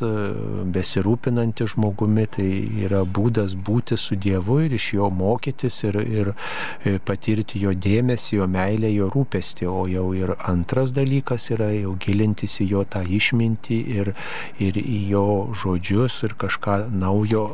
[0.74, 2.50] besirūpinantis žmogumi, tai
[2.86, 8.48] yra būdas būti su Dievu ir iš jo mokytis ir, ir patirti jo dėmesį, jo
[8.52, 9.68] meilę, jo rūpestį.
[9.72, 14.14] O jau ir antras dalykas yra jau gilintis į jo tą išmintį ir,
[14.60, 15.28] ir į jo
[15.64, 17.46] žodžius ir kažką naujo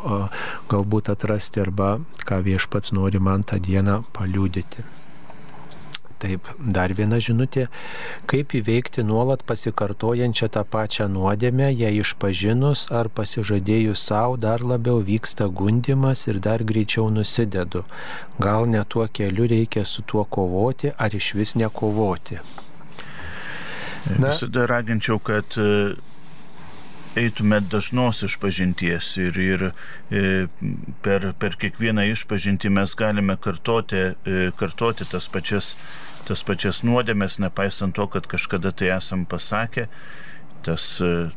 [0.71, 4.98] galbūt atrasti arba ką viešpats nori man tą dieną paliūdyti.
[6.19, 7.69] Taip, dar viena žinutė,
[8.27, 15.47] kaip įveikti nuolat pasikartojančią tą pačią nuodėmę, jei išpažinus ar pasižadėjus savo dar labiau vyksta
[15.61, 17.85] gundimas ir dar greičiau nusidedu.
[18.43, 22.41] Gal ne tuo keliu reikia su tuo kovoti ar iš vis nekovoti.
[24.19, 25.55] Na, Visada raginčiau, kad
[27.18, 30.48] eitume dažnos išpažinties ir, ir e,
[31.03, 35.76] per, per kiekvieną išpažinti mes galime kartoti, e, kartoti tas pačias
[36.30, 39.88] tas pačias nuodėmės, nepaisant to, kad kažkada tai esam pasakę,
[40.65, 41.31] tas, e,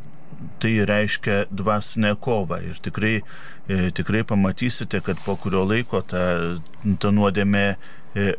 [0.61, 3.15] tai reiškia dvasinę kovą ir tikrai,
[3.97, 6.25] tikrai pamatysite, kad po kurio laiko ta,
[7.01, 7.67] ta nuodėmė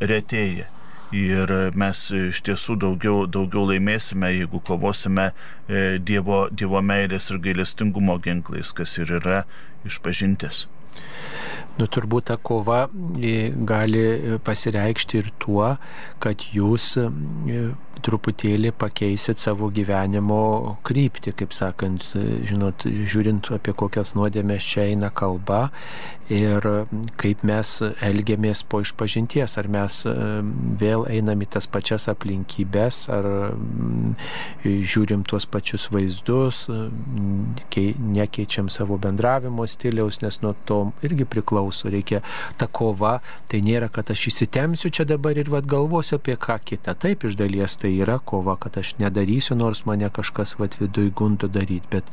[0.04, 0.68] retėja.
[1.14, 5.30] Ir mes iš tiesų daugiau, daugiau laimėsime, jeigu kovosime
[5.70, 9.44] Dievo, dievo meilės ir gailestingumo ginklais, kas ir yra
[9.86, 10.66] išpažintis.
[11.78, 12.84] Nu, turbūt ta kova
[13.18, 14.04] e, gali
[14.46, 15.72] pasireikšti ir tuo,
[16.22, 17.08] kad jūs e,
[18.04, 25.70] truputėlį pakeisit savo gyvenimo kryptį, kaip sakant, žinot, žiūrint apie kokias nuodėmės čia eina kalba
[26.32, 26.64] ir
[27.20, 27.70] kaip mes
[28.04, 30.14] elgiamės po išpažinties, ar mes e,
[30.80, 33.28] vėl einam į tas pačias aplinkybės, ar
[34.64, 36.66] žiūrim tuos pačius vaizdus,
[37.74, 41.92] nekeičiam savo bendravimo stiliaus, nes nuo to irgi priklauso.
[41.94, 42.24] Reikia
[42.58, 43.18] ta kova,
[43.52, 46.96] tai nėra, kad aš įsitemsiu čia dabar ir vad galvosiu apie ką kitą.
[47.00, 51.48] Taip, iš dalies tai yra kova, kad aš nedarysiu, nors mane kažkas vad viduje gundo
[51.48, 52.10] daryti, bet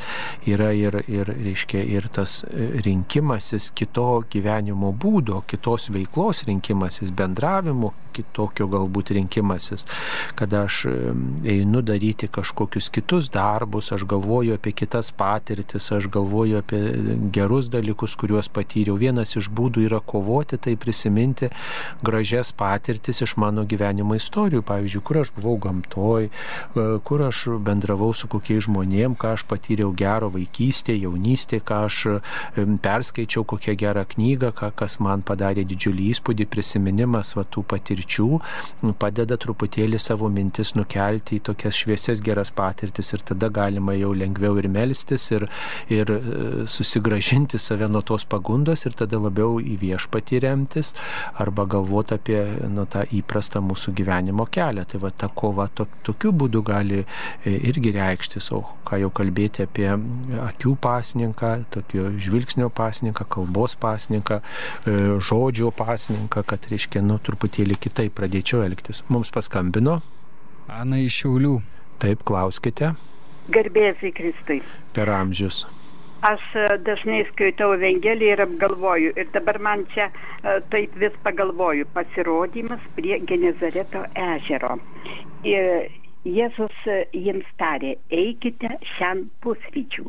[0.47, 2.45] yra ir, ir, reiškia, ir tas
[2.87, 9.87] rinkimasis kito gyvenimo būdo, kitos veiklos rinkimasis, bendravimo kitokio galbūt rinkimasis,
[10.39, 10.83] kada aš
[11.47, 16.81] einu daryti kažkokius kitus darbus, aš galvoju apie kitas patirtis, aš galvoju apie
[17.35, 18.99] gerus dalykus, kuriuos patyriau.
[19.01, 21.51] Vienas iš būdų yra kovoti, tai prisiminti
[22.03, 24.65] gražias patirtis iš mano gyvenimo istorijų.
[24.67, 29.95] Pavyzdžiui, kur aš buvau gamtoj, e, kur aš bendravau su kokiais žmonėm, ką aš patyriau
[29.97, 31.99] gero vaikystėje, jaunystėje, ką aš
[32.85, 38.29] perskaičiau, kokią gerą knygą, ką, kas man padarė didžiulį įspūdį, prisiminimas va, tų patirčių
[39.01, 44.59] padeda truputėlį savo mintis nukelti į tokias šviesias geras patirtis ir tada galima jau lengviau
[44.61, 45.47] ir melstis ir,
[45.93, 46.21] ir e,
[46.71, 50.95] susigražinti save nuo tos pagundos ir tada labiau į viešpatį remtis
[51.43, 54.87] arba galvoti apie nu, tą įprastą mūsų gyvenimo kelią.
[54.91, 59.11] Tai va ta kova va, to, tokiu būdu gali e, irgi reikštis, o ką jau
[59.21, 59.89] kalbėti apie
[60.47, 64.97] akių pasninką, tokio žvilgsnio pasninką, kalbos pasninką, e,
[65.31, 69.05] žodžio pasninką, kad reiškia, nu, truputėlį kitaip pradėčiau elgtis.
[69.13, 70.01] Mums paskambino.
[70.71, 71.59] Ana iš Šiaulių.
[72.01, 72.95] Taip, klauskite.
[73.53, 74.61] Garbėsiai Kristai.
[74.97, 75.65] Per amžius.
[76.29, 79.13] Aš e, dažnai skaitau Evangeliją ir apgalvoju.
[79.17, 81.89] Ir dabar man čia e, taip vis pagalvoju.
[81.95, 84.77] Pasirodymas prie Genezareto ežero.
[85.49, 85.89] Ir
[86.29, 90.03] Jėzus e, jiems tarė, eikite šiam pusryčių.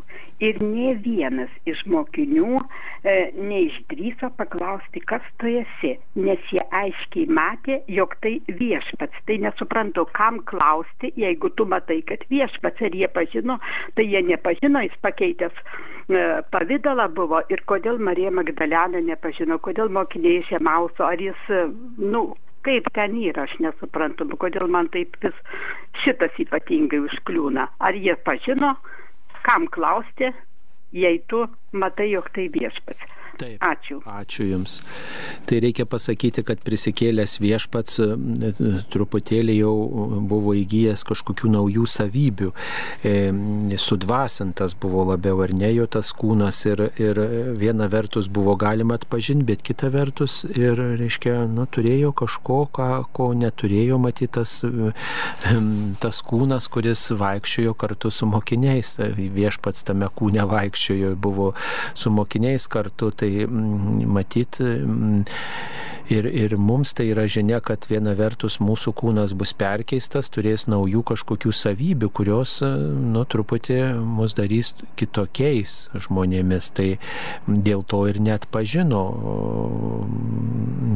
[0.44, 7.80] Ir ne vienas iš mokinių e, neišdryso paklausti, kas tu esi, nes jie aiškiai matė,
[7.88, 9.24] jog tai viešpats.
[9.24, 13.62] Tai nesuprantu, kam klausti, jeigu tu matai, kad viešpats ir jie pažino,
[13.96, 15.64] tai jie nepažino, jis pakeitęs
[16.16, 16.24] e,
[16.54, 21.66] pavydalą buvo ir kodėl Marija Magdalena nepažino, kodėl mokiniai iš Emauso, ar jis, e,
[21.98, 22.24] nu,
[22.68, 25.38] kaip ten yra, aš nesuprantu, kodėl man taip vis
[26.04, 27.68] šitas ypatingai užkliūna.
[27.80, 28.76] Ar jie pažino,
[29.48, 30.32] kam klausti,
[30.94, 33.20] jei tu matai, jog tai viešpats.
[33.41, 33.57] Taip.
[33.65, 33.99] Ačiū.
[34.05, 34.80] Ačiū Jums.
[35.49, 37.99] Tai reikia pasakyti, kad prisikėlęs viešpats
[38.93, 39.73] truputėlį jau
[40.30, 42.51] buvo įgyjęs kažkokių naujų savybių.
[43.07, 43.15] E,
[43.81, 47.19] sudvasintas buvo labiau ar ne jo tas kūnas ir, ir
[47.59, 53.31] viena vertus buvo galima atpažinti, bet kita vertus ir, reiškia, nu, turėjo kažko, ką, ko
[53.38, 54.59] neturėjo matytas
[56.03, 58.93] tas kūnas, kuris vaikščiojo kartu su mokiniais.
[59.18, 61.51] Viešpats tame kūne vaikščiojo, buvo
[61.97, 63.11] su mokiniais kartu.
[63.18, 63.48] Tai Tai
[64.06, 64.60] matyt,
[66.12, 71.03] ir, ir mums tai yra žinia, kad viena vertus mūsų kūnas bus perkeistas, turės naujų
[71.12, 73.80] kažkokių savybių, kurios, nu, truputį
[74.18, 76.72] mus darys kitokiais žmonėmis.
[76.76, 76.90] Tai
[77.48, 79.03] dėl to ir net pažino,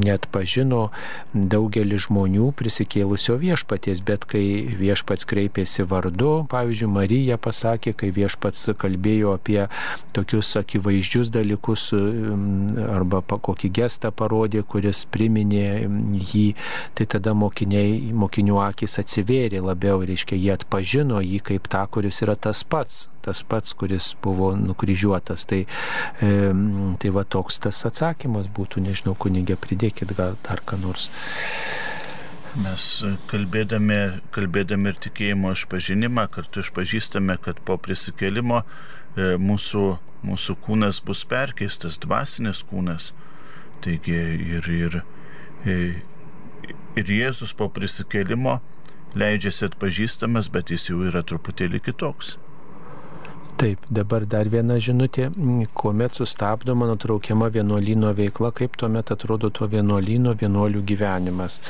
[0.04, 0.90] net pažino
[1.34, 4.46] daugelį žmonių prisikėlusio viešpaties, bet kai
[4.80, 9.62] viešpats kreipėsi vardu, pavyzdžiui, Marija pasakė, kai viešpats kalbėjo apie
[10.16, 11.90] tokius akivaizdžius dalykus
[12.86, 15.86] arba kokį gestą parodė, kuris priminė
[16.32, 16.46] jį,
[16.98, 22.38] tai tada mokiniai, mokinių akis atsivėrė labiau, reiškia, jie atpažino jį kaip tą, kuris yra
[22.40, 25.48] tas pats, tas pats, kuris buvo nukryžiuotas.
[25.50, 26.32] Tai, e,
[27.02, 31.10] tai va toks tas atsakymas būtų, nežinau, kunigė, pridėkit gal dar ką nors.
[32.56, 32.84] Mes
[33.28, 39.86] kalbėdami, kalbėdami ir tikėjimo išpažinimą, kartu išpažįstame, kad po prisikėlimo e, mūsų,
[40.28, 43.12] mūsų kūnas bus perkeistas, dvasinis kūnas.
[43.84, 44.16] Taigi
[44.58, 45.02] ir, ir,
[45.66, 45.76] e,
[47.00, 48.60] ir Jėzus po prisikėlimo
[49.16, 52.36] leidžiasi atpažįstamas, bet jis jau yra truputėlį kitoks.
[53.56, 55.30] Taip, dabar dar viena žinutė,
[55.80, 61.62] kuomet sustabdoma, nutraukiama vienuolino veikla, kaip tuomet atrodo to vienuolino vienuolių gyvenimas.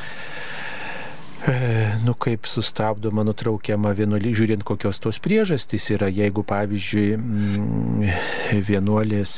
[1.47, 9.35] E, nu kaip sustabdoma, nutraukiama vienuolė, žiūrint kokios tos priežastys yra, jeigu pavyzdžiui mm, vienuolės,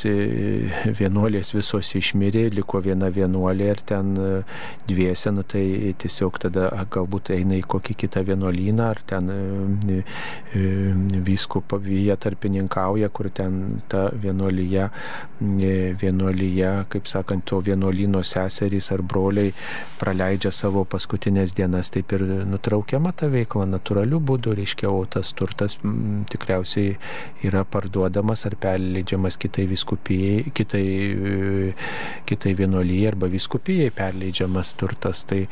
[0.99, 4.29] vienuolės visos išmirė, liko viena vienuolė ir ten e,
[4.87, 5.65] dviese, nu tai
[5.99, 9.99] tiesiog tada galbūt eina į kokį kitą vienuolyną ar ten e,
[11.27, 14.87] vyskupavėje tarpininkauja, kur ten ta vienuolyje,
[15.41, 19.51] vienuolyje, kaip sakant, to vienuolyno seserys ar broliai
[19.99, 25.77] praleidžia savo paskutinės dienas taip ir nutraukiama ta veikla natūraliu būdu, reiškia, o tas turtas
[25.83, 26.95] m, tikriausiai
[27.47, 30.83] yra parduodamas ar perleidžiamas kitai viskupijai, kitai,
[32.29, 35.23] kitai vienuolyje arba viskupijai perleidžiamas turtas.
[35.27, 35.43] Tai,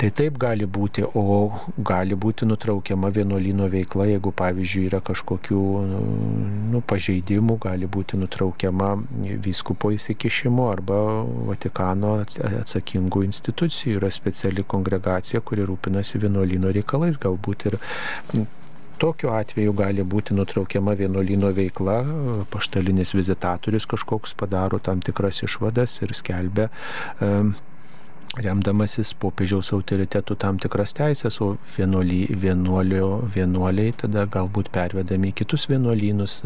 [0.00, 5.62] tai taip gali būti, o gali būti nutraukiama vienuolino veikla, jeigu pavyzdžiui yra kažkokių
[6.72, 8.92] nu, pažeidimų, gali būti nutraukiama
[9.42, 11.00] vyskupo įsikišimo arba
[11.48, 13.98] Vatikano atsakingų institucijų.
[14.00, 17.78] Yra speciali kongregacija, kuri rūpinasi vienuolino reikalais, galbūt ir
[19.02, 21.98] tokiu atveju gali būti nutraukiama vienuolino veikla,
[22.52, 26.70] paštalinis vizitatorius kažkoks padaro tam tikras išvadas ir skelbia
[28.40, 35.68] remdamasis popiežiaus autoritetų tam tikras teisės, o vienuoly, vienuolio, vienuoliai tada galbūt pervedami į kitus
[35.68, 36.38] vienuolynus,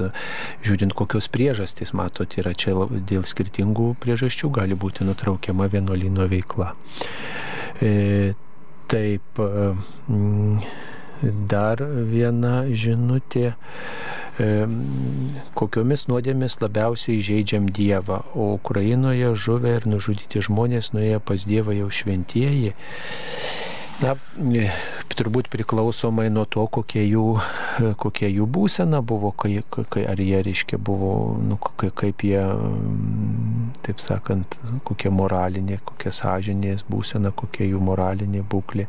[0.66, 2.74] žiūrint kokios priežastys, matot, yra čia
[3.06, 6.72] dėl skirtingų priežasčių gali būti nutraukiama vienuolino veikla.
[7.78, 8.34] E,
[8.86, 10.60] Taip, mm,
[11.50, 13.54] dar viena žinutė.
[15.56, 21.88] Kokiomis nuodėmis labiausiai žaidžiam Dievą, o Ukrainoje žuvę ir nužudyti žmonės nuėjo pas Dievą jau
[21.88, 22.74] šventieji.
[23.96, 24.12] Na,
[25.16, 27.24] turbūt priklausomai nuo to, kokie jų,
[28.02, 32.42] kokie jų būsena buvo, kai, kai, ar jie, reiškia, buvo, nu, kaip jie
[33.86, 38.86] taip sakant, kokia moralinė, kokia sąžinės būsena, kokia jų moralinė būklė.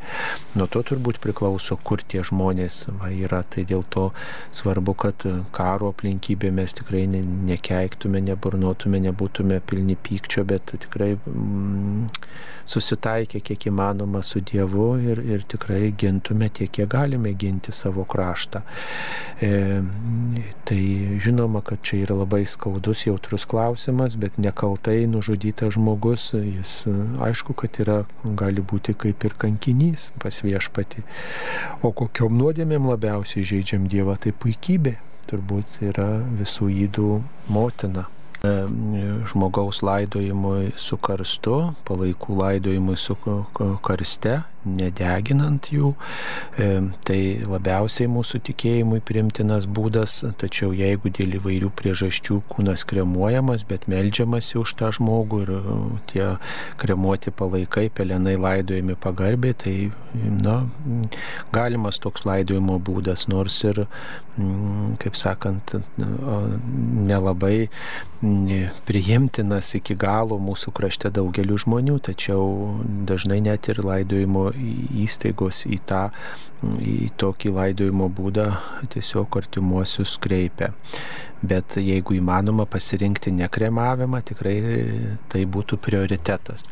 [0.59, 3.43] Nuo to turbūt priklauso, kur tie žmonės va, yra.
[3.47, 4.09] Tai dėl to
[4.55, 5.23] svarbu, kad
[5.55, 12.09] karo aplinkybė mes tikrai ne, nekeiktume, neburnotume, nebūtume pilni pykčio, bet tikrai mm,
[12.67, 18.61] susitaikę kiek įmanoma su Dievu ir, ir tikrai gintume tiek, kiek galime ginti savo kraštą.
[19.41, 19.51] E,
[20.67, 20.81] tai
[21.23, 26.83] žinoma, kad čia yra labai skaudus, jautrus klausimas, bet nekaltai nužudytas žmogus, jis
[27.23, 31.05] aišku, kad yra, gali būti kaip ir kankinys pas viešpati.
[31.85, 34.97] O kokiom nuodėmėm labiausiai žaidžiam Dievą, tai puikybė
[35.27, 37.17] turbūt yra visų įdų
[37.51, 38.07] motina.
[38.45, 38.49] E,
[39.31, 41.55] žmogaus laidojimui su karstu,
[41.87, 43.15] palaikų laidojimui su
[43.85, 44.35] karste,
[44.75, 45.93] nedeginant jų.
[46.57, 46.69] E,
[47.07, 54.59] tai labiausiai mūsų tikėjimui primtinas būdas, tačiau jeigu dėl įvairių priežasčių kūnas kremuojamas, bet melžiamasi
[54.61, 55.63] už tą žmogų ir e,
[56.11, 56.27] tie
[56.81, 59.75] kremuoti palaikai, pelenai laidojami pagarbiai, tai
[60.43, 60.59] na,
[61.53, 63.85] galimas toks laidojimo būdas, nors ir,
[65.01, 67.67] kaip sakant, nelabai
[68.87, 72.77] priimtinas iki galo mūsų krašte daugeliu žmonių, tačiau
[73.09, 74.49] dažnai net ir laidojimo
[75.03, 76.07] įstaigos į tą,
[76.63, 78.49] į tokį laidojimo būdą
[78.93, 80.73] tiesiog artimuosius kreipia
[81.41, 84.55] bet jeigu įmanoma pasirinkti nekremavimą, tikrai
[85.31, 86.65] tai būtų prioritetas.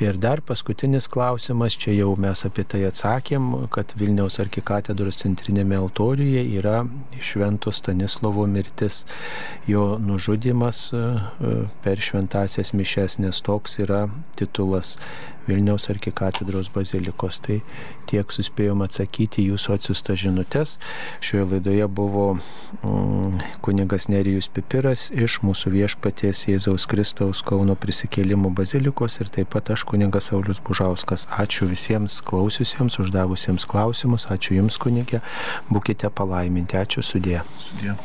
[0.00, 6.46] Ir dar paskutinis klausimas, čia jau mes apie tai atsakėm, kad Vilniaus arkikatedros centrinėme altoriuje
[6.56, 6.84] yra
[7.20, 9.04] Švento Stanislovo mirtis,
[9.68, 11.04] jo nužudimas e,
[11.84, 14.06] per šventasias mišes, nes toks yra
[14.38, 14.96] titulas
[15.46, 17.38] Vilniaus arkikatedros bazilikos.
[17.44, 17.60] Tai
[18.08, 20.76] tiek suspėjom atsakyti jūsų atsiustas žinutės.
[21.24, 29.20] Šioje laidoje buvo mm, kunigas Nerijus Pipiras iš mūsų viešpaties Jėzaus Kristaus Kauno prisikėlimų bazilikos
[29.20, 31.28] ir taip pat aš kunigas Saulis Bužauskas.
[31.30, 35.22] Ačiū visiems klausiusiems, uždavusiems klausimus, ačiū Jums kunigė,
[35.70, 37.42] būkite palaiminti, ačiū sudė.
[37.62, 37.98] Sudė.